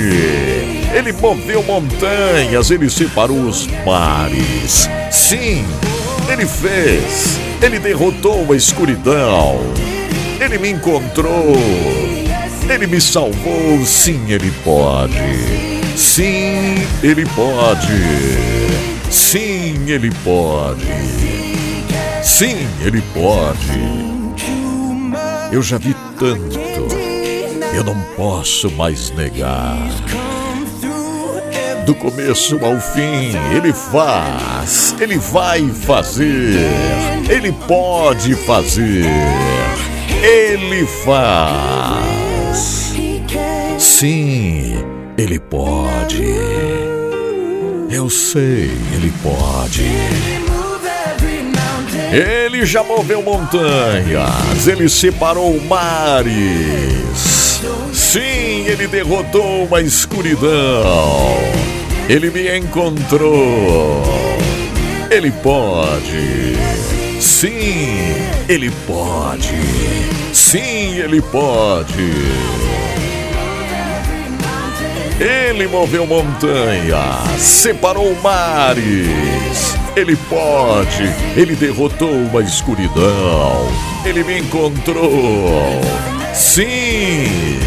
Ele 0.94 1.12
moveu 1.12 1.62
montanhas. 1.62 2.70
Ele 2.70 2.88
separou 2.88 3.40
os 3.40 3.66
mares. 3.84 4.88
Sim, 5.10 5.64
ele 6.30 6.46
fez. 6.46 7.38
Ele 7.60 7.78
derrotou 7.78 8.52
a 8.52 8.56
escuridão. 8.56 9.58
Ele 10.40 10.58
me 10.58 10.70
encontrou. 10.70 11.56
Ele 12.68 12.86
me 12.86 13.00
salvou. 13.00 13.84
Sim, 13.84 14.24
ele 14.28 14.50
pode. 14.64 15.14
Sim, 15.96 16.76
ele 17.02 17.24
pode. 17.26 17.92
Sim, 19.10 19.88
ele 19.88 20.10
pode. 20.24 20.86
Sim, 22.22 22.68
ele 22.84 23.02
pode. 23.14 24.08
Eu 25.50 25.62
já 25.62 25.78
vi 25.78 25.94
tanto. 26.18 26.88
Eu 27.74 27.84
não 27.84 28.00
posso 28.16 28.70
mais 28.72 29.10
negar. 29.10 29.76
Do 31.86 31.94
começo 31.94 32.62
ao 32.62 32.78
fim, 32.78 33.32
ele 33.56 33.72
faz, 33.72 34.94
ele 35.00 35.16
vai 35.16 35.66
fazer, 35.70 36.60
ele 37.30 37.50
pode 37.66 38.34
fazer, 38.34 39.06
ele 40.22 40.86
faz. 41.04 42.92
Sim, 43.78 44.84
ele 45.16 45.38
pode. 45.38 46.24
Eu 47.90 48.10
sei, 48.10 48.70
ele 48.94 49.12
pode. 49.22 49.84
Ele 52.12 52.64
já 52.64 52.82
moveu 52.82 53.22
montanhas, 53.22 54.66
ele 54.66 54.88
separou 54.88 55.60
mares. 55.60 57.60
Sim, 57.92 58.64
ele 58.66 58.86
derrotou 58.86 59.64
uma 59.64 59.80
escuridão. 59.80 61.36
Ele 62.08 62.30
me 62.30 62.58
encontrou. 62.58 64.02
Ele 65.10 65.30
pode. 65.30 66.57
Sim, 67.20 68.14
ele 68.48 68.70
pode. 68.86 69.54
Sim, 70.32 70.98
ele 70.98 71.20
pode. 71.20 72.12
Ele 75.20 75.66
moveu 75.66 76.06
montanhas, 76.06 77.40
separou 77.40 78.14
mares. 78.22 79.76
Ele 79.96 80.14
pode, 80.28 81.12
ele 81.36 81.56
derrotou 81.56 82.12
uma 82.12 82.40
escuridão. 82.40 83.66
Ele 84.04 84.22
me 84.22 84.38
encontrou. 84.38 85.80
Sim, 86.32 87.58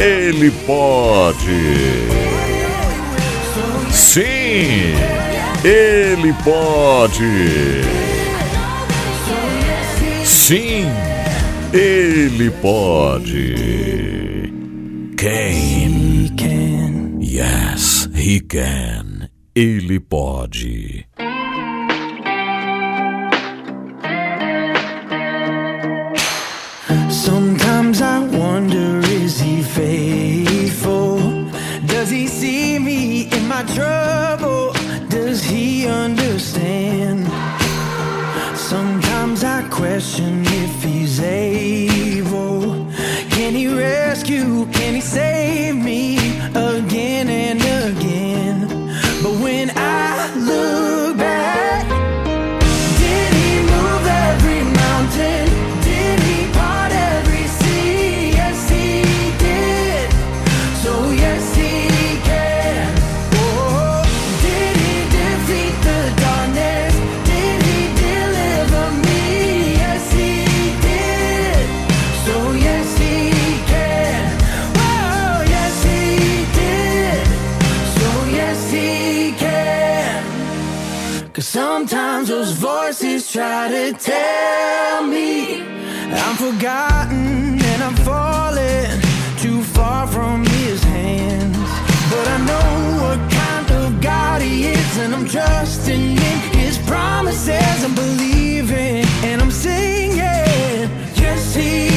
ele 0.00 0.50
pode. 0.66 2.02
Sim, 3.92 4.94
ele 5.64 6.32
pode. 6.42 8.11
Sim, 10.44 10.86
ele 11.72 12.50
pode. 12.50 13.54
Quem? 15.16 16.32
Yes, 17.20 18.08
he 18.12 18.40
can. 18.40 19.28
Ele 19.54 20.00
pode. 20.00 21.06
Sometimes 27.08 27.51
question 39.82 40.44
if 40.46 40.84
he's 40.84 41.18
able. 41.18 42.86
Can 43.30 43.52
he 43.52 43.66
rescue? 43.66 44.64
Can 44.66 44.94
he 44.94 45.00
save 45.00 45.74
me 45.74 46.21
to 83.68 83.92
tell 83.92 85.06
me. 85.06 85.62
I'm 85.62 86.36
forgotten 86.36 87.60
and 87.60 87.82
I'm 87.82 87.96
falling 87.96 89.00
too 89.38 89.62
far 89.62 90.06
from 90.06 90.44
his 90.44 90.82
hands. 90.82 91.56
But 92.10 92.26
I 92.28 92.38
know 92.50 93.02
what 93.02 93.20
kind 93.30 93.70
of 93.70 94.00
God 94.00 94.42
he 94.42 94.64
is, 94.64 94.98
and 94.98 95.14
I'm 95.14 95.26
trusting 95.28 96.16
in 96.16 96.38
his 96.58 96.78
promises. 96.78 97.84
And 97.84 97.94
believing, 97.94 99.04
and 99.24 99.40
I'm 99.40 99.50
singing, 99.50 100.90
yes, 101.14 101.54
he 101.54 101.91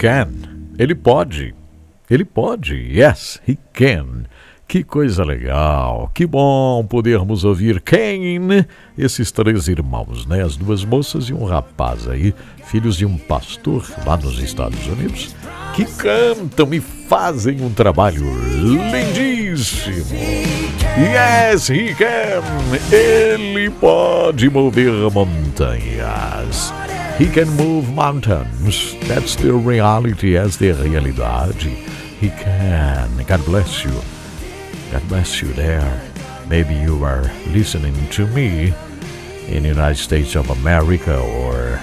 can. 0.00 0.32
Ele 0.78 0.94
pode. 0.94 1.54
Ele 2.08 2.24
pode. 2.24 2.74
Yes, 2.74 3.38
he 3.46 3.58
can. 3.74 4.24
Que 4.66 4.82
coisa 4.82 5.24
legal, 5.24 6.10
que 6.14 6.24
bom 6.24 6.86
podermos 6.86 7.44
ouvir 7.44 7.80
Kane, 7.80 8.64
esses 8.96 9.32
três 9.32 9.66
irmãos, 9.66 10.24
né? 10.26 10.44
As 10.44 10.56
duas 10.56 10.84
moças 10.84 11.24
e 11.24 11.34
um 11.34 11.44
rapaz 11.44 12.08
aí, 12.08 12.32
filhos 12.66 12.96
de 12.96 13.04
um 13.04 13.18
pastor 13.18 13.84
lá 14.06 14.16
nos 14.16 14.40
Estados 14.40 14.86
Unidos, 14.86 15.34
que 15.74 15.84
cantam 15.84 16.72
e 16.72 16.80
fazem 16.80 17.60
um 17.62 17.70
trabalho 17.70 18.24
lindíssimo. 18.60 20.16
Yes, 20.96 21.68
he 21.68 21.92
can! 21.92 22.94
Ele 22.94 23.70
pode 23.70 24.48
mover 24.48 24.92
montanhas. 25.10 26.72
He 27.20 27.26
can 27.26 27.50
move 27.50 27.92
mountains. 27.92 28.96
That's 29.06 29.36
the 29.36 29.52
reality, 29.52 30.36
essa 30.38 30.64
é 30.64 30.70
a 30.70 30.74
realidade. 30.74 31.68
He 32.18 32.30
can. 32.30 33.10
God 33.28 33.44
bless 33.44 33.84
you. 33.84 33.92
God 34.90 35.06
bless 35.06 35.42
you 35.42 35.52
there. 35.52 36.00
Maybe 36.48 36.72
you 36.74 37.04
are 37.04 37.30
listening 37.52 37.94
to 38.12 38.26
me 38.28 38.72
in 39.48 39.64
the 39.64 39.68
United 39.68 39.98
States 39.98 40.34
of 40.34 40.48
America 40.50 41.20
or 41.20 41.78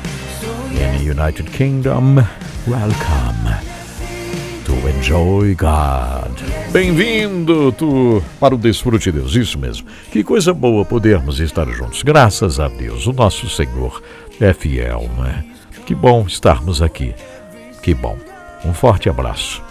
in 0.72 0.98
the 0.98 1.04
United 1.04 1.52
Kingdom. 1.54 2.16
Welcome 2.66 3.54
to 4.66 4.88
enjoy 4.90 5.54
God. 5.54 6.32
Bem-vindo 6.72 7.72
tu 7.74 8.24
para 8.40 8.56
o 8.56 8.58
desfrute 8.58 9.12
de 9.12 9.20
Deus, 9.20 9.36
isso 9.36 9.60
mesmo. 9.60 9.88
Que 10.12 10.24
coisa 10.24 10.52
boa 10.52 10.84
podermos 10.84 11.40
estar 11.40 11.68
juntos. 11.68 12.02
Graças 12.02 12.60
a 12.60 12.68
Deus, 12.68 13.06
o 13.06 13.14
nosso 13.14 13.48
Senhor 13.48 14.02
é 14.40 14.54
fiel, 14.54 15.10
né? 15.18 15.44
Que 15.86 15.96
bom 15.96 16.26
estarmos 16.28 16.82
aqui. 16.82 17.14
Que 17.82 17.94
bom. 17.94 18.18
Um 18.66 18.74
forte 18.74 19.10
abraço. 19.10 19.64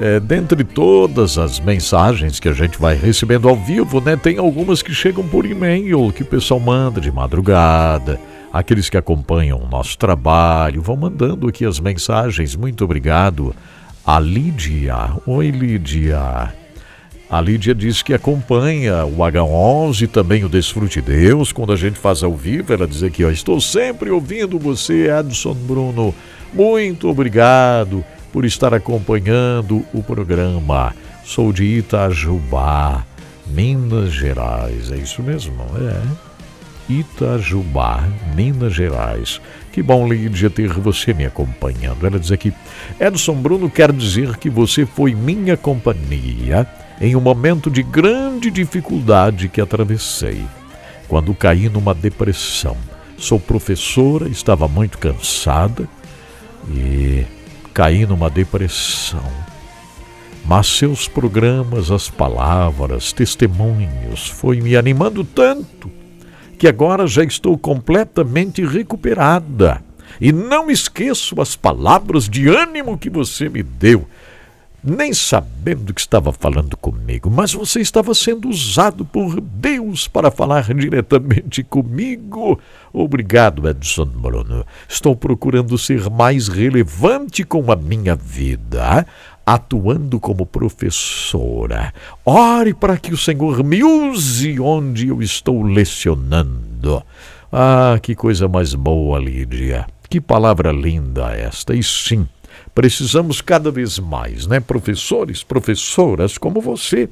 É, 0.00 0.18
dentre 0.18 0.64
todas 0.64 1.38
as 1.38 1.60
mensagens 1.60 2.40
que 2.40 2.48
a 2.48 2.52
gente 2.52 2.78
vai 2.78 2.96
recebendo 2.96 3.48
ao 3.48 3.54
vivo, 3.54 4.00
né, 4.00 4.16
tem 4.16 4.38
algumas 4.38 4.82
que 4.82 4.92
chegam 4.92 5.26
por 5.28 5.44
e-mail, 5.44 6.10
que 6.12 6.22
o 6.22 6.26
pessoal 6.26 6.58
manda 6.58 7.00
de 7.00 7.12
madrugada. 7.12 8.18
Aqueles 8.52 8.90
que 8.90 8.96
acompanham 8.96 9.58
o 9.58 9.68
nosso 9.68 9.96
trabalho 9.96 10.82
vão 10.82 10.96
mandando 10.96 11.48
aqui 11.48 11.64
as 11.64 11.78
mensagens. 11.78 12.56
Muito 12.56 12.84
obrigado. 12.84 13.54
A 14.04 14.18
Lídia. 14.18 15.12
Oi, 15.26 15.50
Lídia. 15.50 16.61
A 17.32 17.40
Lídia 17.40 17.74
diz 17.74 18.02
que 18.02 18.12
acompanha 18.12 19.06
o 19.06 19.16
H11 19.16 20.02
e 20.02 20.06
também 20.06 20.44
o 20.44 20.50
Desfrute 20.50 21.00
Deus. 21.00 21.50
Quando 21.50 21.72
a 21.72 21.76
gente 21.76 21.98
faz 21.98 22.22
ao 22.22 22.36
vivo, 22.36 22.74
ela 22.74 22.86
diz 22.86 23.02
aqui: 23.02 23.24
ó, 23.24 23.30
Estou 23.30 23.58
sempre 23.58 24.10
ouvindo 24.10 24.58
você, 24.58 25.08
Adson 25.08 25.54
Bruno. 25.54 26.14
Muito 26.52 27.08
obrigado 27.08 28.04
por 28.30 28.44
estar 28.44 28.74
acompanhando 28.74 29.82
o 29.94 30.02
programa. 30.02 30.94
Sou 31.24 31.54
de 31.54 31.64
Itajubá, 31.64 33.02
Minas 33.46 34.12
Gerais. 34.12 34.92
É 34.92 34.96
isso 34.96 35.22
mesmo, 35.22 35.54
é? 35.78 36.92
Itajubá, 36.92 38.06
Minas 38.36 38.74
Gerais. 38.74 39.40
Que 39.72 39.82
bom, 39.82 40.06
Lídia, 40.06 40.50
ter 40.50 40.68
você 40.68 41.14
me 41.14 41.24
acompanhando. 41.24 42.06
Ela 42.06 42.18
diz 42.18 42.30
aqui: 42.30 42.52
Edson 43.00 43.36
Bruno 43.36 43.70
quer 43.70 43.90
dizer 43.90 44.36
que 44.36 44.50
você 44.50 44.84
foi 44.84 45.14
minha 45.14 45.56
companhia 45.56 46.68
em 47.02 47.16
um 47.16 47.20
momento 47.20 47.68
de 47.68 47.82
grande 47.82 48.48
dificuldade 48.48 49.48
que 49.48 49.60
atravessei, 49.60 50.46
quando 51.08 51.34
caí 51.34 51.68
numa 51.68 51.92
depressão. 51.92 52.76
Sou 53.18 53.40
professora, 53.40 54.28
estava 54.28 54.68
muito 54.68 54.98
cansada 54.98 55.88
e 56.70 57.26
caí 57.74 58.06
numa 58.06 58.30
depressão. 58.30 59.24
Mas 60.44 60.68
seus 60.68 61.08
programas, 61.08 61.90
as 61.90 62.08
palavras, 62.08 63.12
testemunhos, 63.12 64.28
foi 64.28 64.60
me 64.60 64.76
animando 64.76 65.24
tanto 65.24 65.90
que 66.56 66.68
agora 66.68 67.04
já 67.08 67.24
estou 67.24 67.58
completamente 67.58 68.64
recuperada. 68.64 69.82
E 70.20 70.30
não 70.30 70.70
esqueço 70.70 71.40
as 71.40 71.56
palavras 71.56 72.28
de 72.28 72.46
ânimo 72.46 72.96
que 72.96 73.10
você 73.10 73.48
me 73.48 73.62
deu 73.62 74.06
nem 74.84 75.14
sabendo 75.14 75.94
que 75.94 76.00
estava 76.00 76.32
falando 76.32 76.76
comigo, 76.76 77.30
mas 77.30 77.52
você 77.52 77.80
estava 77.80 78.14
sendo 78.14 78.48
usado 78.48 79.04
por 79.04 79.40
Deus 79.40 80.08
para 80.08 80.30
falar 80.30 80.74
diretamente 80.74 81.62
comigo. 81.62 82.58
Obrigado, 82.92 83.68
Edson 83.68 84.06
Bruno. 84.06 84.66
Estou 84.88 85.14
procurando 85.14 85.78
ser 85.78 86.10
mais 86.10 86.48
relevante 86.48 87.44
com 87.44 87.70
a 87.70 87.76
minha 87.76 88.16
vida, 88.16 89.06
atuando 89.46 90.18
como 90.18 90.44
professora. 90.44 91.94
Ore 92.24 92.74
para 92.74 92.98
que 92.98 93.12
o 93.12 93.16
Senhor 93.16 93.62
me 93.62 93.84
use 93.84 94.58
onde 94.58 95.08
eu 95.08 95.22
estou 95.22 95.62
lecionando. 95.62 97.02
Ah, 97.52 97.98
que 98.02 98.14
coisa 98.14 98.48
mais 98.48 98.74
boa, 98.74 99.18
Lídia. 99.20 99.86
Que 100.08 100.20
palavra 100.20 100.72
linda 100.72 101.32
esta. 101.34 101.74
E 101.74 101.82
sim, 101.82 102.26
Precisamos 102.74 103.40
cada 103.40 103.70
vez 103.70 103.98
mais, 103.98 104.46
né? 104.46 104.58
Professores, 104.58 105.42
professoras 105.42 106.38
como 106.38 106.60
você, 106.60 107.08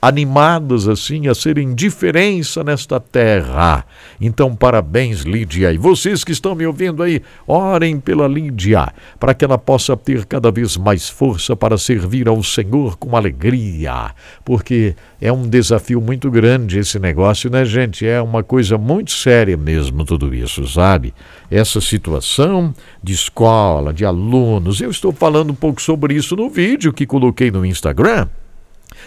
animadas 0.00 0.86
assim 0.86 1.26
a 1.26 1.34
serem 1.34 1.74
diferença 1.74 2.62
nesta 2.62 3.00
terra. 3.00 3.84
Então, 4.20 4.54
parabéns, 4.54 5.22
Lídia. 5.22 5.72
E 5.72 5.78
vocês 5.78 6.22
que 6.22 6.32
estão 6.32 6.54
me 6.54 6.66
ouvindo 6.66 7.02
aí, 7.02 7.22
orem 7.46 7.98
pela 7.98 8.28
Lídia, 8.28 8.92
para 9.18 9.34
que 9.34 9.44
ela 9.44 9.58
possa 9.58 9.96
ter 9.96 10.24
cada 10.26 10.50
vez 10.50 10.76
mais 10.76 11.08
força 11.08 11.56
para 11.56 11.78
servir 11.78 12.28
ao 12.28 12.42
Senhor 12.42 12.96
com 12.96 13.16
alegria, 13.16 14.14
porque 14.44 14.94
é 15.20 15.32
um 15.32 15.48
desafio 15.48 16.00
muito 16.00 16.30
grande 16.30 16.78
esse 16.78 16.98
negócio, 16.98 17.50
né, 17.50 17.64
gente? 17.64 18.06
É 18.06 18.20
uma 18.20 18.42
coisa 18.42 18.78
muito 18.78 19.10
séria 19.12 19.56
mesmo 19.56 20.04
tudo 20.04 20.34
isso, 20.34 20.66
sabe? 20.68 21.14
Essa 21.50 21.80
situação 21.80 22.74
de 23.02 23.12
escola, 23.12 23.92
de 23.92 24.04
alunos. 24.04 24.80
Eu 24.80 24.90
estou 24.90 25.12
falando 25.12 25.50
um 25.50 25.54
pouco 25.54 25.80
sobre 25.80 26.14
isso 26.14 26.36
no 26.36 26.50
vídeo 26.50 26.92
que 26.92 27.06
coloquei 27.06 27.50
no 27.50 27.64
Instagram. 27.64 28.28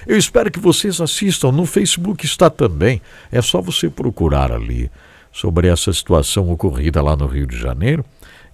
Eu 0.08 0.18
espero 0.18 0.52
que 0.52 0.60
vocês 0.60 1.02
assistam. 1.02 1.52
No 1.52 1.66
Facebook 1.66 2.26
está 2.26 2.50
também. 2.50 3.02
É 3.32 3.42
só 3.42 3.62
você 3.62 3.90
procurar 3.90 4.52
ali 4.52 4.90
sobre 5.32 5.68
essa 5.68 5.94
situação 5.94 6.50
ocorrida 6.50 7.02
lá 7.02 7.16
no 7.16 7.28
Rio 7.28 7.46
de 7.46 7.58
Janeiro 7.58 8.04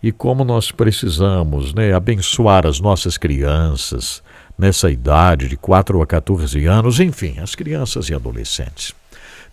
e 0.03 0.11
como 0.11 0.43
nós 0.43 0.71
precisamos 0.71 1.73
né, 1.73 1.93
abençoar 1.93 2.67
as 2.67 2.79
nossas 2.79 3.17
crianças 3.17 4.21
nessa 4.57 4.89
idade 4.91 5.47
de 5.47 5.57
4 5.57 6.01
a 6.01 6.05
14 6.05 6.65
anos, 6.65 6.99
enfim, 6.99 7.39
as 7.39 7.55
crianças 7.55 8.09
e 8.09 8.13
adolescentes. 8.13 8.93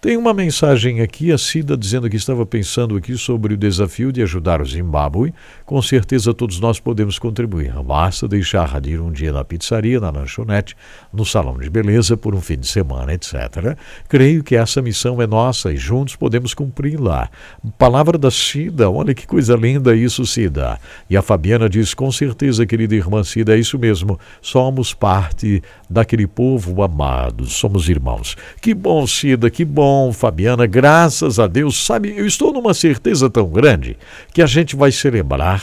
Tem 0.02 0.16
uma 0.16 0.34
mensagem 0.34 1.00
aqui, 1.00 1.30
a 1.30 1.38
Cida 1.38 1.76
dizendo 1.76 2.10
que 2.10 2.16
estava 2.16 2.44
pensando 2.44 2.96
aqui 2.96 3.16
sobre 3.16 3.54
o 3.54 3.56
desafio 3.56 4.10
de 4.10 4.20
ajudar 4.20 4.60
o 4.60 4.64
Zimbábue. 4.64 5.32
Com 5.64 5.80
certeza 5.80 6.34
todos 6.34 6.58
nós 6.58 6.80
podemos 6.80 7.20
contribuir. 7.20 7.72
Basta 7.84 8.26
deixar 8.26 8.80
de 8.80 8.90
ir 8.90 9.00
um 9.00 9.12
dia 9.12 9.30
na 9.30 9.44
pizzaria, 9.44 10.00
na 10.00 10.10
lanchonete, 10.10 10.76
no 11.12 11.24
salão 11.24 11.56
de 11.56 11.70
beleza 11.70 12.16
por 12.16 12.34
um 12.34 12.40
fim 12.40 12.58
de 12.58 12.66
semana, 12.66 13.14
etc. 13.14 13.78
Creio 14.08 14.42
que 14.42 14.56
essa 14.56 14.82
missão 14.82 15.22
é 15.22 15.26
nossa 15.28 15.72
e 15.72 15.76
juntos 15.76 16.16
podemos 16.16 16.52
cumpri-la. 16.52 17.30
Palavra 17.78 18.18
da 18.18 18.28
Cida, 18.32 18.90
olha 18.90 19.14
que 19.14 19.24
coisa 19.24 19.54
linda 19.54 19.94
isso, 19.94 20.26
Cida. 20.26 20.80
E 21.08 21.16
a 21.16 21.22
Fabiana 21.22 21.68
diz, 21.68 21.94
com 21.94 22.10
certeza, 22.10 22.66
querida 22.66 22.96
irmã 22.96 23.22
Cida, 23.22 23.54
é 23.54 23.60
isso 23.60 23.78
mesmo. 23.78 24.18
Somos 24.40 24.92
parte 24.92 25.62
daquele 25.88 26.26
povo 26.26 26.82
amado, 26.82 27.46
somos 27.46 27.88
irmãos. 27.88 28.36
Que 28.60 28.74
bom, 28.74 29.06
Cida, 29.06 29.48
que 29.48 29.64
bom 29.64 29.91
bom, 29.92 30.10
Fabiana, 30.10 30.64
graças 30.64 31.38
a 31.38 31.46
Deus. 31.46 31.84
Sabe, 31.84 32.14
eu 32.16 32.26
estou 32.26 32.50
numa 32.50 32.72
certeza 32.72 33.28
tão 33.28 33.48
grande 33.50 33.98
que 34.32 34.40
a 34.40 34.46
gente 34.46 34.74
vai 34.74 34.90
celebrar. 34.90 35.62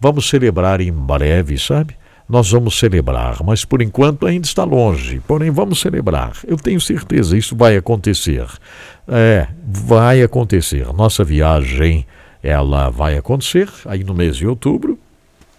Vamos 0.00 0.30
celebrar 0.30 0.80
em 0.80 0.90
breve, 0.90 1.58
sabe? 1.58 1.94
Nós 2.26 2.50
vamos 2.50 2.78
celebrar, 2.78 3.42
mas 3.44 3.62
por 3.64 3.82
enquanto 3.82 4.26
ainda 4.26 4.46
está 4.46 4.64
longe. 4.64 5.20
Porém, 5.26 5.50
vamos 5.50 5.78
celebrar. 5.78 6.32
Eu 6.46 6.56
tenho 6.56 6.80
certeza, 6.80 7.36
isso 7.36 7.54
vai 7.54 7.76
acontecer. 7.76 8.46
É, 9.06 9.46
vai 9.66 10.22
acontecer. 10.22 10.86
Nossa 10.94 11.22
viagem, 11.22 12.06
ela 12.42 12.88
vai 12.88 13.18
acontecer 13.18 13.68
aí 13.84 14.02
no 14.02 14.14
mês 14.14 14.36
de 14.36 14.46
outubro. 14.46 14.98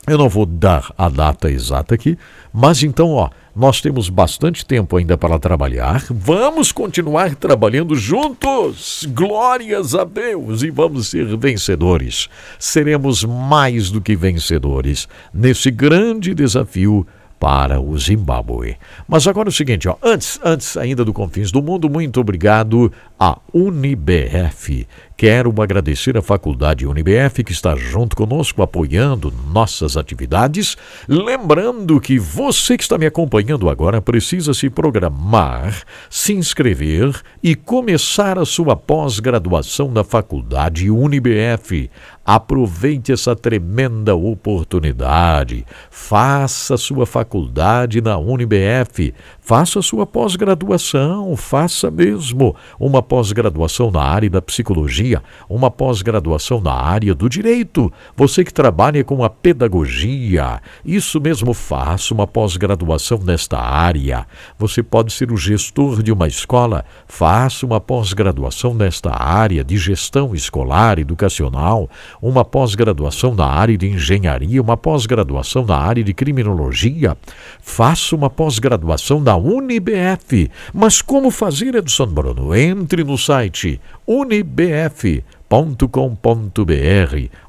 Eu 0.07 0.17
não 0.17 0.27
vou 0.27 0.47
dar 0.47 0.91
a 0.97 1.07
data 1.07 1.51
exata 1.51 1.93
aqui, 1.93 2.17
mas 2.51 2.81
então, 2.81 3.11
ó, 3.11 3.29
nós 3.55 3.81
temos 3.81 4.09
bastante 4.09 4.65
tempo 4.65 4.97
ainda 4.97 5.17
para 5.17 5.37
trabalhar. 5.37 6.03
Vamos 6.09 6.71
continuar 6.71 7.35
trabalhando 7.35 7.95
juntos. 7.95 9.05
Glórias 9.09 9.93
a 9.93 10.03
Deus 10.03 10.63
e 10.63 10.69
vamos 10.69 11.09
ser 11.09 11.37
vencedores. 11.37 12.29
Seremos 12.57 13.23
mais 13.23 13.89
do 13.89 13.99
que 13.99 14.15
vencedores 14.15 15.07
nesse 15.33 15.69
grande 15.69 16.33
desafio 16.33 17.05
para 17.41 17.81
o 17.81 17.97
Zimbábue. 17.97 18.77
Mas 19.07 19.25
agora 19.25 19.47
é 19.47 19.49
o 19.49 19.51
seguinte, 19.51 19.89
ó, 19.89 19.95
antes, 20.03 20.39
antes 20.43 20.77
ainda 20.77 21.03
do 21.03 21.11
Confins 21.11 21.51
do 21.51 21.59
Mundo, 21.59 21.89
muito 21.89 22.21
obrigado 22.21 22.93
a 23.23 23.37
UniBF. 23.53 24.87
Quero 25.15 25.53
agradecer 25.61 26.17
à 26.17 26.23
Faculdade 26.23 26.87
UniBF 26.87 27.43
que 27.43 27.51
está 27.51 27.75
junto 27.75 28.15
conosco, 28.15 28.63
apoiando 28.63 29.31
nossas 29.53 29.95
atividades. 29.95 30.75
Lembrando 31.07 32.01
que 32.01 32.17
você 32.17 32.75
que 32.75 32.81
está 32.81 32.97
me 32.97 33.05
acompanhando 33.05 33.69
agora 33.69 34.01
precisa 34.01 34.55
se 34.55 34.67
programar, 34.71 35.83
se 36.09 36.33
inscrever 36.33 37.21
e 37.43 37.53
começar 37.53 38.39
a 38.39 38.45
sua 38.45 38.75
pós-graduação 38.75 39.91
na 39.91 40.03
Faculdade 40.03 40.89
UniBF. 40.89 41.91
Aproveite 42.25 43.11
essa 43.11 43.35
tremenda 43.35 44.15
oportunidade. 44.15 45.65
Faça 45.91 46.77
sua 46.77 47.05
faculdade 47.05 48.01
na 48.01 48.17
UniBF. 48.17 49.13
Faça 49.51 49.81
sua 49.81 50.05
pós-graduação. 50.07 51.35
Faça 51.35 51.91
mesmo 51.91 52.55
uma 52.79 53.03
pós-graduação 53.03 53.91
na 53.91 54.01
área 54.01 54.29
da 54.29 54.41
psicologia, 54.41 55.21
uma 55.49 55.69
pós-graduação 55.69 56.61
na 56.61 56.71
área 56.71 57.13
do 57.13 57.27
direito. 57.27 57.91
Você 58.15 58.45
que 58.45 58.53
trabalha 58.53 59.03
com 59.03 59.25
a 59.25 59.29
pedagogia, 59.29 60.61
isso 60.85 61.19
mesmo, 61.19 61.53
faça 61.53 62.13
uma 62.13 62.25
pós-graduação 62.25 63.17
nesta 63.25 63.59
área. 63.59 64.25
Você 64.57 64.81
pode 64.81 65.11
ser 65.11 65.33
o 65.33 65.35
gestor 65.35 66.01
de 66.01 66.13
uma 66.13 66.29
escola, 66.29 66.85
faça 67.05 67.65
uma 67.65 67.81
pós-graduação 67.81 68.73
nesta 68.73 69.21
área 69.21 69.65
de 69.65 69.75
gestão 69.77 70.33
escolar, 70.33 70.97
educacional 70.97 71.89
uma 72.21 72.45
pós-graduação 72.45 73.35
na 73.35 73.47
área 73.47 73.77
de 73.77 73.89
engenharia, 73.89 74.61
uma 74.61 74.77
pós-graduação 74.77 75.65
na 75.65 75.75
área 75.75 76.05
de 76.05 76.13
criminologia. 76.13 77.17
Faça 77.61 78.15
uma 78.15 78.29
pós-graduação 78.29 79.19
na 79.19 79.40
UniBF. 79.41 80.49
Mas 80.73 81.01
como 81.01 81.31
fazer, 81.31 81.75
Edson 81.75 82.07
Bruno? 82.07 82.55
Entre 82.55 83.03
no 83.03 83.17
site 83.17 83.79
unibf.com.br. 84.05 85.21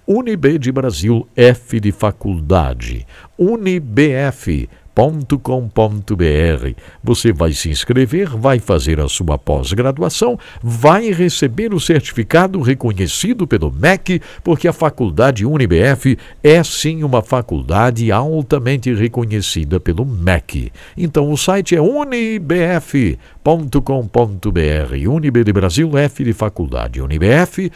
Unib 0.07 0.59
de 0.59 0.73
Brasil, 0.73 1.29
F 1.37 1.79
de 1.81 1.93
faculdade. 1.93 3.07
Unibf 3.39 4.69
com.br 4.95 6.75
Você 7.03 7.33
vai 7.33 7.53
se 7.53 7.71
inscrever, 7.71 8.29
vai 8.29 8.59
fazer 8.59 9.01
a 9.01 9.09
sua 9.09 9.39
pós-graduação, 9.39 10.39
vai 10.63 11.11
receber 11.11 11.73
o 11.73 11.81
certificado 11.81 12.61
reconhecido 12.61 13.47
pelo 13.47 13.73
MEC, 13.73 14.21
porque 14.45 14.69
a 14.69 14.73
faculdade 14.73 15.47
UniBF 15.47 16.19
é 16.43 16.63
sim 16.63 17.03
uma 17.03 17.23
faculdade 17.23 18.13
altamente 18.13 18.93
reconhecida 18.93 19.81
pelo 19.81 20.05
MEC. 20.05 20.71
Então 20.97 21.31
o 21.31 21.37
site 21.37 21.75
é 21.75 21.81
unibf.com.br. 23.45 25.09
Unib 25.09 25.45
de 25.45 25.53
Brasil, 25.53 25.99
F 25.99 26.25
de 26.25 26.33
faculdade, 26.33 27.01
unibf.com.br. 27.01 27.71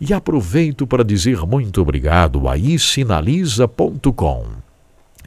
E 0.00 0.12
aproveito 0.12 0.86
para 0.86 1.04
dizer 1.04 1.46
muito 1.46 1.82
obrigado 1.82 2.48
a 2.48 2.56
isinaliza.com 2.56 4.64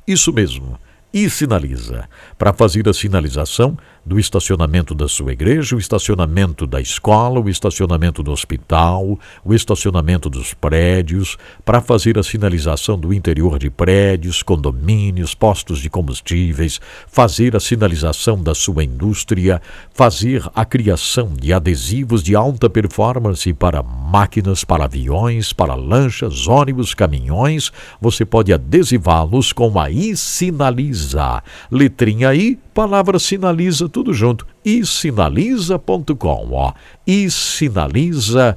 isso 0.07 0.31
mesmo. 0.31 0.79
E 1.13 1.29
sinaliza. 1.29 2.07
Para 2.37 2.53
fazer 2.53 2.87
a 2.87 2.93
sinalização, 2.93 3.77
do 4.07 4.17
estacionamento 4.17 4.95
da 4.95 5.05
sua 5.09 5.33
igreja, 5.33 5.75
o 5.75 5.79
estacionamento 5.79 6.65
da 6.65 6.79
escola, 6.79 7.41
o 7.41 7.49
estacionamento 7.49 8.23
do 8.23 8.31
hospital, 8.31 9.19
o 9.43 9.53
estacionamento 9.53 10.29
dos 10.29 10.53
prédios, 10.53 11.37
para 11.65 11.81
fazer 11.81 12.17
a 12.17 12.23
sinalização 12.23 12.97
do 12.97 13.13
interior 13.13 13.59
de 13.59 13.69
prédios, 13.69 14.41
condomínios, 14.41 15.35
postos 15.35 15.79
de 15.79 15.89
combustíveis, 15.89 16.79
fazer 17.05 17.53
a 17.53 17.59
sinalização 17.59 18.41
da 18.41 18.55
sua 18.55 18.81
indústria, 18.81 19.61
fazer 19.93 20.41
a 20.55 20.63
criação 20.63 21.33
de 21.33 21.51
adesivos 21.51 22.23
de 22.23 22.33
alta 22.33 22.69
performance 22.69 23.51
para 23.53 23.83
máquinas, 23.83 24.63
para 24.63 24.85
aviões, 24.85 25.51
para 25.51 25.75
lanchas, 25.75 26.47
ônibus, 26.47 26.93
caminhões. 26.93 27.73
Você 27.99 28.23
pode 28.23 28.53
adesivá-los 28.53 29.51
com 29.51 29.77
a 29.77 29.91
I 29.91 30.15
Sinaliza. 30.15 31.43
Letrinha 31.69 32.33
I, 32.33 32.57
palavra 32.77 33.17
sinaliza 33.17 33.89
tudo 33.89 34.13
junto. 34.13 34.45
E 34.63 34.85
sinaliza.com, 34.85 36.49
ó. 36.51 36.73
E 37.07 37.27
sinaliza.com. 37.27 38.53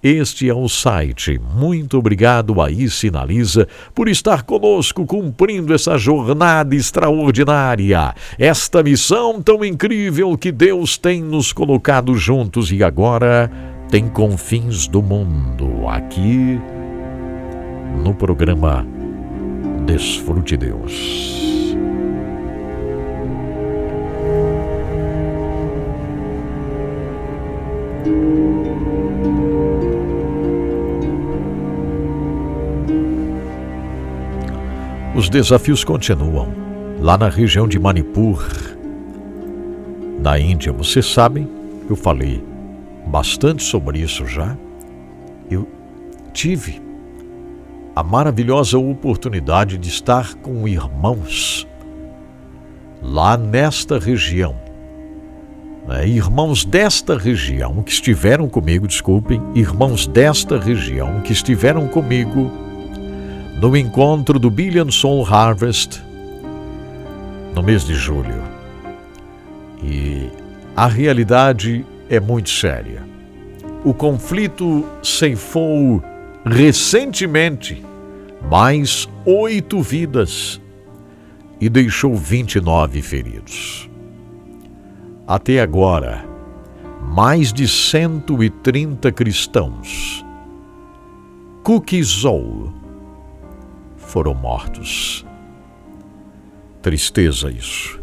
Este 0.00 0.48
é 0.48 0.54
o 0.54 0.68
site. 0.68 1.40
Muito 1.56 1.98
obrigado 1.98 2.62
a 2.62 2.68
Sinaliza 2.88 3.66
por 3.92 4.08
estar 4.08 4.44
conosco 4.44 5.04
cumprindo 5.04 5.74
essa 5.74 5.98
jornada 5.98 6.76
extraordinária, 6.76 8.14
esta 8.38 8.80
missão 8.80 9.42
tão 9.42 9.64
incrível 9.64 10.38
que 10.38 10.52
Deus 10.52 10.96
tem 10.96 11.20
nos 11.20 11.52
colocado 11.52 12.14
juntos 12.14 12.70
e 12.70 12.84
agora 12.84 13.50
tem 13.90 14.08
confins 14.08 14.86
do 14.86 15.02
mundo 15.02 15.88
aqui 15.88 16.60
no 18.04 18.14
programa 18.14 18.86
Desfrute 19.84 20.56
Deus. 20.56 21.57
Os 35.18 35.28
desafios 35.28 35.82
continuam. 35.82 36.48
Lá 37.00 37.18
na 37.18 37.28
região 37.28 37.66
de 37.66 37.78
Manipur, 37.78 38.44
na 40.20 40.38
Índia, 40.38 40.72
vocês 40.72 41.06
sabem, 41.06 41.48
eu 41.88 41.96
falei 41.96 42.42
bastante 43.06 43.62
sobre 43.62 44.00
isso 44.00 44.26
já. 44.26 44.56
Eu 45.50 45.68
tive 46.32 46.80
a 47.96 48.02
maravilhosa 48.02 48.78
oportunidade 48.78 49.76
de 49.76 49.88
estar 49.88 50.34
com 50.36 50.68
irmãos 50.68 51.66
lá 53.02 53.36
nesta 53.36 53.98
região. 53.98 54.67
Né? 55.88 56.06
Irmãos 56.06 56.66
desta 56.66 57.16
região 57.16 57.82
que 57.82 57.90
estiveram 57.90 58.46
comigo, 58.48 58.86
desculpem, 58.86 59.42
irmãos 59.54 60.06
desta 60.06 60.58
região 60.58 61.22
que 61.22 61.32
estiveram 61.32 61.88
comigo 61.88 62.52
no 63.58 63.74
encontro 63.76 64.38
do 64.38 64.50
Billion 64.50 64.90
Soul 64.90 65.26
Harvest 65.26 66.00
no 67.54 67.62
mês 67.62 67.84
de 67.84 67.94
julho. 67.94 68.44
E 69.82 70.28
a 70.76 70.86
realidade 70.86 71.84
é 72.10 72.20
muito 72.20 72.50
séria. 72.50 73.02
O 73.84 73.94
conflito 73.94 74.84
ceifou 75.02 76.02
recentemente 76.44 77.82
mais 78.50 79.08
oito 79.24 79.80
vidas 79.80 80.60
e 81.60 81.68
deixou 81.68 82.14
29 82.14 83.02
feridos. 83.02 83.87
Até 85.28 85.60
agora, 85.60 86.24
mais 87.02 87.52
de 87.52 87.68
130 87.68 89.12
cristãos 89.12 90.24
Kukizou 91.62 92.72
foram 93.98 94.32
mortos. 94.32 95.26
Tristeza 96.80 97.50
isso. 97.50 98.00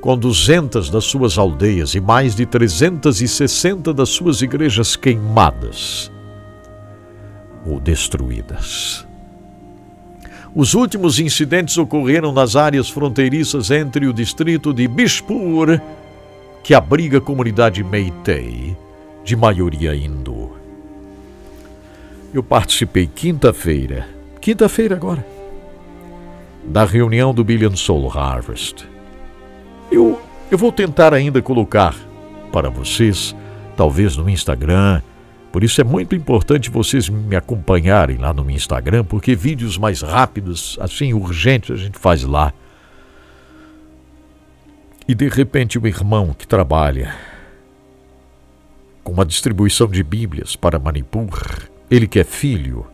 Com 0.00 0.16
200 0.16 0.88
das 0.88 1.04
suas 1.04 1.36
aldeias 1.36 1.94
e 1.94 2.00
mais 2.00 2.34
de 2.34 2.46
360 2.46 3.92
das 3.92 4.08
suas 4.08 4.40
igrejas 4.40 4.96
queimadas 4.96 6.10
ou 7.66 7.78
destruídas. 7.78 9.06
Os 10.54 10.74
últimos 10.74 11.18
incidentes 11.18 11.78
ocorreram 11.78 12.32
nas 12.32 12.56
áreas 12.56 12.90
fronteiriças 12.90 13.70
entre 13.70 14.06
o 14.06 14.12
distrito 14.12 14.72
de 14.72 14.86
Bishpur, 14.86 15.80
que 16.62 16.74
abriga 16.74 17.18
a 17.18 17.20
comunidade 17.20 17.82
Meitei, 17.82 18.76
de 19.24 19.34
maioria 19.34 19.94
hindu. 19.94 20.52
Eu 22.34 22.42
participei 22.42 23.06
quinta-feira 23.06 24.22
quinta-feira 24.42 24.96
agora, 24.96 25.24
da 26.64 26.84
reunião 26.84 27.32
do 27.32 27.44
Billion 27.44 27.76
Soul 27.76 28.10
Harvest. 28.10 28.84
Eu, 29.90 30.20
eu 30.50 30.58
vou 30.58 30.72
tentar 30.72 31.14
ainda 31.14 31.40
colocar 31.40 31.94
para 32.52 32.68
vocês, 32.68 33.36
talvez 33.76 34.16
no 34.16 34.28
Instagram. 34.28 35.00
Por 35.52 35.62
isso 35.62 35.80
é 35.80 35.84
muito 35.84 36.16
importante 36.16 36.70
vocês 36.70 37.10
me 37.10 37.36
acompanharem 37.36 38.16
lá 38.16 38.32
no 38.32 38.50
Instagram, 38.50 39.04
porque 39.04 39.34
vídeos 39.36 39.76
mais 39.76 40.00
rápidos, 40.00 40.78
assim, 40.80 41.12
urgentes, 41.12 41.70
a 41.70 41.76
gente 41.76 41.98
faz 41.98 42.24
lá. 42.24 42.54
E 45.06 45.14
de 45.14 45.28
repente 45.28 45.78
um 45.78 45.86
irmão 45.86 46.32
que 46.32 46.48
trabalha 46.48 47.14
com 49.04 49.12
uma 49.12 49.26
distribuição 49.26 49.88
de 49.88 50.02
Bíblias 50.02 50.56
para 50.56 50.78
Manipur, 50.78 51.68
ele 51.90 52.06
que 52.06 52.18
é 52.18 52.24
filho 52.24 52.86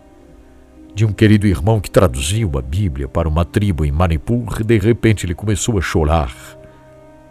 de 0.95 1.05
um 1.05 1.13
querido 1.13 1.47
irmão 1.47 1.81
que 1.81 1.91
traduziu 1.91 2.51
a 2.59 2.63
Bíblia 2.63 3.07
para 3.07 3.29
uma 3.29 3.45
tribo 3.45 3.85
em 3.85 3.93
Manipur, 3.93 4.65
de 4.65 4.79
repente 4.79 5.25
ele 5.25 5.35
começou 5.35 5.79
a 5.79 5.81
chorar. 5.81 6.35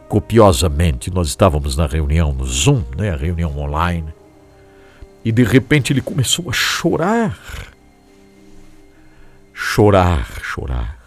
copiosamente. 0.07 1.13
Nós 1.13 1.27
estávamos 1.27 1.75
na 1.75 1.85
reunião 1.85 2.31
no 2.31 2.45
Zoom, 2.45 2.81
né, 2.97 3.11
a 3.11 3.17
reunião 3.17 3.57
online, 3.57 4.13
e 5.27 5.31
de 5.33 5.43
repente 5.43 5.91
ele 5.91 5.99
começou 5.99 6.49
a 6.49 6.53
chorar. 6.53 7.37
Chorar, 9.53 10.25
chorar. 10.41 10.97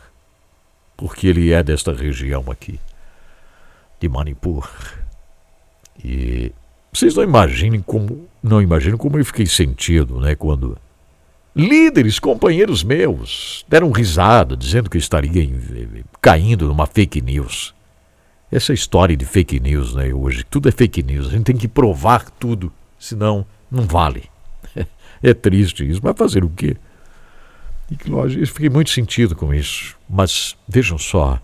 Porque 0.94 1.26
ele 1.26 1.52
é 1.52 1.62
desta 1.62 1.90
região 1.90 2.44
aqui, 2.50 2.78
de 3.98 4.10
Manipur. 4.10 4.70
E 6.04 6.52
vocês 6.92 7.14
não 7.14 7.22
imaginem 7.22 7.80
como, 7.80 8.28
não 8.42 8.60
imaginam 8.60 8.98
como 8.98 9.18
eu 9.18 9.24
fiquei 9.24 9.46
sentido, 9.46 10.20
né, 10.20 10.34
quando 10.34 10.76
líderes, 11.56 12.18
companheiros 12.18 12.84
meus, 12.84 13.64
deram 13.70 13.90
risada 13.90 14.54
dizendo 14.54 14.90
que 14.90 14.98
eu 14.98 15.00
estaria 15.00 15.48
caindo 16.20 16.66
numa 16.66 16.86
fake 16.86 17.22
news. 17.22 17.74
Essa 18.52 18.74
história 18.74 19.16
de 19.16 19.24
fake 19.24 19.58
news, 19.60 19.94
né, 19.94 20.12
hoje, 20.12 20.44
tudo 20.44 20.68
é 20.68 20.72
fake 20.72 21.02
news. 21.02 21.28
A 21.28 21.30
gente 21.30 21.44
tem 21.44 21.56
que 21.56 21.66
provar 21.66 22.28
tudo, 22.32 22.70
senão 22.98 23.46
não 23.70 23.84
vale. 23.84 24.24
É 25.22 25.34
triste 25.34 25.86
isso, 25.86 26.00
mas 26.02 26.16
fazer 26.16 26.42
o 26.42 26.48
quê? 26.48 26.78
E 27.90 28.08
lógico, 28.08 28.42
eu 28.42 28.46
fiquei 28.46 28.70
muito 28.70 28.88
sentido 28.88 29.36
com 29.36 29.52
isso. 29.52 29.94
Mas 30.08 30.56
vejam 30.66 30.96
só, 30.96 31.38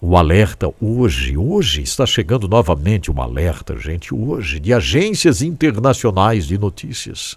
o 0.00 0.16
alerta 0.16 0.72
hoje, 0.80 1.36
hoje 1.36 1.82
está 1.82 2.06
chegando 2.06 2.48
novamente 2.48 3.10
um 3.10 3.20
alerta, 3.20 3.76
gente, 3.76 4.14
hoje, 4.14 4.58
de 4.58 4.72
agências 4.72 5.42
internacionais 5.42 6.46
de 6.46 6.56
notícias. 6.56 7.36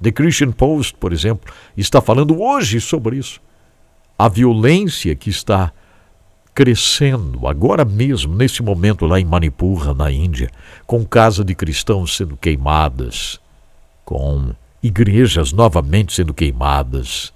The 0.00 0.12
Christian 0.12 0.52
Post, 0.52 0.94
por 0.94 1.12
exemplo, 1.12 1.52
está 1.76 2.00
falando 2.00 2.40
hoje 2.40 2.80
sobre 2.80 3.16
isso. 3.16 3.40
A 4.18 4.28
violência 4.28 5.14
que 5.16 5.28
está 5.28 5.72
crescendo 6.54 7.46
agora 7.46 7.84
mesmo, 7.84 8.34
nesse 8.34 8.62
momento 8.62 9.06
lá 9.06 9.18
em 9.18 9.24
Manipur, 9.24 9.94
na 9.94 10.10
Índia, 10.10 10.50
com 10.86 11.04
casas 11.04 11.44
de 11.44 11.54
cristãos 11.54 12.16
sendo 12.16 12.36
queimadas, 12.36 13.39
com 14.10 14.52
igrejas 14.82 15.52
novamente 15.52 16.12
sendo 16.12 16.34
queimadas. 16.34 17.32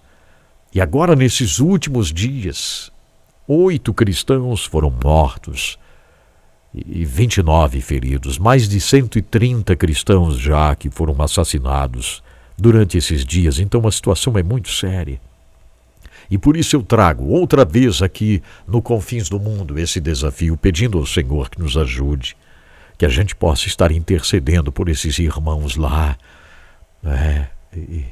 E 0.75 0.81
agora, 0.81 1.15
nesses 1.15 1.61
últimos 1.61 2.13
dias, 2.13 2.91
oito 3.47 3.95
cristãos 3.95 4.65
foram 4.65 4.93
mortos 5.05 5.79
e 6.75 7.05
29 7.05 7.81
feridos, 7.81 8.41
mais 8.41 8.69
de 8.69 8.81
130 8.81 9.77
cristãos 9.77 10.37
já 10.37 10.75
que 10.75 10.91
foram 10.91 11.15
assassinados 11.23 12.21
durante 12.59 12.99
esses 12.99 13.25
dias. 13.25 13.61
Então 13.61 13.87
a 13.87 13.93
situação 13.93 14.37
é 14.37 14.43
muito 14.43 14.69
séria. 14.69 15.21
E 16.29 16.37
por 16.37 16.57
isso 16.57 16.75
eu 16.75 16.83
trago 16.83 17.29
outra 17.29 17.65
vez 17.65 18.03
aqui 18.03 18.43
no 18.67 18.83
Confins 18.83 19.29
do 19.29 19.39
Mundo 19.39 19.79
esse 19.79 20.01
desafio, 20.01 20.57
pedindo 20.57 20.99
ao 20.99 21.07
Senhor 21.07 21.49
que 21.49 21.61
nos 21.61 21.77
ajude, 21.77 22.37
que 22.99 23.07
a 23.07 23.09
gente 23.09 23.37
possa 23.37 23.69
estar 23.69 23.93
intercedendo 23.93 24.73
por 24.73 24.89
esses 24.89 25.21
irmãos 25.21 25.77
lá, 25.77 26.19
né? 27.05 27.51
E, 27.77 28.07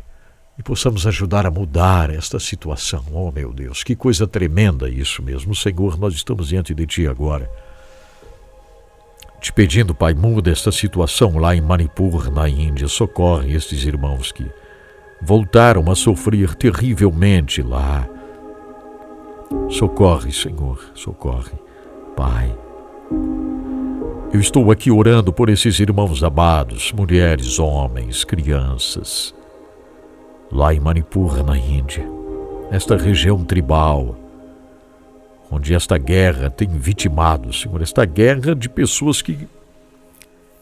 e 0.58 0.62
possamos 0.62 1.06
ajudar 1.06 1.46
a 1.46 1.50
mudar 1.50 2.10
esta 2.10 2.38
situação. 2.38 3.04
Oh, 3.12 3.32
meu 3.32 3.52
Deus, 3.52 3.82
que 3.82 3.96
coisa 3.96 4.26
tremenda 4.26 4.88
isso 4.88 5.22
mesmo. 5.22 5.54
Senhor, 5.54 5.98
nós 5.98 6.14
estamos 6.14 6.48
diante 6.48 6.74
de 6.74 6.86
Ti 6.86 7.06
agora. 7.06 7.50
Te 9.40 9.52
pedindo, 9.52 9.92
Pai, 9.94 10.14
muda 10.14 10.52
esta 10.52 10.70
situação 10.70 11.38
lá 11.38 11.56
em 11.56 11.60
Manipur, 11.60 12.30
na 12.30 12.48
Índia. 12.48 12.86
Socorre 12.86 13.52
estes 13.54 13.82
irmãos 13.84 14.30
que 14.30 14.46
voltaram 15.20 15.90
a 15.90 15.96
sofrer 15.96 16.54
terrivelmente 16.54 17.62
lá. 17.62 18.08
Socorre, 19.68 20.32
Senhor, 20.32 20.78
socorre, 20.94 21.58
Pai. 22.14 22.54
Eu 24.32 24.40
estou 24.40 24.70
aqui 24.70 24.90
orando 24.90 25.30
por 25.30 25.50
esses 25.50 25.78
irmãos 25.78 26.24
amados, 26.24 26.90
mulheres, 26.90 27.58
homens, 27.58 28.24
crianças, 28.24 29.34
lá 30.50 30.72
em 30.72 30.80
Manipur, 30.80 31.44
na 31.44 31.54
Índia, 31.58 32.02
esta 32.70 32.96
região 32.96 33.44
tribal, 33.44 34.16
onde 35.50 35.74
esta 35.74 35.98
guerra 35.98 36.48
tem 36.48 36.66
vitimado, 36.66 37.52
Senhor, 37.52 37.82
esta 37.82 38.06
guerra 38.06 38.54
de 38.54 38.70
pessoas 38.70 39.20
que 39.20 39.46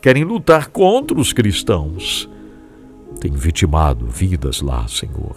querem 0.02 0.24
lutar 0.24 0.66
contra 0.70 1.16
os 1.16 1.32
cristãos 1.32 2.28
tem 3.20 3.30
vitimado 3.30 4.04
vidas 4.04 4.60
lá, 4.60 4.88
Senhor. 4.88 5.36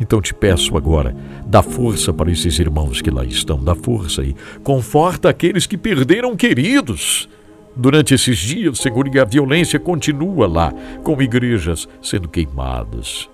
Então 0.00 0.22
te 0.22 0.32
peço 0.32 0.74
agora, 0.74 1.14
dá 1.44 1.62
força 1.62 2.14
para 2.14 2.32
esses 2.32 2.58
irmãos 2.58 3.02
que 3.02 3.10
lá 3.10 3.26
estão, 3.26 3.62
dá 3.62 3.74
força 3.74 4.24
e 4.24 4.34
conforta 4.64 5.28
aqueles 5.28 5.66
que 5.66 5.76
perderam 5.76 6.34
queridos. 6.34 7.28
Durante 7.74 8.12
esses 8.12 8.36
dias, 8.36 8.84
e 8.84 9.18
a 9.18 9.24
violência 9.24 9.80
continua 9.80 10.46
lá, 10.46 10.72
com 11.02 11.20
igrejas 11.22 11.88
sendo 12.02 12.28
queimadas. 12.28 13.30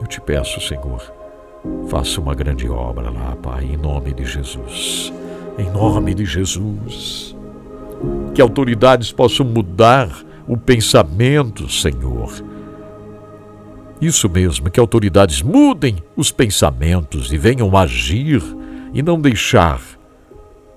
Eu 0.00 0.06
te 0.08 0.20
peço, 0.20 0.60
Senhor, 0.60 1.00
faça 1.88 2.20
uma 2.20 2.34
grande 2.34 2.68
obra 2.68 3.10
lá, 3.10 3.36
Pai, 3.36 3.64
em 3.64 3.76
nome 3.76 4.12
de 4.12 4.24
Jesus. 4.24 5.12
Em 5.56 5.70
nome 5.70 6.12
de 6.12 6.24
Jesus. 6.24 7.36
Que 8.34 8.42
autoridades 8.42 9.12
possam 9.12 9.46
mudar 9.46 10.10
o 10.48 10.56
pensamento, 10.56 11.70
Senhor. 11.70 12.32
Isso 14.00 14.28
mesmo, 14.28 14.68
que 14.68 14.80
autoridades 14.80 15.40
mudem 15.40 15.96
os 16.16 16.32
pensamentos 16.32 17.32
e 17.32 17.38
venham 17.38 17.76
agir 17.76 18.42
e 18.92 19.02
não 19.02 19.20
deixar 19.20 19.80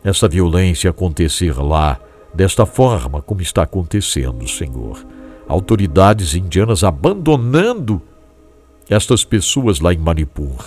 essa 0.04 0.28
violência 0.28 0.92
acontecer 0.92 1.58
lá 1.58 2.00
desta 2.38 2.68
forma 2.68 3.20
como 3.20 3.42
está 3.42 3.64
acontecendo, 3.64 4.48
Senhor. 4.48 5.04
Autoridades 5.48 6.36
indianas 6.36 6.84
abandonando 6.84 8.00
estas 8.88 9.26
pessoas 9.26 9.80
lá 9.80 9.92
em 9.92 9.98
Manipur. 9.98 10.64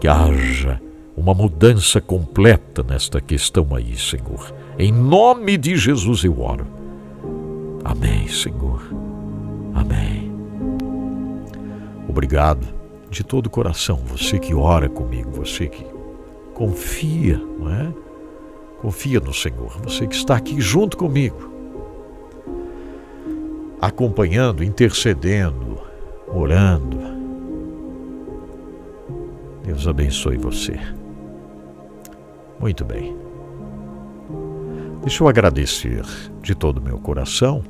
Que 0.00 0.06
haja 0.06 0.80
uma 1.16 1.34
mudança 1.34 2.00
completa 2.00 2.84
nesta 2.84 3.20
questão 3.20 3.74
aí, 3.74 3.96
Senhor. 3.96 4.54
Em 4.78 4.92
nome 4.92 5.56
de 5.58 5.76
Jesus 5.76 6.22
eu 6.22 6.40
oro. 6.40 6.66
Amém, 7.84 8.28
Senhor. 8.28 8.80
Amém. 9.74 10.30
Obrigado 12.08 12.66
de 13.10 13.24
todo 13.24 13.46
o 13.46 13.50
coração, 13.50 13.96
você 14.06 14.38
que 14.38 14.54
ora 14.54 14.88
comigo, 14.88 15.32
você 15.32 15.66
que 15.66 15.84
confia, 16.54 17.38
não 17.58 17.68
é? 17.68 17.92
Confia 18.80 19.20
no 19.20 19.34
Senhor, 19.34 19.78
você 19.82 20.06
que 20.06 20.14
está 20.14 20.36
aqui 20.36 20.58
junto 20.58 20.96
comigo, 20.96 21.52
acompanhando, 23.80 24.64
intercedendo, 24.64 25.78
orando. 26.26 26.98
Deus 29.64 29.86
abençoe 29.86 30.38
você. 30.38 30.80
Muito 32.58 32.82
bem. 32.84 33.14
Deixa 35.02 35.22
eu 35.22 35.28
agradecer 35.28 36.04
de 36.42 36.54
todo 36.54 36.78
o 36.78 36.82
meu 36.82 36.98
coração 36.98 37.62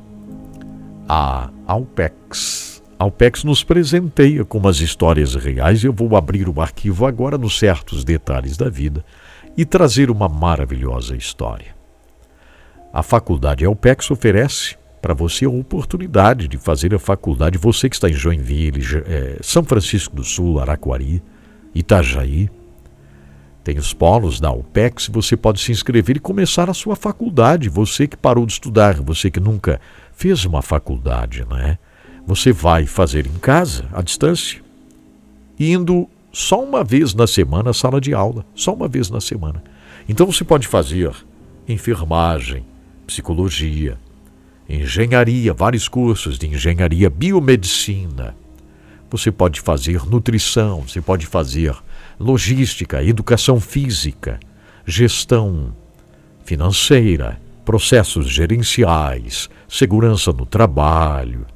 a 1.09 1.51
Alpex. 1.67 2.83
Alpex 2.97 3.43
nos 3.43 3.65
presenteia 3.65 4.45
com 4.45 4.59
umas 4.59 4.81
histórias 4.81 5.35
reais 5.35 5.83
eu 5.83 5.93
vou 5.93 6.17
abrir 6.17 6.49
o 6.49 6.61
arquivo 6.61 7.05
agora 7.05 7.37
nos 7.37 7.59
certos 7.59 8.05
detalhes 8.05 8.57
da 8.57 8.69
vida 8.69 9.05
e 9.57 9.65
trazer 9.65 10.11
uma 10.11 10.29
maravilhosa 10.29 11.17
história. 11.17 11.75
A 12.93 13.03
faculdade 13.03 13.65
Alpex 13.65 14.11
oferece 14.11 14.77
para 15.01 15.15
você 15.15 15.45
a 15.45 15.51
oportunidade 15.51 16.49
de 16.49 16.59
fazer 16.59 16.95
a 16.95 16.99
faculdade, 16.99 17.57
você 17.57 17.89
que 17.89 17.97
está 17.97 18.09
em 18.09 18.13
Joinville, 18.13 18.81
é, 19.07 19.39
São 19.43 19.65
Francisco 19.65 20.15
do 20.15 20.25
Sul, 20.25 20.61
Araquari, 20.61 21.23
Itajaí, 21.75 22.51
tem 23.63 23.79
os 23.79 23.93
polos 23.93 24.41
da 24.41 24.51
UPEX, 24.51 25.09
você 25.09 25.37
pode 25.37 25.61
se 25.61 25.71
inscrever 25.71 26.17
e 26.17 26.21
começar 26.21 26.71
a 26.71 26.75
sua 26.75 26.97
faculdade. 26.97 27.69
Você 27.69 28.07
que 28.07 28.17
parou 28.17 28.47
de 28.47 28.53
estudar, 28.55 28.95
você 29.01 29.31
que 29.31 29.39
nunca 29.39 29.79
fez 30.13 30.45
uma 30.47 30.63
faculdade, 30.63 31.45
não 31.49 31.59
é? 31.59 31.79
Você 32.27 32.53
vai 32.53 32.87
fazer 32.87 33.27
em 33.27 33.39
casa, 33.39 33.87
à 33.93 34.01
distância, 34.01 34.63
indo 35.59 36.09
só 36.33 36.63
uma 36.63 36.85
vez 36.85 37.15
na 37.15 37.27
semana 37.27 37.73
sala 37.73 38.01
de 38.01 38.15
aula, 38.15 38.45
só 38.55 38.73
uma 38.73 38.89
vez 38.89 39.11
na 39.11 39.21
semana. 39.21 39.63
Então 40.09 40.27
você 40.27 40.45
pode 40.45 40.67
fazer 40.67 41.13
enfermagem, 41.69 42.65
psicologia, 43.07 43.99
engenharia, 44.69 45.53
vários 45.53 45.89
cursos 45.89 46.39
de 46.39 46.47
engenharia, 46.47 47.11
biomedicina. 47.11 48.37
Você 49.11 49.33
pode 49.33 49.61
fazer 49.61 50.07
nutrição, 50.07 50.83
você 50.87 51.01
pode 51.01 51.27
fazer 51.27 51.75
logística, 52.19 53.03
educação 53.03 53.59
física, 53.59 54.39
gestão 54.87 55.75
financeira, 56.45 57.41
processos 57.65 58.29
gerenciais, 58.29 59.49
segurança 59.69 60.33
no 60.33 60.47
trabalho, 60.47 61.47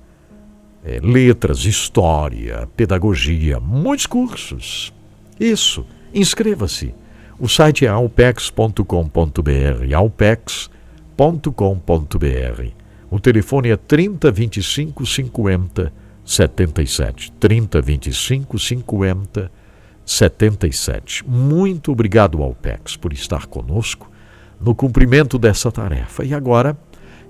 é, 0.84 1.00
letras, 1.02 1.64
história, 1.64 2.68
pedagogia, 2.76 3.58
muitos 3.58 4.06
cursos. 4.06 4.92
Isso, 5.40 5.86
inscreva-se. 6.12 6.94
O 7.40 7.48
site 7.48 7.86
é 7.86 7.88
alpex.com.br, 7.88 9.94
alpex.com.br. 9.94 12.68
O 13.10 13.18
telefone 13.18 13.70
é 13.70 13.76
3025 13.76 15.06
50 15.06 15.92
77. 16.24 17.32
3025 17.32 18.58
50 18.58 19.50
77. 20.04 21.28
Muito 21.28 21.92
obrigado, 21.92 22.42
Alpex, 22.42 22.96
por 22.96 23.12
estar 23.12 23.46
conosco 23.46 24.10
no 24.60 24.74
cumprimento 24.74 25.38
dessa 25.38 25.72
tarefa. 25.72 26.24
E 26.24 26.34
agora 26.34 26.76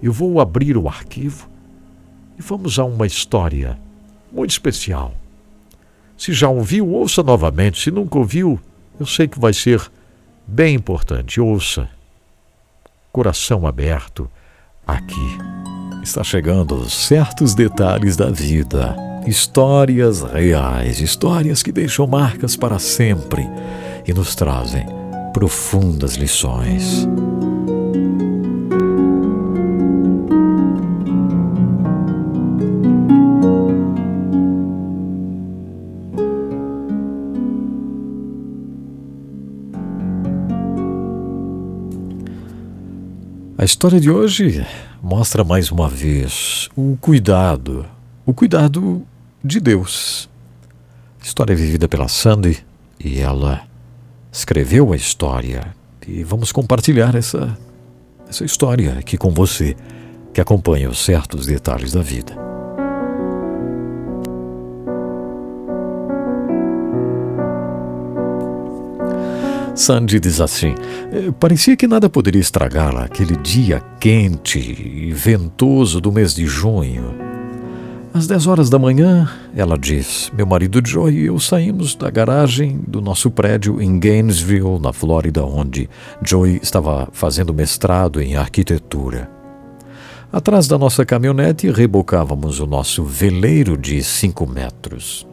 eu 0.03 0.13
vou 0.13 0.41
abrir 0.41 0.77
o 0.77 0.89
arquivo 0.89 1.54
e 2.39 2.43
vamos 2.43 2.78
a 2.78 2.85
uma 2.85 3.06
história 3.06 3.78
muito 4.32 4.51
especial. 4.51 5.15
Se 6.16 6.32
já 6.32 6.48
ouviu, 6.48 6.89
ouça 6.89 7.23
novamente. 7.23 7.81
Se 7.81 7.90
nunca 7.90 8.19
ouviu, 8.19 8.59
eu 8.98 9.06
sei 9.06 9.27
que 9.28 9.39
vai 9.39 9.52
ser 9.52 9.81
bem 10.47 10.74
importante. 10.74 11.40
Ouça. 11.40 11.89
Coração 13.12 13.66
aberto 13.66 14.28
aqui. 14.86 15.39
Está 16.02 16.23
chegando 16.23 16.89
certos 16.89 17.55
detalhes 17.55 18.16
da 18.16 18.31
vida. 18.31 18.97
Histórias 19.27 20.23
reais, 20.23 21.01
histórias 21.01 21.62
que 21.62 21.73
deixam 21.73 22.06
marcas 22.06 22.56
para 22.56 22.78
sempre 22.78 23.48
e 24.06 24.12
nos 24.12 24.35
trazem 24.35 24.86
profundas 25.32 26.15
lições. 26.16 27.09
A 43.65 43.73
história 43.74 43.99
de 43.99 44.11
hoje 44.11 44.62
mostra 45.03 45.43
mais 45.43 45.73
uma 45.73 45.89
vez 45.89 46.69
o 46.77 46.99
cuidado, 47.01 47.86
o 48.27 48.35
cuidado 48.35 49.03
de 49.43 49.59
Deus. 49.59 50.28
História 51.23 51.57
vivida 51.57 51.89
pela 51.89 52.07
Sandy 52.07 52.62
e 53.03 53.20
ela 53.20 53.62
escreveu 54.31 54.93
a 54.93 54.97
história 54.97 55.74
e 56.07 56.23
vamos 56.23 56.53
compartilhar 56.53 57.15
essa 57.15 57.57
essa 58.28 58.45
história 58.45 58.99
aqui 58.99 59.16
com 59.16 59.31
você 59.31 59.74
que 60.35 60.43
acompanha 60.43 60.91
os 60.91 61.03
certos 61.03 61.47
detalhes 61.47 61.93
da 61.93 62.03
vida. 62.03 62.54
Sandy 69.75 70.21
diz 70.21 70.41
assim: 70.41 70.75
eh, 71.13 71.33
parecia 71.39 71.77
que 71.77 71.89
nada 71.89 72.09
poderia 72.09 72.41
estragá-la 72.41 73.05
aquele 73.05 73.37
dia 73.37 73.83
quente 73.99 74.59
e 74.59 75.13
ventoso 75.13 76.01
do 76.01 76.13
mês 76.13 76.35
de 76.35 76.47
junho. 76.47 77.15
Às 78.13 78.29
10 78.29 78.47
horas 78.47 78.71
da 78.71 78.79
manhã, 78.79 79.29
ela 79.57 79.77
diz: 79.77 80.31
Meu 80.37 80.47
marido 80.47 80.81
Joy 80.87 81.15
e 81.15 81.27
eu 81.27 81.41
saímos 81.41 81.97
da 81.97 82.09
garagem 82.09 82.81
do 82.87 83.01
nosso 83.01 83.29
prédio 83.29 83.83
em 83.83 83.99
Gainesville, 83.99 84.79
na 84.79 84.93
Flórida, 84.93 85.45
onde 85.45 85.91
Joy 86.25 86.61
estava 86.63 87.09
fazendo 87.13 87.53
mestrado 87.53 88.23
em 88.23 88.37
arquitetura. 88.37 89.29
Atrás 90.33 90.69
da 90.69 90.79
nossa 90.79 91.05
caminhonete 91.05 91.69
rebocávamos 91.71 92.61
o 92.61 92.67
nosso 92.67 93.03
veleiro 93.03 93.77
de 93.77 94.03
5 94.03 94.47
metros. 94.47 95.27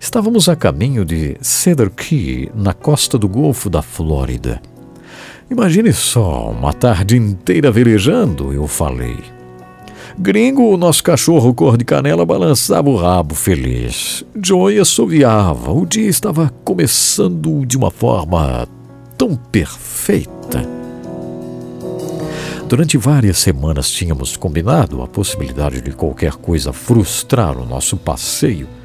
Estávamos 0.00 0.48
a 0.48 0.56
caminho 0.56 1.04
de 1.04 1.36
Cedar 1.42 1.90
Key, 1.90 2.50
na 2.54 2.72
costa 2.72 3.18
do 3.18 3.28
Golfo 3.28 3.68
da 3.68 3.82
Flórida. 3.82 4.60
Imagine 5.50 5.92
só, 5.92 6.50
uma 6.50 6.72
tarde 6.72 7.18
inteira 7.18 7.70
velejando, 7.70 8.50
eu 8.50 8.66
falei. 8.66 9.18
Gringo, 10.18 10.72
o 10.72 10.78
nosso 10.78 11.04
cachorro 11.04 11.52
cor 11.52 11.76
de 11.76 11.84
canela, 11.84 12.24
balançava 12.24 12.88
o 12.88 12.96
rabo 12.96 13.34
feliz. 13.34 14.24
Joey 14.42 14.78
assoviava. 14.78 15.70
O 15.70 15.84
dia 15.84 16.08
estava 16.08 16.50
começando 16.64 17.66
de 17.66 17.76
uma 17.76 17.90
forma 17.90 18.66
tão 19.18 19.36
perfeita. 19.36 20.66
Durante 22.66 22.96
várias 22.96 23.38
semanas 23.38 23.90
tínhamos 23.90 24.34
combinado 24.34 25.02
a 25.02 25.06
possibilidade 25.06 25.82
de 25.82 25.92
qualquer 25.92 26.32
coisa 26.32 26.72
frustrar 26.72 27.58
o 27.58 27.66
nosso 27.66 27.98
passeio 27.98 28.79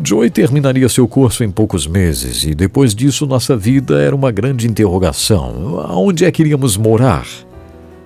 Joey 0.00 0.30
terminaria 0.30 0.88
seu 0.88 1.06
curso 1.06 1.44
em 1.44 1.50
poucos 1.50 1.86
meses 1.86 2.44
e 2.44 2.54
depois 2.54 2.94
disso 2.94 3.26
nossa 3.26 3.56
vida 3.56 4.00
era 4.00 4.14
uma 4.14 4.30
grande 4.30 4.66
interrogação. 4.66 5.80
Aonde 5.88 6.24
é 6.24 6.30
que 6.30 6.42
iríamos 6.42 6.76
morar? 6.76 7.26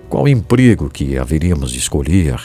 Qual 0.09 0.29
emprego 0.29 0.89
que 0.89 1.19
haveríamos 1.19 1.71
de 1.71 1.79
escolher? 1.79 2.39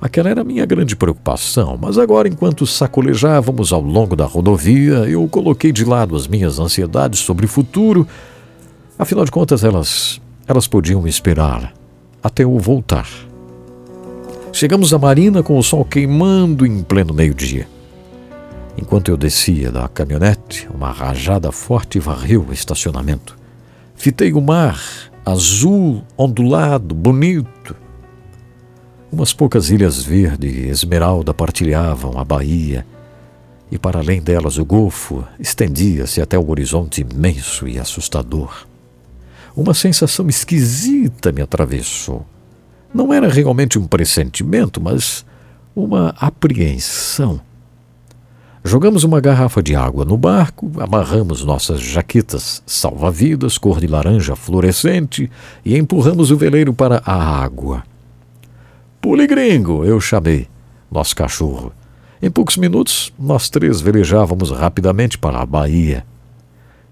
Aquela 0.00 0.30
era 0.30 0.40
a 0.40 0.44
minha 0.44 0.66
grande 0.66 0.96
preocupação, 0.96 1.78
mas 1.80 1.96
agora, 1.96 2.28
enquanto 2.28 2.66
sacolejávamos 2.66 3.72
ao 3.72 3.80
longo 3.80 4.16
da 4.16 4.24
rodovia, 4.24 5.08
eu 5.08 5.26
coloquei 5.28 5.70
de 5.70 5.84
lado 5.84 6.16
as 6.16 6.26
minhas 6.26 6.58
ansiedades 6.58 7.20
sobre 7.20 7.46
o 7.46 7.48
futuro. 7.48 8.06
Afinal 8.98 9.24
de 9.24 9.30
contas, 9.30 9.62
elas, 9.62 10.20
elas 10.46 10.66
podiam 10.66 11.06
esperar 11.06 11.72
até 12.22 12.42
eu 12.42 12.58
voltar. 12.58 13.08
Chegamos 14.52 14.92
à 14.92 14.98
marina 14.98 15.42
com 15.42 15.56
o 15.56 15.62
sol 15.62 15.84
queimando 15.84 16.66
em 16.66 16.82
pleno 16.82 17.14
meio-dia. 17.14 17.66
Enquanto 18.76 19.10
eu 19.10 19.16
descia 19.16 19.70
da 19.70 19.86
caminhonete, 19.88 20.68
uma 20.74 20.90
rajada 20.90 21.52
forte 21.52 21.98
varreu 21.98 22.46
o 22.48 22.52
estacionamento. 22.52 23.36
Fitei 23.94 24.32
o 24.32 24.40
mar, 24.40 24.80
azul, 25.24 26.02
ondulado, 26.16 26.94
bonito. 26.94 27.76
Umas 29.10 29.32
poucas 29.32 29.70
ilhas 29.70 30.02
verde 30.02 30.48
e 30.48 30.68
esmeralda 30.68 31.34
partilhavam 31.34 32.18
a 32.18 32.24
baía, 32.24 32.86
e 33.70 33.78
para 33.78 34.00
além 34.00 34.20
delas 34.20 34.58
o 34.58 34.64
golfo 34.64 35.24
estendia-se 35.38 36.20
até 36.20 36.38
o 36.38 36.50
horizonte 36.50 37.02
imenso 37.02 37.68
e 37.68 37.78
assustador. 37.78 38.66
Uma 39.54 39.74
sensação 39.74 40.28
esquisita 40.28 41.30
me 41.30 41.42
atravessou. 41.42 42.26
Não 42.92 43.12
era 43.12 43.28
realmente 43.28 43.78
um 43.78 43.86
pressentimento, 43.86 44.80
mas 44.80 45.24
uma 45.74 46.14
apreensão 46.18 47.40
Jogamos 48.64 49.02
uma 49.02 49.20
garrafa 49.20 49.60
de 49.60 49.74
água 49.74 50.04
no 50.04 50.16
barco, 50.16 50.70
amarramos 50.78 51.44
nossas 51.44 51.80
jaquetas 51.80 52.62
salva-vidas 52.64 53.58
cor 53.58 53.80
de 53.80 53.88
laranja 53.88 54.36
fluorescente 54.36 55.28
e 55.64 55.76
empurramos 55.76 56.30
o 56.30 56.36
veleiro 56.36 56.72
para 56.72 57.02
a 57.04 57.42
água. 57.42 57.82
Pule 59.00 59.26
gringo, 59.26 59.84
eu 59.84 60.00
chamei, 60.00 60.46
nosso 60.88 61.16
cachorro. 61.16 61.72
Em 62.22 62.30
poucos 62.30 62.56
minutos, 62.56 63.12
nós 63.18 63.50
três 63.50 63.80
velejávamos 63.80 64.52
rapidamente 64.52 65.18
para 65.18 65.40
a 65.40 65.46
baía. 65.46 66.06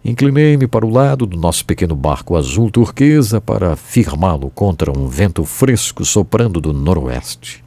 Inclinei-me 0.04 0.66
para 0.66 0.84
o 0.84 0.90
lado 0.90 1.24
do 1.24 1.36
nosso 1.36 1.64
pequeno 1.64 1.94
barco 1.94 2.36
azul 2.36 2.68
turquesa 2.68 3.40
para 3.40 3.76
firmá-lo 3.76 4.50
contra 4.50 4.90
um 4.90 5.06
vento 5.06 5.44
fresco 5.44 6.04
soprando 6.04 6.60
do 6.60 6.72
noroeste. 6.72 7.62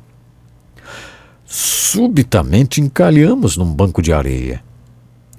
Subitamente 1.55 2.81
encalhamos 2.81 3.57
num 3.57 3.71
banco 3.71 4.01
de 4.01 4.11
areia. 4.11 4.63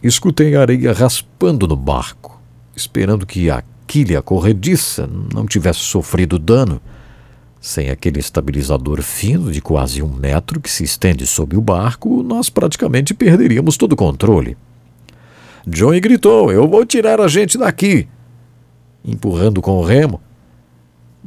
Escutei 0.00 0.54
a 0.54 0.60
areia 0.60 0.92
raspando 0.92 1.66
no 1.66 1.74
barco, 1.74 2.40
esperando 2.76 3.26
que 3.26 3.50
a 3.50 3.64
quilha 3.84 4.22
corrediça 4.22 5.10
não 5.34 5.44
tivesse 5.44 5.80
sofrido 5.80 6.38
dano. 6.38 6.80
Sem 7.60 7.90
aquele 7.90 8.20
estabilizador 8.20 9.02
fino 9.02 9.50
de 9.50 9.60
quase 9.60 10.04
um 10.04 10.08
metro 10.08 10.60
que 10.60 10.70
se 10.70 10.84
estende 10.84 11.26
sob 11.26 11.56
o 11.56 11.60
barco, 11.60 12.22
nós 12.22 12.48
praticamente 12.48 13.12
perderíamos 13.12 13.76
todo 13.76 13.94
o 13.94 13.96
controle. 13.96 14.56
Johnny 15.66 15.98
gritou: 15.98 16.52
Eu 16.52 16.68
vou 16.68 16.86
tirar 16.86 17.20
a 17.20 17.26
gente 17.26 17.58
daqui! 17.58 18.06
Empurrando 19.04 19.60
com 19.60 19.78
o 19.78 19.84
remo. 19.84 20.20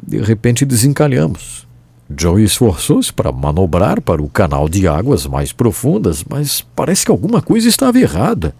De 0.01 0.21
repente 0.21 0.63
desencalhamos. 0.63 1.66
Joey 2.09 2.45
esforçou-se 2.45 3.11
para 3.11 3.31
manobrar 3.31 4.01
para 4.01 4.21
o 4.21 4.29
canal 4.29 4.69
de 4.69 4.87
águas 4.87 5.25
mais 5.25 5.51
profundas, 5.51 6.23
mas 6.23 6.61
parece 6.75 7.05
que 7.05 7.11
alguma 7.11 7.41
coisa 7.41 7.67
estava 7.67 7.99
errada. 7.99 8.55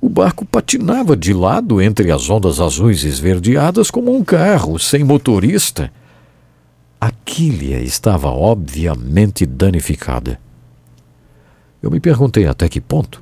O 0.00 0.08
barco 0.08 0.44
patinava 0.44 1.16
de 1.16 1.32
lado 1.32 1.80
entre 1.82 2.12
as 2.12 2.30
ondas 2.30 2.60
azuis 2.60 3.02
esverdeadas 3.02 3.90
como 3.90 4.14
um 4.14 4.22
carro 4.22 4.78
sem 4.78 5.02
motorista. 5.02 5.90
A 7.00 7.10
quilha 7.10 7.80
estava 7.80 8.28
obviamente 8.28 9.44
danificada. 9.44 10.38
Eu 11.82 11.90
me 11.90 11.98
perguntei 11.98 12.46
até 12.46 12.68
que 12.68 12.80
ponto. 12.80 13.20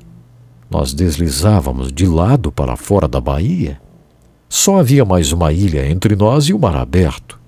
Nós 0.69 0.93
deslizávamos 0.93 1.91
de 1.91 2.05
lado 2.05 2.51
para 2.51 2.75
fora 2.75 3.07
da 3.07 3.19
baía. 3.19 3.79
Só 4.47 4.79
havia 4.79 5.03
mais 5.03 5.31
uma 5.31 5.51
ilha 5.51 5.89
entre 5.89 6.15
nós 6.15 6.45
e 6.45 6.53
o 6.53 6.59
mar 6.59 6.75
aberto. 6.75 7.39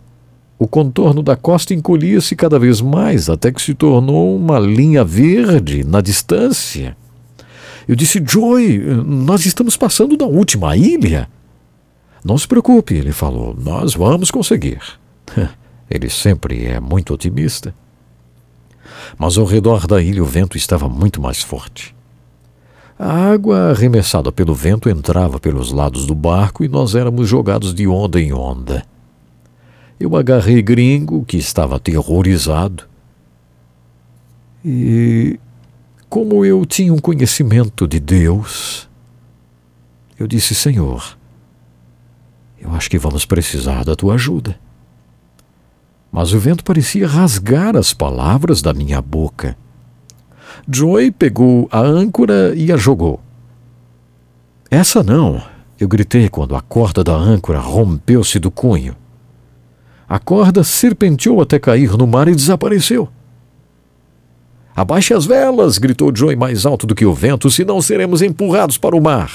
O 0.60 0.68
contorno 0.68 1.22
da 1.22 1.36
costa 1.36 1.74
encolhia-se 1.74 2.36
cada 2.36 2.58
vez 2.58 2.82
mais, 2.82 3.30
até 3.30 3.52
que 3.52 3.62
se 3.62 3.74
tornou 3.76 4.36
uma 4.36 4.58
linha 4.58 5.04
verde 5.04 5.84
na 5.84 6.02
distância. 6.02 6.98
Eu 7.88 7.96
disse: 7.96 8.22
Joy, 8.26 8.80
nós 9.06 9.46
estamos 9.46 9.78
passando 9.78 10.18
da 10.18 10.26
última 10.26 10.76
ilha. 10.76 11.30
Não 12.24 12.38
se 12.38 12.48
preocupe, 12.48 12.96
ele 12.96 13.12
falou, 13.12 13.56
nós 13.58 13.94
vamos 13.94 14.32
conseguir. 14.32 14.82
Ele 15.90 16.10
sempre 16.10 16.66
é 16.66 16.82
muito 16.82 17.14
otimista. 17.14 17.74
Mas 19.18 19.38
ao 19.38 19.46
redor 19.46 19.88
da 19.88 20.02
ilha 20.02 20.22
o 20.22 20.26
vento 20.26 20.58
estava 20.58 20.90
muito 20.90 21.22
mais 21.22 21.42
forte. 21.42 21.96
A 23.00 23.32
água 23.32 23.70
arremessada 23.70 24.30
pelo 24.30 24.54
vento 24.54 24.90
entrava 24.90 25.40
pelos 25.40 25.72
lados 25.72 26.06
do 26.06 26.14
barco 26.14 26.66
e 26.66 26.68
nós 26.68 26.96
éramos 26.96 27.30
jogados 27.30 27.74
de 27.74 27.88
onda 27.88 28.20
em 28.20 28.34
onda. 28.34 28.84
Eu 29.99 30.15
agarrei 30.15 30.61
Gringo, 30.61 31.26
que 31.26 31.38
estava 31.38 31.78
aterrorizado. 31.78 32.84
E, 34.64 35.40
como 36.10 36.45
eu 36.45 36.65
tinha 36.65 36.94
um 36.94 36.99
conhecimento 36.99 37.88
de 37.88 37.99
Deus, 37.99 38.88
eu 40.19 40.28
disse: 40.28 40.53
Senhor, 40.53 41.18
eu 42.60 42.72
acho 42.72 42.90
que 42.90 42.99
vamos 42.99 43.26
precisar 43.26 43.84
da 43.84 43.95
tua 43.95 44.15
ajuda. 44.15 44.60
Mas 46.11 46.34
o 46.34 46.40
vento 46.40 46.64
parecia 46.64 47.07
rasgar 47.07 47.76
as 47.76 47.94
palavras 47.94 48.61
da 48.61 48.74
minha 48.74 49.02
boca. 49.02 49.57
Joy 50.69 51.11
pegou 51.11 51.68
a 51.72 51.80
âncora 51.80 52.53
e 52.56 52.72
a 52.72 52.78
jogou. 52.78 53.19
Essa 54.69 55.02
não, 55.02 55.41
eu 55.80 55.88
gritei 55.88 56.30
quando 56.30 56.56
a 56.56 56.61
corda 56.61 57.03
da 57.03 57.14
âncora 57.14 57.60
rompeu-se 57.60 58.40
do 58.40 58.52
cunho. 58.52 58.95
A 60.08 60.20
corda 60.20 60.64
serpenteou 60.64 61.42
até 61.42 61.60
cair 61.60 61.98
no 61.98 62.08
mar 62.08 62.28
e 62.28 62.36
desapareceu. 62.36 63.10
Abaixe 64.76 65.14
as 65.14 65.26
velas! 65.26 65.78
gritou 65.78 66.16
Joey 66.16 66.36
mais 66.36 66.66
alto 66.66 66.86
do 66.86 66.96
que 66.96 67.06
o 67.06 67.14
vento, 67.14 67.50
senão 67.50 67.82
seremos 67.82 68.22
empurrados 68.22 68.78
para 68.78 68.96
o 68.96 69.02
mar. 69.02 69.32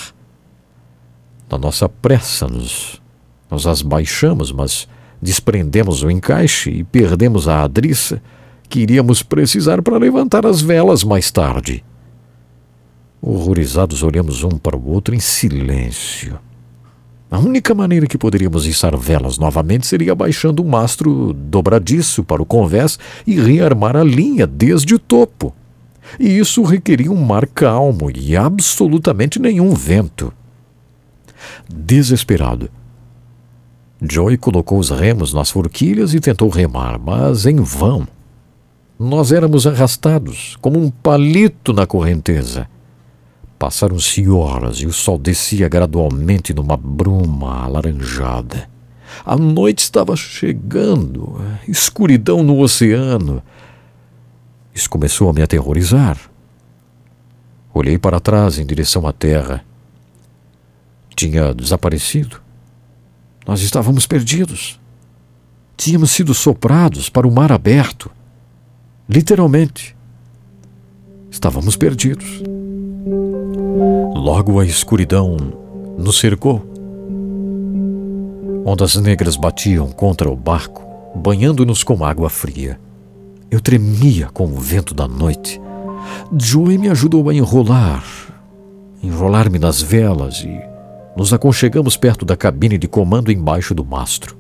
Na 1.51 1.59
nossa 1.59 1.89
pressa, 1.89 2.47
nos, 2.47 3.03
nós 3.51 3.67
as 3.67 3.83
baixamos, 3.83 4.53
mas 4.53 4.89
desprendemos 5.21 6.03
o 6.03 6.11
encaixe 6.11 6.71
e 6.71 6.85
perdemos 6.85 7.49
a 7.49 7.63
adriça 7.63 8.23
que 8.69 8.81
iríamos 8.81 9.23
precisar 9.23 9.83
para 9.83 9.99
levantar 9.99 10.47
as 10.47 10.63
velas 10.63 11.05
mais 11.05 11.31
tarde. 11.31 11.85
Horrorizados, 13.21 14.03
olhamos 14.03 14.43
um 14.43 14.57
para 14.57 14.77
o 14.77 14.89
outro 14.89 15.15
em 15.15 15.21
silêncio. 15.21 16.39
A 17.33 17.39
única 17.39 17.75
maneira 17.75 18.07
que 18.07 18.19
poderíamos 18.19 18.67
içar 18.67 18.95
velas 18.95 19.39
novamente 19.39 19.87
seria 19.87 20.15
baixando 20.15 20.63
o 20.63 20.69
mastro 20.69 21.33
dobradiço 21.33 22.23
para 22.23 22.43
o 22.43 22.45
convés 22.45 22.99
e 23.27 23.41
rearmar 23.41 23.97
a 23.97 24.05
linha 24.05 24.47
desde 24.47 24.95
o 24.95 24.99
topo. 24.99 25.55
E 26.21 26.29
isso 26.29 26.63
requeria 26.63 27.11
um 27.11 27.25
mar 27.25 27.47
calmo 27.47 28.11
e 28.15 28.37
absolutamente 28.37 29.41
nenhum 29.41 29.73
vento. 29.73 30.31
Desesperado, 31.75 32.69
Joey 33.99 34.37
colocou 34.37 34.79
os 34.79 34.91
remos 34.91 35.33
nas 35.33 35.51
forquilhas 35.51 36.13
e 36.13 36.21
tentou 36.21 36.51
remar, 36.51 36.99
mas 36.99 37.47
em 37.47 37.57
vão. 37.57 38.07
Nós 38.99 39.33
éramos 39.33 39.67
arrastados 39.67 40.59
como 40.61 40.79
um 40.79 40.91
palito 40.91 41.73
na 41.73 41.87
correnteza. 41.87 42.69
Passaram-se 43.63 44.29
horas 44.29 44.79
e 44.79 44.87
o 44.87 44.93
sol 44.93 45.17
descia 45.17 45.69
gradualmente 45.69 46.53
numa 46.53 46.77
bruma 46.77 47.63
alaranjada. 47.63 48.69
A 49.25 49.37
noite 49.37 49.85
estava 49.85 50.17
chegando, 50.17 51.41
escuridão 51.69 52.43
no 52.43 52.59
oceano. 52.59 53.41
Isso 54.75 54.91
começou 54.91 55.31
a 55.31 55.33
me 55.33 55.43
aterrorizar. 55.43 56.19
Olhei 57.73 57.97
para 57.99 58.19
trás 58.19 58.59
em 58.59 58.67
direção 58.67 59.07
à 59.07 59.13
terra. 59.13 59.65
Tinha 61.15 61.55
desaparecido. 61.55 62.43
Nós 63.47 63.63
estávamos 63.63 64.09
perdidos. 64.09 64.81
Tínhamos 65.77 66.11
sido 66.11 66.35
soprados 66.35 67.09
para 67.09 67.29
o 67.29 67.31
mar 67.31 67.53
aberto. 67.53 68.11
Literalmente. 69.09 69.95
Estávamos 71.31 71.77
perdidos. 71.77 72.43
Logo 74.15 74.61
a 74.61 74.65
escuridão 74.65 75.37
nos 75.99 76.19
cercou. 76.19 76.63
Ondas 78.65 78.95
negras 78.97 79.35
batiam 79.37 79.91
contra 79.91 80.31
o 80.31 80.37
barco, 80.37 80.83
banhando-nos 81.17 81.83
com 81.83 82.05
água 82.05 82.31
fria. 82.31 82.79
Eu 83.51 83.61
tremia 83.61 84.29
com 84.33 84.45
o 84.45 84.57
vento 84.61 84.95
da 84.95 85.09
noite. 85.09 85.61
Joey 86.39 86.79
me 86.79 86.89
ajudou 86.89 87.29
a 87.29 87.35
enrolar, 87.35 88.05
enrolar-me 89.03 89.59
nas 89.59 89.83
velas 89.83 90.45
e 90.45 90.61
nos 91.17 91.33
aconchegamos 91.33 91.97
perto 91.97 92.25
da 92.25 92.37
cabine 92.37 92.79
de 92.79 92.87
comando 92.87 93.33
embaixo 93.33 93.75
do 93.75 93.85
mastro. 93.85 94.37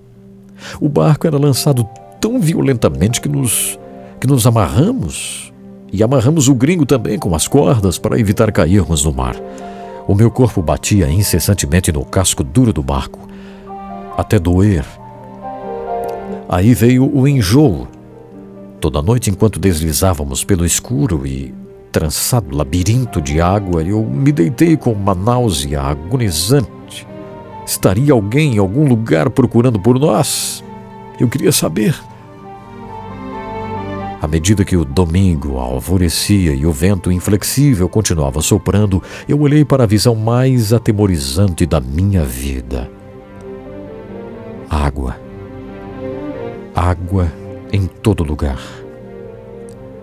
O 0.81 0.89
barco 0.89 1.27
era 1.27 1.36
lançado 1.36 1.85
tão 2.20 2.40
violentamente 2.40 3.20
que 3.20 3.28
nos, 3.28 3.78
que 4.20 4.27
nos 4.27 4.47
amarramos 4.47 5.52
e 5.93 6.02
amarramos 6.02 6.48
o 6.48 6.55
gringo 6.55 6.86
também 6.86 7.19
com 7.19 7.35
as 7.35 7.47
cordas 7.47 7.98
para 7.98 8.19
evitar 8.19 8.51
cairmos 8.51 9.05
no 9.05 9.12
mar. 9.12 9.36
O 10.09 10.14
meu 10.14 10.31
corpo 10.31 10.62
batia 10.62 11.09
incessantemente 11.09 11.93
no 11.93 12.05
casco 12.05 12.43
duro 12.43 12.73
do 12.73 12.82
barco, 12.82 13.20
até 14.16 14.39
doer. 14.39 14.85
Aí 16.48 16.74
veio 16.74 17.14
o 17.14 17.28
enjoo. 17.28 17.86
Toda 18.81 19.02
noite, 19.02 19.31
enquanto 19.31 19.60
deslizávamos 19.60 20.43
pelo 20.43 20.64
escuro 20.64 21.27
e 21.27 21.55
trançado 21.93 22.56
labirinto 22.56 23.20
de 23.20 23.40
água, 23.40 23.82
eu 23.82 24.02
me 24.02 24.32
deitei 24.32 24.77
com 24.77 24.93
uma 24.93 25.14
náusea 25.14 25.82
agonizante. 25.82 27.06
Estaria 27.66 28.12
alguém 28.12 28.56
em 28.56 28.59
algum 28.59 28.89
lugar 28.89 29.31
procurando 29.31 29.78
por 29.78 29.98
nós? 29.98 30.64
Eu 31.20 31.28
queria 31.28 31.52
saber. 31.52 31.94
À 34.23 34.28
medida 34.28 34.65
que 34.65 34.77
o 34.77 34.85
domingo 34.85 35.59
alvorecia 35.59 36.55
e 36.55 36.65
o 36.65 36.70
vento 36.70 37.11
inflexível 37.11 37.89
continuava 37.89 38.40
soprando, 38.40 39.03
eu 39.28 39.40
olhei 39.40 39.65
para 39.65 39.82
a 39.82 39.86
visão 39.86 40.15
mais 40.15 40.73
atemorizante 40.73 41.66
da 41.66 41.81
minha 41.81 42.24
vida. 42.24 42.89
Água. 44.70 45.16
Água 46.73 47.32
em 47.73 47.89
todo 47.89 48.23
lugar. 48.23 48.61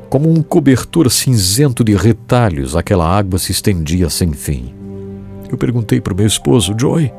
Como 0.10 0.30
um 0.30 0.44
cobertor 0.44 1.10
cinzento 1.10 1.82
de 1.82 1.96
retalhos, 1.96 2.76
aquela 2.76 3.08
água 3.08 3.40
se 3.40 3.54
estendia 3.54 4.10
sem 4.10 4.34
fim. 4.34 4.76
Eu 5.50 5.58
perguntei 5.58 6.02
para 6.02 6.14
o 6.14 6.18
meu 6.18 6.28
esposo, 6.28 6.76
Joy, 6.78 7.10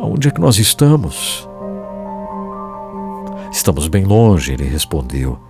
aonde 0.00 0.28
é 0.28 0.30
que 0.30 0.40
nós 0.40 0.58
estamos? 0.58 1.46
Estamos 3.52 3.88
bem 3.88 4.04
longe, 4.06 4.54
ele 4.54 4.64
respondeu. 4.64 5.49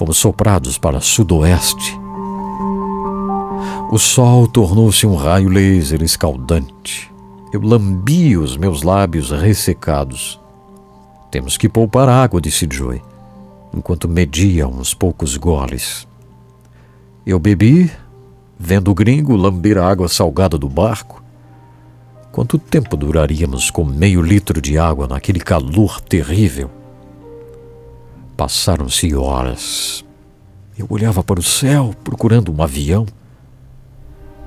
Fomos 0.00 0.16
soprados 0.16 0.78
para 0.78 0.98
sudoeste. 0.98 2.00
O 3.92 3.98
sol 3.98 4.48
tornou-se 4.48 5.06
um 5.06 5.14
raio 5.14 5.50
laser 5.50 6.02
escaldante. 6.02 7.12
Eu 7.52 7.60
lambi 7.60 8.34
os 8.34 8.56
meus 8.56 8.82
lábios 8.82 9.30
ressecados. 9.30 10.40
Temos 11.30 11.58
que 11.58 11.68
poupar 11.68 12.08
água, 12.08 12.40
disse 12.40 12.66
Joy, 12.72 13.02
enquanto 13.74 14.08
media 14.08 14.66
uns 14.66 14.94
poucos 14.94 15.36
goles. 15.36 16.08
Eu 17.26 17.38
bebi, 17.38 17.92
vendo 18.58 18.90
o 18.90 18.94
gringo 18.94 19.36
lamber 19.36 19.76
a 19.76 19.86
água 19.86 20.08
salgada 20.08 20.56
do 20.56 20.66
barco. 20.66 21.22
Quanto 22.32 22.58
tempo 22.58 22.96
duraríamos 22.96 23.70
com 23.70 23.84
meio 23.84 24.22
litro 24.22 24.62
de 24.62 24.78
água 24.78 25.06
naquele 25.06 25.40
calor 25.40 26.00
terrível? 26.00 26.79
Passaram-se 28.40 29.14
horas. 29.14 30.02
Eu 30.78 30.86
olhava 30.88 31.22
para 31.22 31.38
o 31.38 31.42
céu 31.42 31.94
procurando 32.02 32.50
um 32.50 32.62
avião. 32.62 33.04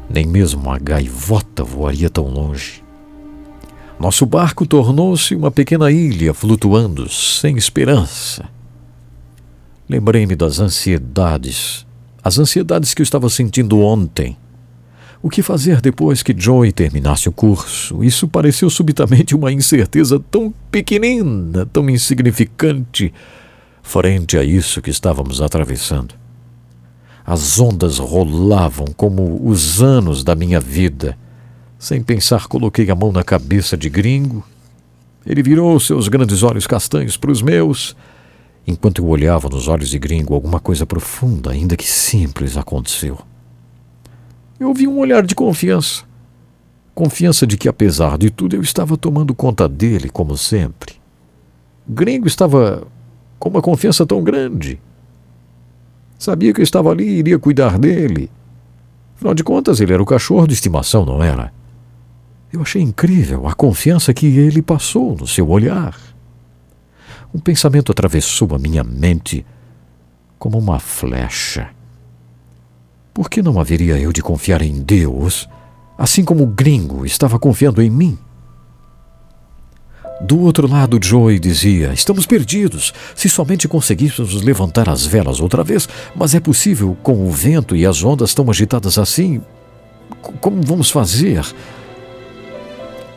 Nem 0.09 0.25
mesmo 0.25 0.63
uma 0.63 0.79
gaivota 0.79 1.63
voaria 1.63 2.09
tão 2.09 2.25
longe. 2.25 2.83
Nosso 3.99 4.25
barco 4.25 4.65
tornou-se 4.65 5.35
uma 5.35 5.51
pequena 5.51 5.91
ilha 5.91 6.33
flutuando, 6.33 7.07
sem 7.07 7.55
esperança. 7.55 8.49
Lembrei-me 9.87 10.35
das 10.35 10.59
ansiedades, 10.59 11.85
as 12.23 12.39
ansiedades 12.39 12.95
que 12.95 13.01
eu 13.03 13.05
estava 13.05 13.29
sentindo 13.29 13.79
ontem. 13.79 14.35
O 15.21 15.29
que 15.29 15.43
fazer 15.43 15.81
depois 15.81 16.23
que 16.23 16.33
Joy 16.35 16.71
terminasse 16.71 17.29
o 17.29 17.31
curso? 17.31 18.03
Isso 18.03 18.27
pareceu 18.27 18.71
subitamente 18.71 19.35
uma 19.35 19.51
incerteza 19.51 20.19
tão 20.31 20.51
pequenina, 20.71 21.67
tão 21.67 21.87
insignificante 21.87 23.13
frente 23.83 24.37
a 24.37 24.43
isso 24.43 24.81
que 24.81 24.89
estávamos 24.89 25.41
atravessando. 25.41 26.15
As 27.23 27.59
ondas 27.59 27.99
rolavam 27.99 28.87
como 28.97 29.39
os 29.47 29.83
anos 29.83 30.23
da 30.23 30.33
minha 30.33 30.59
vida. 30.59 31.15
Sem 31.77 32.01
pensar, 32.01 32.47
coloquei 32.47 32.89
a 32.89 32.95
mão 32.95 33.11
na 33.11 33.23
cabeça 33.23 33.77
de 33.77 33.89
gringo. 33.89 34.43
Ele 35.25 35.43
virou 35.43 35.79
seus 35.79 36.07
grandes 36.07 36.41
olhos 36.41 36.65
castanhos 36.65 37.17
para 37.17 37.31
os 37.31 37.41
meus. 37.41 37.95
Enquanto 38.65 38.99
eu 38.99 39.07
olhava 39.07 39.49
nos 39.49 39.67
olhos 39.67 39.89
de 39.89 39.99
gringo, 39.99 40.33
alguma 40.33 40.59
coisa 40.59 40.85
profunda, 40.85 41.51
ainda 41.51 41.75
que 41.77 41.85
simples, 41.87 42.57
aconteceu. 42.57 43.19
Eu 44.59 44.73
vi 44.73 44.87
um 44.87 44.97
olhar 44.97 45.25
de 45.25 45.35
confiança. 45.35 46.03
confiança 46.95 47.45
de 47.45 47.57
que, 47.57 47.67
apesar 47.67 48.17
de 48.17 48.29
tudo, 48.29 48.55
eu 48.55 48.61
estava 48.61 48.97
tomando 48.97 49.33
conta 49.33 49.67
dele, 49.67 50.09
como 50.09 50.37
sempre. 50.37 50.93
Gringo 51.87 52.27
estava 52.27 52.87
com 53.43 53.49
uma 53.49 53.61
confiança 53.61 54.05
tão 54.05 54.23
grande. 54.23 54.79
Sabia 56.17 56.53
que 56.53 56.61
eu 56.61 56.63
estava 56.63 56.89
ali 56.89 57.03
e 57.03 57.17
iria 57.17 57.37
cuidar 57.37 57.77
dele. 57.77 58.31
Afinal 59.17 59.33
de 59.33 59.43
contas, 59.43 59.81
ele 59.81 59.91
era 59.91 60.01
o 60.01 60.05
cachorro 60.05 60.47
de 60.47 60.53
estimação, 60.53 61.05
não 61.05 61.21
era? 61.21 61.51
Eu 62.53 62.61
achei 62.61 62.81
incrível 62.81 63.45
a 63.45 63.53
confiança 63.53 64.13
que 64.13 64.27
ele 64.37 64.61
passou 64.61 65.17
no 65.17 65.27
seu 65.27 65.49
olhar. 65.49 65.93
Um 67.33 67.39
pensamento 67.39 67.91
atravessou 67.91 68.55
a 68.55 68.57
minha 68.57 68.81
mente 68.81 69.45
como 70.39 70.57
uma 70.57 70.79
flecha. 70.79 71.69
Por 73.13 73.29
que 73.29 73.41
não 73.41 73.59
haveria 73.59 73.99
eu 73.99 74.13
de 74.13 74.21
confiar 74.21 74.61
em 74.61 74.81
Deus, 74.81 75.49
assim 75.97 76.23
como 76.23 76.45
o 76.45 76.47
gringo 76.47 77.05
estava 77.05 77.37
confiando 77.37 77.81
em 77.81 77.89
mim? 77.89 78.17
Do 80.21 80.39
outro 80.39 80.67
lado, 80.67 80.99
Joey 81.01 81.39
dizia: 81.39 81.91
Estamos 81.93 82.25
perdidos. 82.25 82.93
Se 83.15 83.27
somente 83.27 83.67
conseguíssemos 83.67 84.41
levantar 84.41 84.87
as 84.89 85.05
velas 85.05 85.39
outra 85.39 85.63
vez, 85.63 85.87
mas 86.15 86.33
é 86.33 86.39
possível 86.39 86.97
com 87.03 87.25
o 87.27 87.31
vento 87.31 87.75
e 87.75 87.85
as 87.85 88.03
ondas 88.03 88.33
tão 88.33 88.49
agitadas 88.49 88.97
assim. 88.97 89.41
Como 90.39 90.61
vamos 90.61 90.89
fazer? 90.89 91.43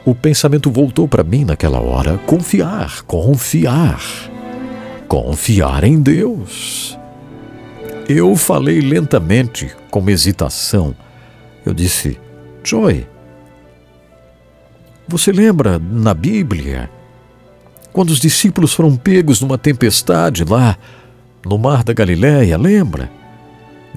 O 0.04 0.14
pensamento 0.14 0.70
voltou 0.70 1.06
para 1.06 1.24
mim 1.24 1.44
naquela 1.44 1.80
hora: 1.80 2.18
confiar, 2.26 3.02
confiar. 3.02 4.00
Confiar 5.08 5.84
em 5.84 6.00
Deus. 6.00 6.98
Eu 8.08 8.34
falei 8.36 8.80
lentamente, 8.80 9.70
com 9.90 10.08
hesitação. 10.08 10.94
Eu 11.64 11.74
disse: 11.74 12.18
Joy, 12.62 13.06
você 15.08 15.32
lembra 15.32 15.78
na 15.78 16.12
Bíblia 16.12 16.90
quando 17.92 18.10
os 18.10 18.18
discípulos 18.18 18.74
foram 18.74 18.96
pegos 18.96 19.40
numa 19.40 19.56
tempestade 19.56 20.44
lá 20.44 20.76
no 21.44 21.56
mar 21.56 21.84
da 21.84 21.92
Galiléia, 21.92 22.58
lembra? 22.58 23.10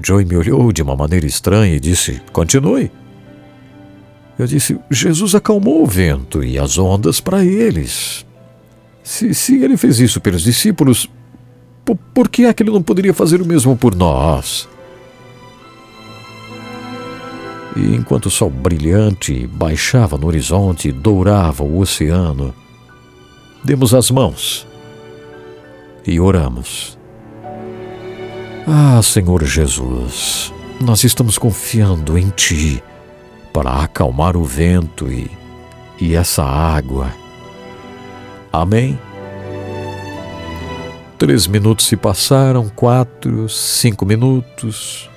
Joy 0.02 0.24
me 0.24 0.38
olhou 0.38 0.72
de 0.72 0.82
uma 0.82 0.96
maneira 0.96 1.26
estranha 1.26 1.76
e 1.76 1.80
disse: 1.80 2.22
Continue. 2.32 2.92
Eu 4.38 4.48
disse: 4.48 4.80
Jesus 4.90 5.36
acalmou 5.36 5.84
o 5.84 5.86
vento 5.86 6.44
e 6.44 6.58
as 6.58 6.78
ondas 6.78 7.20
para 7.20 7.44
eles. 7.44 8.26
Se, 9.04 9.34
se 9.34 9.62
ele 9.62 9.76
fez 9.76 10.00
isso 10.00 10.22
pelos 10.22 10.44
discípulos, 10.44 11.10
por, 11.84 11.98
por 12.14 12.30
que 12.30 12.46
é 12.46 12.54
que 12.54 12.64
ele 12.64 12.72
não 12.72 12.82
poderia 12.82 13.14
fazer 13.14 13.42
o 13.42 13.46
mesmo 13.46 13.76
por 13.76 13.96
nós? 13.96 14.70
E 17.76 17.96
enquanto 17.96 18.26
o 18.26 18.30
sol 18.32 18.50
brilhante 18.50 19.48
baixava 19.48 20.18
no 20.18 20.28
horizonte 20.28 20.90
e 20.90 20.92
dourava 20.92 21.64
o 21.64 21.80
oceano, 21.80 22.54
demos 23.64 23.94
as 23.94 24.10
mãos 24.10 24.68
e 26.06 26.20
oramos. 26.20 26.98
Ah, 28.68 29.02
Senhor 29.02 29.44
Jesus, 29.44 30.54
nós 30.80 31.04
estamos 31.04 31.38
confiando 31.38 32.18
em 32.18 32.30
Ti 32.30 32.84
para 33.54 33.84
acalmar 33.84 34.36
o 34.38 34.44
vento 34.44 35.12
e, 35.12 35.30
e 36.00 36.16
essa 36.16 36.44
água. 36.44 37.12
Amém? 38.52 39.00
Três 41.18 41.48
minutos 41.48 41.86
se 41.86 41.98
passaram, 41.98 42.70
quatro, 42.70 43.50
cinco 43.50 44.06
minutos. 44.06 45.10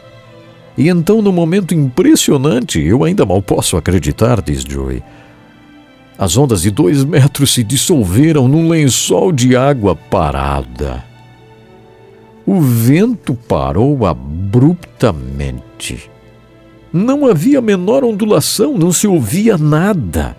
E 0.77 0.89
então, 0.89 1.20
num 1.20 1.32
momento 1.32 1.74
impressionante, 1.74 2.81
eu 2.81 3.05
ainda 3.05 3.27
mal 3.27 3.43
posso 3.43 3.77
acreditar, 3.77 4.40
diz 4.40 4.62
Joey. 4.62 5.03
As 6.19 6.36
ondas 6.36 6.62
de 6.62 6.70
dois 6.70 7.05
metros 7.05 7.53
se 7.53 7.65
dissolveram 7.65 8.49
num 8.49 8.69
lençol 8.69 9.32
de 9.32 9.57
água 9.57 9.97
parada. 9.97 11.05
O 12.47 12.61
vento 12.61 13.35
parou 13.35 14.07
abruptamente. 14.07 16.11
Não 16.93 17.27
havia 17.27 17.61
menor 17.61 18.05
ondulação, 18.05 18.77
não 18.77 18.93
se 18.93 19.07
ouvia 19.07 19.57
nada. 19.57 20.36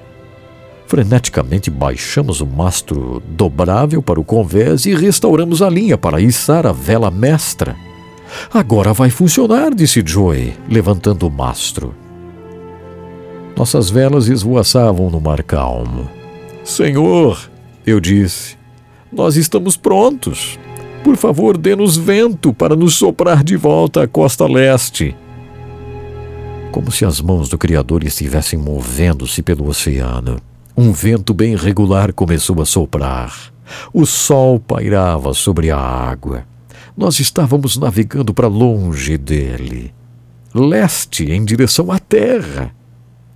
Freneticamente 0.85 1.71
baixamos 1.71 2.41
o 2.41 2.45
mastro 2.45 3.23
dobrável 3.27 4.01
para 4.01 4.19
o 4.19 4.23
convés 4.23 4.85
e 4.85 4.93
restauramos 4.93 5.61
a 5.61 5.69
linha 5.69 5.97
para 5.97 6.21
içar 6.21 6.67
a 6.67 6.71
vela 6.71 7.09
mestra. 7.09 7.75
Agora 8.53 8.93
vai 8.93 9.09
funcionar, 9.09 9.73
disse 9.73 10.03
Joey, 10.05 10.53
levantando 10.69 11.27
o 11.27 11.31
mastro. 11.31 11.93
Nossas 13.55 13.89
velas 13.89 14.27
esvoaçavam 14.27 15.09
no 15.09 15.19
mar 15.19 15.43
calmo. 15.43 16.09
Senhor, 16.63 17.49
eu 17.85 17.99
disse, 17.99 18.57
nós 19.11 19.35
estamos 19.35 19.77
prontos. 19.77 20.57
Por 21.03 21.17
favor, 21.17 21.57
dê-nos 21.57 21.97
vento 21.97 22.53
para 22.53 22.75
nos 22.75 22.95
soprar 22.95 23.43
de 23.43 23.55
volta 23.55 24.03
à 24.03 24.07
costa 24.07 24.47
leste 24.47 25.15
como 26.73 26.91
se 26.91 27.05
as 27.05 27.21
mãos 27.21 27.49
do 27.49 27.57
Criador 27.57 28.03
estivessem 28.03 28.57
movendo-se 28.57 29.43
pelo 29.43 29.67
oceano. 29.67 30.41
Um 30.75 30.91
vento 30.91 31.31
bem 31.31 31.55
regular 31.55 32.11
começou 32.11 32.59
a 32.63 32.65
soprar. 32.65 33.31
O 33.93 34.07
sol 34.07 34.59
pairava 34.59 35.35
sobre 35.35 35.69
a 35.69 35.77
água. 35.77 36.45
Nós 36.95 37.19
estávamos 37.19 37.75
navegando 37.77 38.33
para 38.33 38.47
longe 38.47 39.17
dele. 39.17 39.93
Leste 40.53 41.31
em 41.31 41.43
direção 41.43 41.91
à 41.91 41.97
terra. 41.97 42.73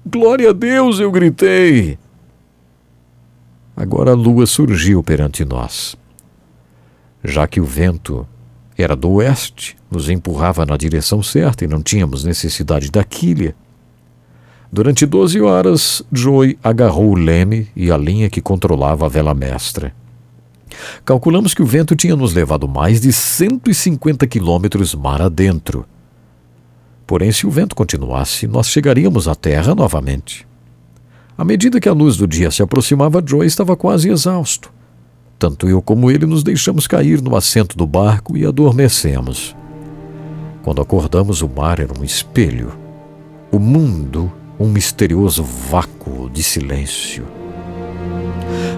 Glória 0.06 0.52
a 0.52 0.54
Deus! 0.54 1.00
eu 1.00 1.12
gritei. 1.12 1.98
Agora 3.76 4.12
a 4.12 4.16
lua 4.16 4.46
surgiu 4.46 5.04
perante 5.04 5.44
nós. 5.44 5.96
Já 7.24 7.48
que 7.48 7.60
o 7.60 7.66
vento 7.66 8.28
era 8.78 8.96
do 8.96 9.10
oeste, 9.14 9.76
nos 9.90 10.08
empurrava 10.08 10.66
na 10.66 10.78
direção 10.78 11.24
certa 11.24 11.66
e 11.66 11.68
não 11.68 11.82
tínhamos 11.82 12.24
necessidade 12.24 12.92
da 12.92 13.04
quilha. 13.04 13.56
Durante 14.72 15.06
doze 15.06 15.42
horas, 15.42 16.04
Joey 16.12 16.60
agarrou 16.64 17.10
o 17.10 17.16
leme 17.16 17.68
e 17.76 17.92
a 17.92 17.98
linha 17.98 18.30
que 18.30 18.42
controlava 18.42 19.06
a 19.08 19.10
vela 19.10 19.34
mestra. 19.34 19.94
Calculamos 21.06 21.53
que 21.53 21.61
o 21.61 21.65
vento 21.65 21.95
tinha 21.95 22.15
nos 22.15 22.34
levado 22.34 22.68
mais 22.68 23.02
de 23.02 23.11
150 23.11 24.26
quilômetros 24.27 24.94
mar 24.94 25.22
adentro. 25.22 25.85
Porém, 27.06 27.31
se 27.31 27.48
o 27.48 27.52
vento 27.52 27.76
continuasse, 27.76 28.48
nós 28.48 28.69
chegaríamos 28.69 29.27
à 29.27 29.35
terra 29.35 29.73
novamente. 29.73 30.45
À 31.38 31.45
medida 31.45 31.80
que 31.80 31.88
a 31.88 31.94
luz 31.94 32.18
do 32.18 32.27
dia 32.27 32.52
se 32.52 32.61
aproximava, 32.61 33.23
Joey 33.26 33.48
estava 33.48 33.76
quase 33.76 34.10
exausto. 34.10 34.73
Tanto 35.39 35.69
eu 35.69 35.81
como 35.81 36.10
ele 36.10 36.26
nos 36.26 36.44
deixamos 36.44 36.88
cair 36.88 37.22
no 37.22 37.35
assento 37.35 37.77
do 37.77 37.85
barco 37.85 38.35
e 38.35 38.45
adormecemos. 38.45 39.56
Quando 40.64 40.81
acordamos, 40.81 41.41
o 41.41 41.48
mar 41.48 41.80
era 41.80 41.98
um 41.98 42.03
espelho, 42.03 42.77
o 43.52 43.60
mundo 43.60 44.31
um 44.60 44.68
misterioso 44.68 45.44
vácuo 45.44 46.30
de 46.30 46.41
silêncio. 46.41 47.36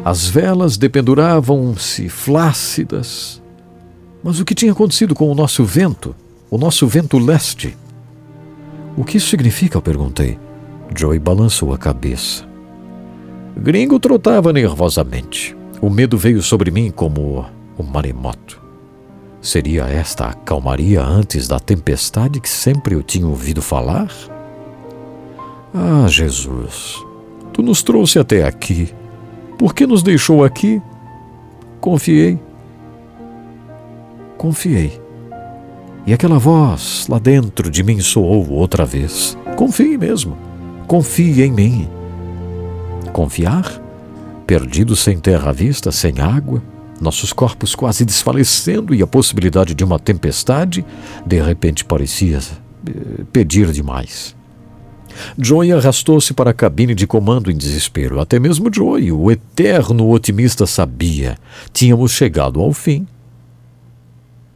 As 0.04 0.28
velas 0.28 0.78
dependuravam-se 0.78 2.08
flácidas. 2.08 3.42
Mas 4.24 4.40
o 4.40 4.46
que 4.46 4.56
tinha 4.56 4.72
acontecido 4.72 5.14
com 5.14 5.30
o 5.32 5.36
nosso 5.36 5.64
vento, 5.64 6.16
o 6.50 6.58
nosso 6.58 6.88
vento 6.88 7.18
leste? 7.18 7.78
O 8.98 9.04
que 9.04 9.18
isso 9.18 9.28
significa? 9.28 9.78
Eu 9.78 9.82
perguntei. 9.82 10.38
Joey 10.96 11.20
balançou 11.20 11.74
a 11.74 11.78
cabeça. 11.78 12.48
Gringo 13.56 14.00
trotava 14.00 14.52
nervosamente. 14.52 15.56
O 15.82 15.90
medo 15.90 16.18
veio 16.18 16.42
sobre 16.42 16.72
mim 16.72 16.92
como 16.92 17.46
um 17.78 17.84
maremoto. 17.84 18.62
Seria 19.42 19.84
esta 19.84 20.28
a 20.28 20.34
calmaria 20.34 21.02
antes 21.02 21.48
da 21.48 21.60
tempestade 21.60 22.42
que 22.42 22.50
sempre 22.50 22.96
eu 22.96 23.04
tinha 23.04 23.28
ouvido 23.28 23.62
falar? 23.62 24.12
Ah, 25.74 26.08
Jesus, 26.08 26.96
tu 27.54 27.62
nos 27.62 27.82
trouxe 27.84 28.20
até 28.20 28.46
aqui. 28.46 28.94
Por 29.60 29.76
que 29.76 29.86
nos 29.86 30.02
deixou 30.02 30.44
aqui? 30.44 30.82
Confiei. 31.80 32.40
Confiei. 34.38 35.00
E 36.08 36.14
aquela 36.14 36.40
voz 36.40 37.06
lá 37.08 37.20
dentro 37.20 37.70
de 37.70 37.84
mim 37.84 38.00
soou 38.00 38.50
outra 38.50 38.86
vez. 38.86 39.38
Confie 39.56 40.00
mesmo. 40.00 40.36
Confie 40.88 41.44
em 41.44 41.52
mim. 41.52 41.88
Confiar? 43.14 43.88
perdidos 44.50 45.02
sem 45.02 45.20
terra 45.20 45.52
à 45.52 45.54
vista, 45.54 45.92
sem 45.92 46.20
água, 46.20 46.60
nossos 47.00 47.32
corpos 47.32 47.76
quase 47.76 48.04
desfalecendo 48.04 48.96
e 48.96 49.02
a 49.04 49.06
possibilidade 49.06 49.76
de 49.76 49.84
uma 49.84 50.00
tempestade, 50.00 50.84
de 51.24 51.40
repente 51.40 51.86
parecia 51.86 52.40
eh, 52.40 53.26
pedir 53.32 53.72
demais. 53.72 54.36
Joey 55.38 55.72
arrastou-se 55.72 56.34
para 56.34 56.52
a 56.52 56.54
cabine 56.54 56.94
de 56.94 57.08
comando 57.08 57.52
em 57.52 57.58
desespero. 57.58 58.20
Até 58.20 58.40
mesmo 58.40 58.74
Joey, 58.74 59.12
o 59.12 59.30
eterno 59.32 60.10
otimista, 60.10 60.66
sabia. 60.66 61.38
Tínhamos 61.74 62.12
chegado 62.12 62.60
ao 62.60 62.74
fim. 62.74 63.08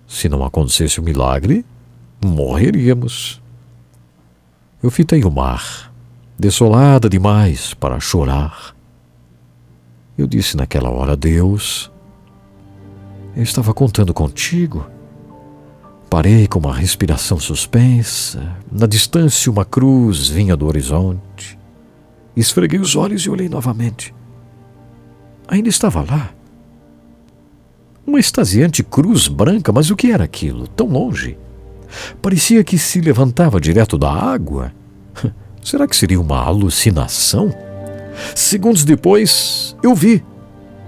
Se 0.08 0.30
não 0.30 0.44
acontecesse 0.44 1.00
o 1.00 1.04
milagre, 1.04 1.66
morreríamos. 2.24 3.42
Eu 4.82 4.92
fitei 4.92 5.24
o 5.24 5.32
mar. 5.32 5.92
desolada 6.38 7.10
demais 7.10 7.74
para 7.74 8.00
chorar. 8.00 8.76
Eu 10.18 10.28
disse 10.28 10.58
naquela 10.58 10.90
hora: 10.90 11.16
Deus, 11.16 11.92
eu 13.36 13.44
estava 13.44 13.74
contando 13.74 14.14
contigo. 14.14 14.86
Parei 16.14 16.46
com 16.46 16.60
uma 16.60 16.76
respiração 16.76 17.40
suspensa. 17.40 18.56
Na 18.72 18.86
distância, 18.86 19.52
uma 19.52 19.66
cruz 19.66 20.28
vinha 20.28 20.56
do 20.56 20.68
horizonte. 20.68 21.58
Esfreguei 22.38 22.80
os 22.80 22.96
olhos 22.96 23.24
e 23.24 23.32
olhei 23.32 23.50
novamente. 23.50 24.14
Ainda 25.48 25.70
estava 25.70 26.06
lá. 26.08 26.30
Uma 28.06 28.20
extasiante 28.20 28.84
cruz 28.84 29.28
branca, 29.28 29.72
mas 29.72 29.90
o 29.90 29.96
que 29.96 30.12
era 30.12 30.24
aquilo? 30.24 30.68
Tão 30.68 30.86
longe. 30.86 31.36
Parecia 32.22 32.64
que 32.64 32.78
se 32.78 33.02
levantava 33.02 33.60
direto 33.60 33.98
da 33.98 34.14
água. 34.14 34.72
Será 35.66 35.88
que 35.88 35.96
seria 35.96 36.22
uma 36.22 36.44
alucinação? 36.44 37.52
Segundos 38.36 38.86
depois, 38.86 39.76
eu 39.82 39.96
vi. 39.96 40.24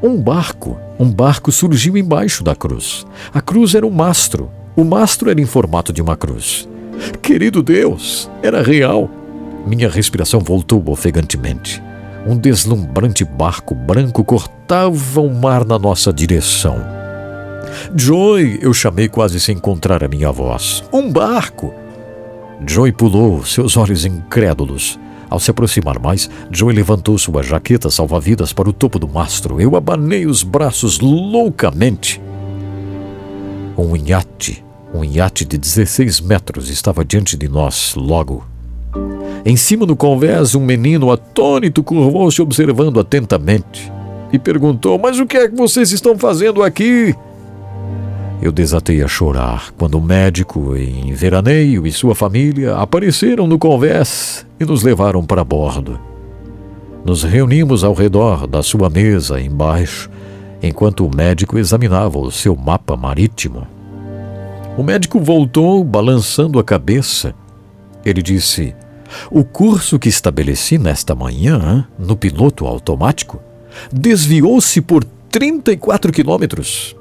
Um 0.03 0.22
barco. 0.22 0.77
Um 0.99 1.11
barco 1.11 1.52
surgiu 1.52 1.97
embaixo 1.97 2.43
da 2.43 2.56
cruz. 2.56 3.07
A 3.34 3.41
cruz 3.41 3.73
era 3.73 3.88
um 3.88 3.91
mastro. 3.91 4.52
O 4.76 4.84
mastro 4.84 5.30
era 5.30 5.39
em 5.39 5.45
formato 5.45 5.93
de 5.93 6.02
uma 6.02 6.18
cruz. 6.18 6.68
Querido 7.22 7.64
Deus, 7.64 8.30
era 8.43 8.61
real. 8.61 9.10
Minha 9.65 9.89
respiração 9.89 10.41
voltou 10.41 10.84
ofegantemente. 10.88 11.81
Um 12.27 12.35
deslumbrante 12.35 13.23
barco 13.23 13.73
branco 13.73 14.23
cortava 14.23 15.22
o 15.22 15.34
mar 15.34 15.64
na 15.64 15.80
nossa 15.80 16.11
direção. 16.11 16.77
Joy, 17.95 18.60
eu 18.61 18.73
chamei 18.73 19.07
quase 19.07 19.39
sem 19.39 19.56
encontrar 19.56 20.03
a 20.03 20.07
minha 20.07 20.31
voz. 20.31 20.84
Um 20.91 21.10
barco! 21.10 21.73
Joy 22.68 22.91
pulou, 22.91 23.45
seus 23.45 23.77
olhos 23.77 24.03
incrédulos. 24.03 24.99
Ao 25.30 25.39
se 25.39 25.52
aproximar 25.52 25.99
mais, 25.99 26.30
Joy 26.52 26.73
levantou 26.73 27.18
sua 27.18 27.43
jaqueta 27.43 27.89
salva-vidas 27.89 28.52
para 28.52 28.69
o 28.69 28.73
topo 28.73 28.99
do 28.99 29.07
mastro. 29.07 29.61
Eu 29.61 29.76
abanei 29.76 30.26
os 30.26 30.43
braços 30.43 30.99
loucamente. 30.99 32.22
Um 33.77 33.95
iate, 33.95 34.64
um 34.94 35.03
iate 35.03 35.45
de 35.45 35.57
16 35.57 36.22
metros 36.22 36.70
estava 36.70 37.03
diante 37.03 37.36
de 37.36 37.48
nós 37.48 37.95
logo. 37.95 38.45
Em 39.45 39.56
cima 39.56 39.86
do 39.86 39.95
convés, 39.95 40.56
um 40.56 40.62
menino 40.62 41.12
atônito 41.12 41.84
curvou-se 41.84 42.41
observando 42.41 42.99
atentamente 42.99 43.91
e 44.32 44.40
perguntou: 44.40 44.98
Mas 44.98 45.20
o 45.20 45.26
que 45.26 45.38
é 45.38 45.48
que 45.48 45.56
vocês 45.56 45.91
estão 45.91 46.18
fazendo 46.18 46.64
aqui? 46.64 47.16
Eu 48.41 48.52
desatei 48.52 49.02
a 49.02 49.07
chorar 49.07 49.72
quando 49.78 49.95
o 49.95 50.02
médico 50.02 50.76
em 50.76 51.14
veraneio 51.14 51.88
e 51.88 51.91
sua 51.91 52.14
família 52.14 52.76
apareceram 52.76 53.48
no 53.48 53.57
convés 53.57 54.45
e 54.60 54.66
nos 54.66 54.84
levaram 54.84 55.26
para 55.26 55.44
bordo. 55.44 55.99
Nos 57.03 57.24
reunimos 57.24 57.84
ao 57.84 57.94
redor 57.94 58.48
da 58.48 58.64
sua 58.64 58.90
mesa 58.90 59.40
embaixo, 59.40 60.10
enquanto 60.62 61.06
o 61.06 61.16
médico 61.16 61.57
examinava 61.57 62.18
o 62.18 62.32
seu 62.32 62.56
mapa 62.56 62.98
marítimo. 62.98 63.68
O 64.77 64.84
médico 64.84 65.19
voltou, 65.19 65.84
balançando 65.84 66.60
a 66.60 66.64
cabeça. 66.64 67.34
Ele 68.03 68.22
disse: 68.22 68.76
O 69.31 69.43
curso 69.43 69.97
que 69.97 70.10
estabeleci 70.10 70.77
nesta 70.77 71.15
manhã, 71.15 71.88
no 71.97 72.18
piloto 72.18 72.65
automático, 72.65 73.41
desviou-se 73.91 74.81
por 74.81 75.03
34 75.30 76.11
quilômetros. 76.11 76.95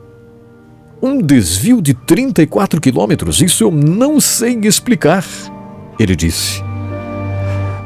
Um 1.02 1.20
desvio 1.20 1.82
de 1.82 1.94
34 1.94 2.80
quilômetros, 2.80 3.42
isso 3.42 3.64
eu 3.64 3.70
não 3.70 4.20
sei 4.20 4.59
explicar, 4.62 5.24
ele 5.98 6.14
disse. 6.14 6.62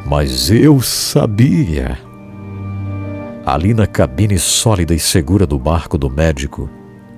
Mas 0.06 0.50
eu 0.50 0.80
sabia. 0.80 1.98
Ali 3.44 3.72
na 3.72 3.86
cabine 3.86 4.38
sólida 4.38 4.94
e 4.94 4.98
segura 4.98 5.46
do 5.46 5.58
barco 5.58 5.96
do 5.96 6.10
médico, 6.10 6.70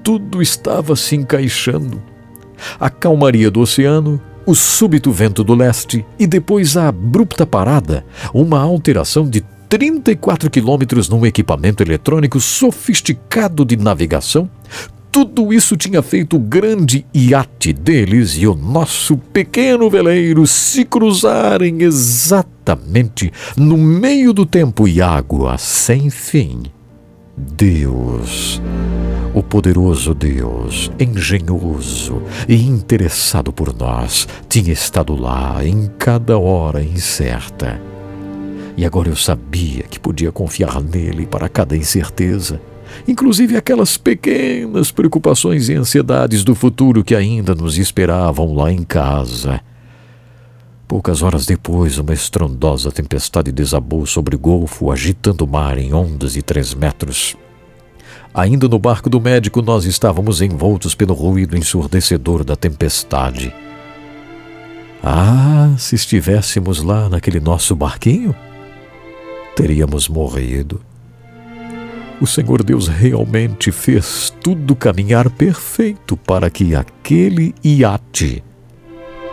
tudo 0.02 0.40
estava 0.40 0.94
se 0.94 1.16
encaixando. 1.16 2.09
A 2.78 2.90
calmaria 2.90 3.50
do 3.50 3.60
oceano, 3.60 4.20
o 4.46 4.54
súbito 4.54 5.12
vento 5.12 5.44
do 5.44 5.54
leste 5.54 6.04
e 6.18 6.26
depois 6.26 6.76
a 6.76 6.88
abrupta 6.88 7.46
parada, 7.46 8.04
uma 8.32 8.60
alteração 8.60 9.28
de 9.28 9.44
34 9.68 10.50
quilômetros 10.50 11.08
num 11.08 11.24
equipamento 11.24 11.82
eletrônico 11.82 12.40
sofisticado 12.40 13.64
de 13.64 13.76
navegação, 13.76 14.50
tudo 15.12 15.52
isso 15.52 15.76
tinha 15.76 16.02
feito 16.02 16.36
o 16.36 16.40
grande 16.40 17.04
iate 17.12 17.72
deles 17.72 18.36
e 18.36 18.46
o 18.46 18.54
nosso 18.54 19.16
pequeno 19.16 19.90
veleiro 19.90 20.46
se 20.46 20.84
cruzarem 20.84 21.82
exatamente 21.82 23.32
no 23.56 23.76
meio 23.76 24.32
do 24.32 24.46
tempo 24.46 24.86
e 24.86 25.02
água 25.02 25.58
sem 25.58 26.10
fim. 26.10 26.62
Deus, 27.40 28.60
o 29.32 29.42
poderoso 29.42 30.14
Deus, 30.14 30.90
engenhoso 31.00 32.22
e 32.46 32.54
interessado 32.54 33.50
por 33.50 33.74
nós, 33.74 34.28
tinha 34.46 34.72
estado 34.72 35.16
lá 35.16 35.64
em 35.64 35.90
cada 35.98 36.38
hora 36.38 36.82
incerta. 36.82 37.80
E 38.76 38.84
agora 38.84 39.08
eu 39.08 39.16
sabia 39.16 39.84
que 39.84 39.98
podia 39.98 40.30
confiar 40.30 40.82
nele 40.82 41.26
para 41.26 41.48
cada 41.48 41.76
incerteza 41.76 42.60
inclusive 43.06 43.56
aquelas 43.56 43.96
pequenas 43.96 44.90
preocupações 44.90 45.68
e 45.68 45.74
ansiedades 45.74 46.42
do 46.42 46.56
futuro 46.56 47.04
que 47.04 47.14
ainda 47.14 47.54
nos 47.54 47.78
esperavam 47.78 48.52
lá 48.52 48.72
em 48.72 48.82
casa. 48.82 49.60
Poucas 50.90 51.22
horas 51.22 51.46
depois, 51.46 51.98
uma 51.98 52.12
estrondosa 52.12 52.90
tempestade 52.90 53.52
desabou 53.52 54.04
sobre 54.06 54.34
o 54.34 54.38
golfo, 54.40 54.90
agitando 54.90 55.44
o 55.44 55.48
mar 55.48 55.78
em 55.78 55.94
ondas 55.94 56.32
de 56.32 56.42
três 56.42 56.74
metros. 56.74 57.36
Ainda 58.34 58.66
no 58.66 58.76
barco 58.76 59.08
do 59.08 59.20
médico, 59.20 59.62
nós 59.62 59.84
estávamos 59.84 60.42
envoltos 60.42 60.92
pelo 60.96 61.14
ruído 61.14 61.56
ensurdecedor 61.56 62.42
da 62.42 62.56
tempestade. 62.56 63.54
Ah, 65.00 65.72
se 65.78 65.94
estivéssemos 65.94 66.82
lá 66.82 67.08
naquele 67.08 67.38
nosso 67.38 67.76
barquinho, 67.76 68.34
teríamos 69.54 70.08
morrido 70.08 70.80
o 72.20 72.26
Senhor 72.26 72.62
Deus 72.62 72.86
realmente 72.86 73.72
fez 73.72 74.30
tudo 74.42 74.76
caminhar 74.76 75.30
perfeito 75.30 76.18
para 76.18 76.50
que 76.50 76.74
aquele 76.74 77.54
iate 77.64 78.44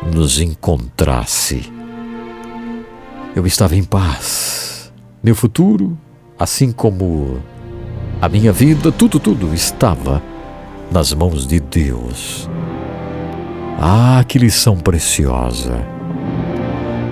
nos 0.05 0.39
encontrasse. 0.39 1.71
Eu 3.35 3.45
estava 3.45 3.75
em 3.75 3.83
paz. 3.83 4.91
Meu 5.23 5.35
futuro, 5.35 5.97
assim 6.39 6.71
como 6.71 7.39
a 8.21 8.29
minha 8.29 8.51
vida, 8.51 8.91
tudo, 8.91 9.19
tudo 9.19 9.53
estava 9.53 10.21
nas 10.91 11.13
mãos 11.13 11.45
de 11.45 11.59
Deus. 11.59 12.49
Ah, 13.79 14.23
que 14.27 14.39
lição 14.39 14.77
preciosa! 14.77 15.85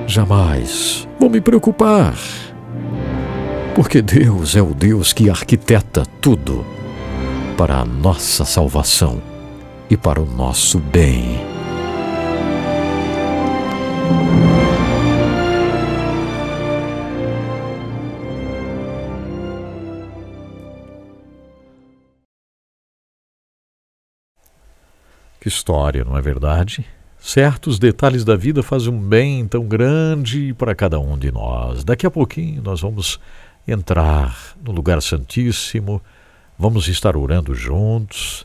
Jamais 0.08 1.08
vou 1.20 1.30
me 1.30 1.42
preocupar 1.42 2.16
porque 3.76 4.02
Deus 4.02 4.56
é 4.56 4.62
o 4.62 4.74
Deus 4.74 5.12
que 5.12 5.30
arquiteta 5.30 6.06
tudo 6.22 6.66
para 7.58 7.80
a 7.80 7.86
nossa 7.86 8.46
salvação 8.46 9.22
e 9.90 9.98
para 9.98 10.22
o 10.22 10.26
nosso 10.26 10.80
bem. 10.80 11.55
Que 25.46 25.50
história, 25.50 26.04
não 26.04 26.18
é 26.18 26.22
verdade? 26.24 26.84
Certos 27.20 27.78
detalhes 27.78 28.26
da 28.26 28.36
vida 28.36 28.64
fazem 28.64 28.92
um 28.92 29.00
bem 29.00 29.46
tão 29.46 29.64
grande 29.64 30.56
para 30.56 30.74
cada 30.74 31.00
um 31.00 31.16
de 31.16 31.32
nós. 31.32 31.84
Daqui 31.84 32.04
a 32.08 32.10
pouquinho 32.10 32.64
nós 32.64 32.82
vamos 32.82 33.20
entrar 33.68 34.56
no 34.60 34.72
lugar 34.72 35.00
santíssimo, 35.04 36.02
vamos 36.58 36.88
estar 36.88 37.16
orando 37.16 37.54
juntos. 37.54 38.44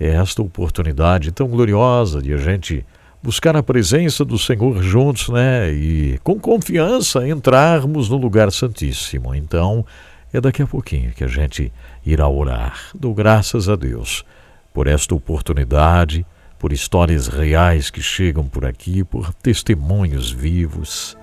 É 0.00 0.14
esta 0.14 0.40
oportunidade 0.40 1.30
tão 1.30 1.46
gloriosa 1.46 2.22
de 2.22 2.32
a 2.32 2.38
gente 2.38 2.86
buscar 3.22 3.54
a 3.54 3.62
presença 3.62 4.24
do 4.24 4.38
Senhor 4.38 4.82
juntos, 4.82 5.28
né? 5.28 5.70
E 5.70 6.18
com 6.24 6.40
confiança 6.40 7.28
entrarmos 7.28 8.08
no 8.08 8.16
lugar 8.16 8.50
santíssimo. 8.50 9.34
Então, 9.34 9.84
é 10.32 10.40
daqui 10.40 10.62
a 10.62 10.66
pouquinho 10.66 11.12
que 11.12 11.22
a 11.22 11.28
gente 11.28 11.70
irá 12.02 12.26
orar. 12.26 12.80
Dou 12.94 13.12
graças 13.12 13.68
a 13.68 13.76
Deus 13.76 14.24
por 14.72 14.86
esta 14.86 15.14
oportunidade, 15.14 16.24
por 16.58 16.72
histórias 16.72 17.26
reais 17.26 17.90
que 17.90 18.02
chegam 18.02 18.46
por 18.46 18.64
aqui, 18.64 19.02
por 19.02 19.32
testemunhos 19.34 20.30
vivos. 20.30 21.16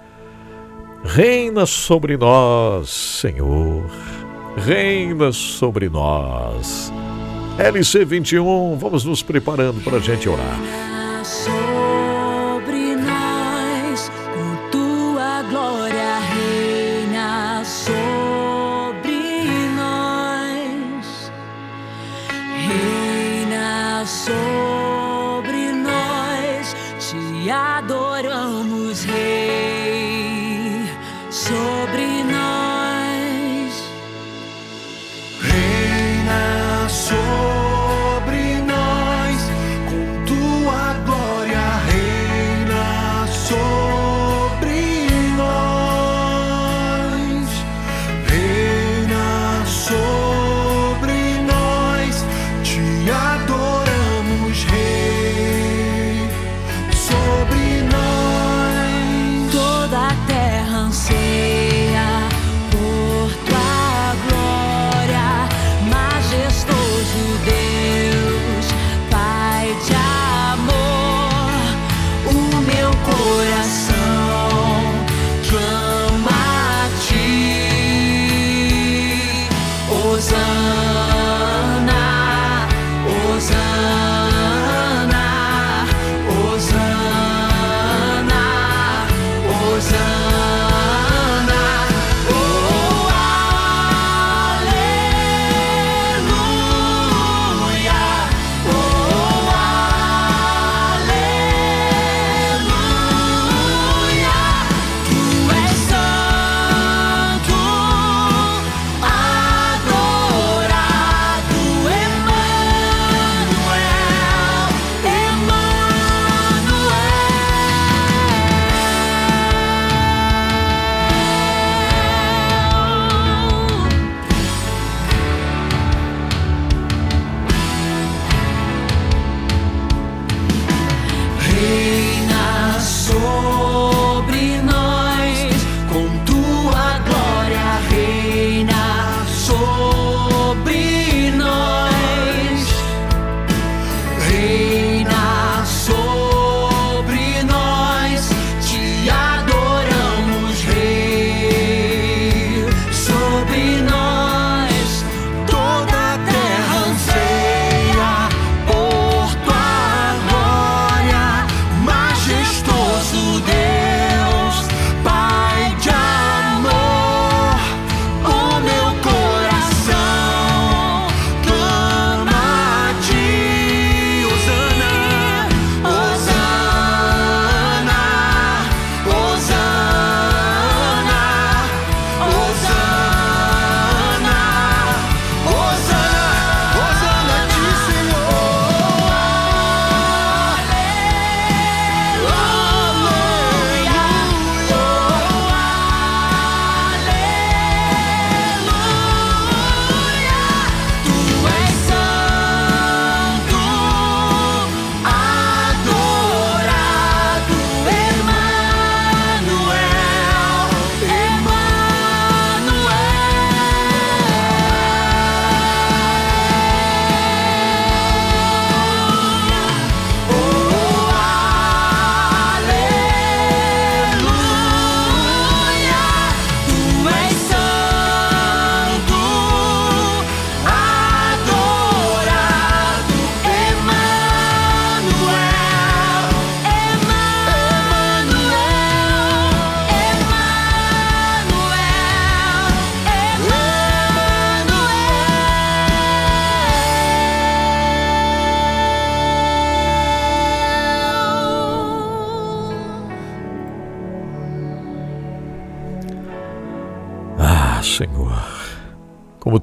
Reina 1.03 1.65
sobre 1.65 2.17
nós, 2.17 2.89
Senhor. 2.89 3.89
Reina 4.57 5.31
sobre 5.31 5.87
nós. 5.89 6.91
LC 7.57 8.03
21, 8.03 8.77
vamos 8.77 9.05
nos 9.05 9.23
preparando 9.23 9.81
para 9.83 9.97
a 9.97 10.01
gente 10.01 10.27
orar. 10.27 10.59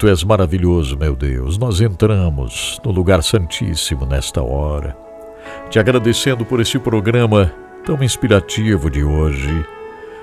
Tu 0.05 0.09
és 0.09 0.22
maravilhoso, 0.22 0.98
meu 0.98 1.16
Deus. 1.16 1.56
Nós 1.56 1.81
entramos 1.81 2.78
no 2.85 2.90
lugar 2.90 3.22
santíssimo 3.22 4.05
nesta 4.05 4.43
hora, 4.43 4.94
te 5.70 5.78
agradecendo 5.78 6.44
por 6.44 6.60
esse 6.60 6.78
programa 6.78 7.51
tão 7.86 8.02
inspirativo 8.02 8.90
de 8.90 9.02
hoje, 9.02 9.64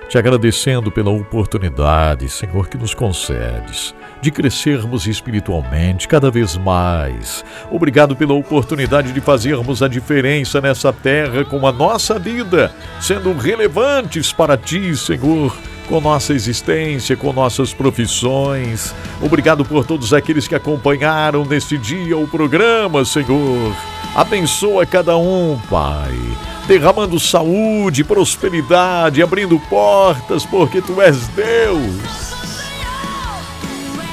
te 0.08 0.20
agradecendo 0.20 0.92
pela 0.92 1.10
oportunidade, 1.10 2.30
Senhor, 2.30 2.70
que 2.70 2.78
nos 2.78 2.94
concedes 2.94 3.96
de 4.22 4.30
crescermos 4.30 5.08
espiritualmente 5.08 6.08
cada 6.08 6.30
vez 6.30 6.56
mais. 6.58 7.44
Obrigado 7.72 8.16
pela 8.16 8.36
oportunidade 8.36 9.12
de 9.12 9.20
fazermos 9.20 9.82
a 9.82 9.88
diferença 9.88 10.62
nessa 10.62 10.94
terra 10.94 11.44
com 11.44 11.66
a 11.66 11.72
nossa 11.72 12.20
vida, 12.20 12.72
sendo 13.00 13.34
relevantes 13.34 14.32
para 14.32 14.56
ti, 14.56 14.96
Senhor 14.96 15.52
com 15.92 16.00
nossa 16.00 16.34
existência, 16.34 17.18
com 17.18 17.34
nossas 17.34 17.74
profissões. 17.74 18.96
Obrigado 19.22 19.66
por 19.66 19.86
todos 19.86 20.14
aqueles 20.14 20.48
que 20.48 20.56
acompanharam 20.56 21.44
neste 21.44 21.78
dia 21.78 22.18
o 22.18 22.26
programa, 22.26 23.04
Senhor. 23.04 23.76
Abençoa 24.16 24.86
cada 24.86 25.18
um, 25.18 25.60
Pai, 25.70 26.18
derramando 26.66 27.20
saúde, 27.20 28.06
prosperidade, 28.06 29.22
abrindo 29.22 29.60
portas, 29.70 30.46
porque 30.46 30.82
Tu 30.82 31.02
és 31.02 31.28
Deus. 31.28 32.32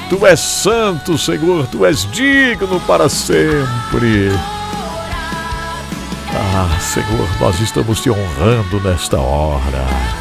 Tu 0.09 0.25
és 0.25 0.39
santo, 0.39 1.17
Senhor, 1.17 1.65
Tu 1.67 1.85
és 1.85 2.05
digno 2.11 2.81
para 2.81 3.07
sempre. 3.07 4.31
Ah, 6.35 6.77
Senhor, 6.81 7.29
nós 7.39 7.57
estamos 7.61 8.01
Te 8.01 8.09
honrando 8.09 8.81
nesta 8.81 9.17
hora. 9.17 10.18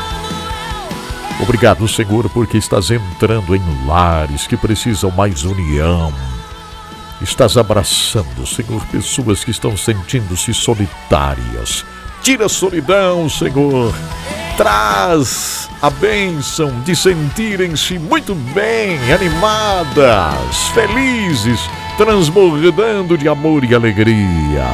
Obrigado, 1.41 1.87
Senhor, 1.87 2.29
porque 2.31 2.59
estás 2.59 2.91
entrando 2.91 3.55
em 3.55 3.63
lares 3.87 4.47
que 4.47 4.57
precisam 4.57 5.11
mais 5.11 5.45
união. 5.45 6.13
Estás 7.21 7.57
abraçando, 7.57 8.47
Senhor, 8.47 8.85
pessoas 8.87 9.45
que 9.45 9.51
estão 9.51 9.77
sentindo-se 9.77 10.53
solitárias, 10.55 11.85
Tira 12.23 12.47
a 12.47 12.49
solidão, 12.49 13.29
Senhor. 13.29 13.95
Traz 14.57 15.69
a 15.81 15.89
bênção 15.89 16.81
de 16.81 16.95
sentirem-se 16.95 17.99
muito 17.99 18.35
bem, 18.35 18.99
animadas, 19.13 20.69
felizes, 20.75 21.61
transbordando 21.97 23.17
de 23.17 23.29
amor 23.29 23.65
e 23.65 23.75
alegria. 23.75 24.67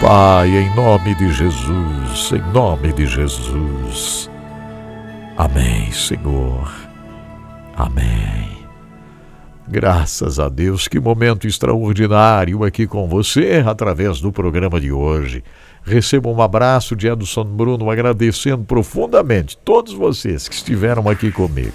Pai, 0.00 0.50
em 0.50 0.74
nome 0.74 1.14
de 1.14 1.32
Jesus, 1.32 2.30
em 2.32 2.52
nome 2.52 2.92
de 2.92 3.06
Jesus. 3.06 4.30
Amém, 5.36 5.92
Senhor. 5.92 6.72
Amém. 7.76 8.56
Graças 9.68 10.38
a 10.38 10.48
Deus, 10.48 10.88
que 10.88 10.98
momento 10.98 11.46
extraordinário 11.46 12.64
aqui 12.64 12.86
com 12.86 13.06
você 13.08 13.62
através 13.66 14.20
do 14.20 14.32
programa 14.32 14.80
de 14.80 14.92
hoje. 14.92 15.44
Receba 15.84 16.28
um 16.28 16.40
abraço 16.40 16.96
de 16.96 17.08
Edson 17.08 17.44
Bruno, 17.44 17.90
agradecendo 17.90 18.64
profundamente 18.64 19.58
todos 19.58 19.92
vocês 19.92 20.48
que 20.48 20.54
estiveram 20.54 21.08
aqui 21.08 21.30
comigo. 21.30 21.74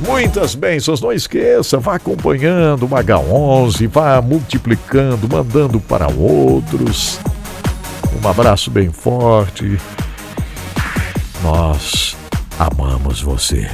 Muitas 0.00 0.54
bênçãos, 0.54 1.00
não 1.00 1.12
esqueça, 1.12 1.78
vá 1.78 1.94
acompanhando 1.94 2.84
o 2.84 2.88
H11, 2.88 3.88
vá 3.88 4.20
multiplicando, 4.20 5.28
mandando 5.28 5.80
para 5.80 6.08
outros. 6.08 7.20
Um 8.22 8.28
abraço 8.28 8.70
bem 8.70 8.90
forte. 8.90 9.78
Nós 11.42 12.16
amamos 12.60 13.22
você. 13.22 13.66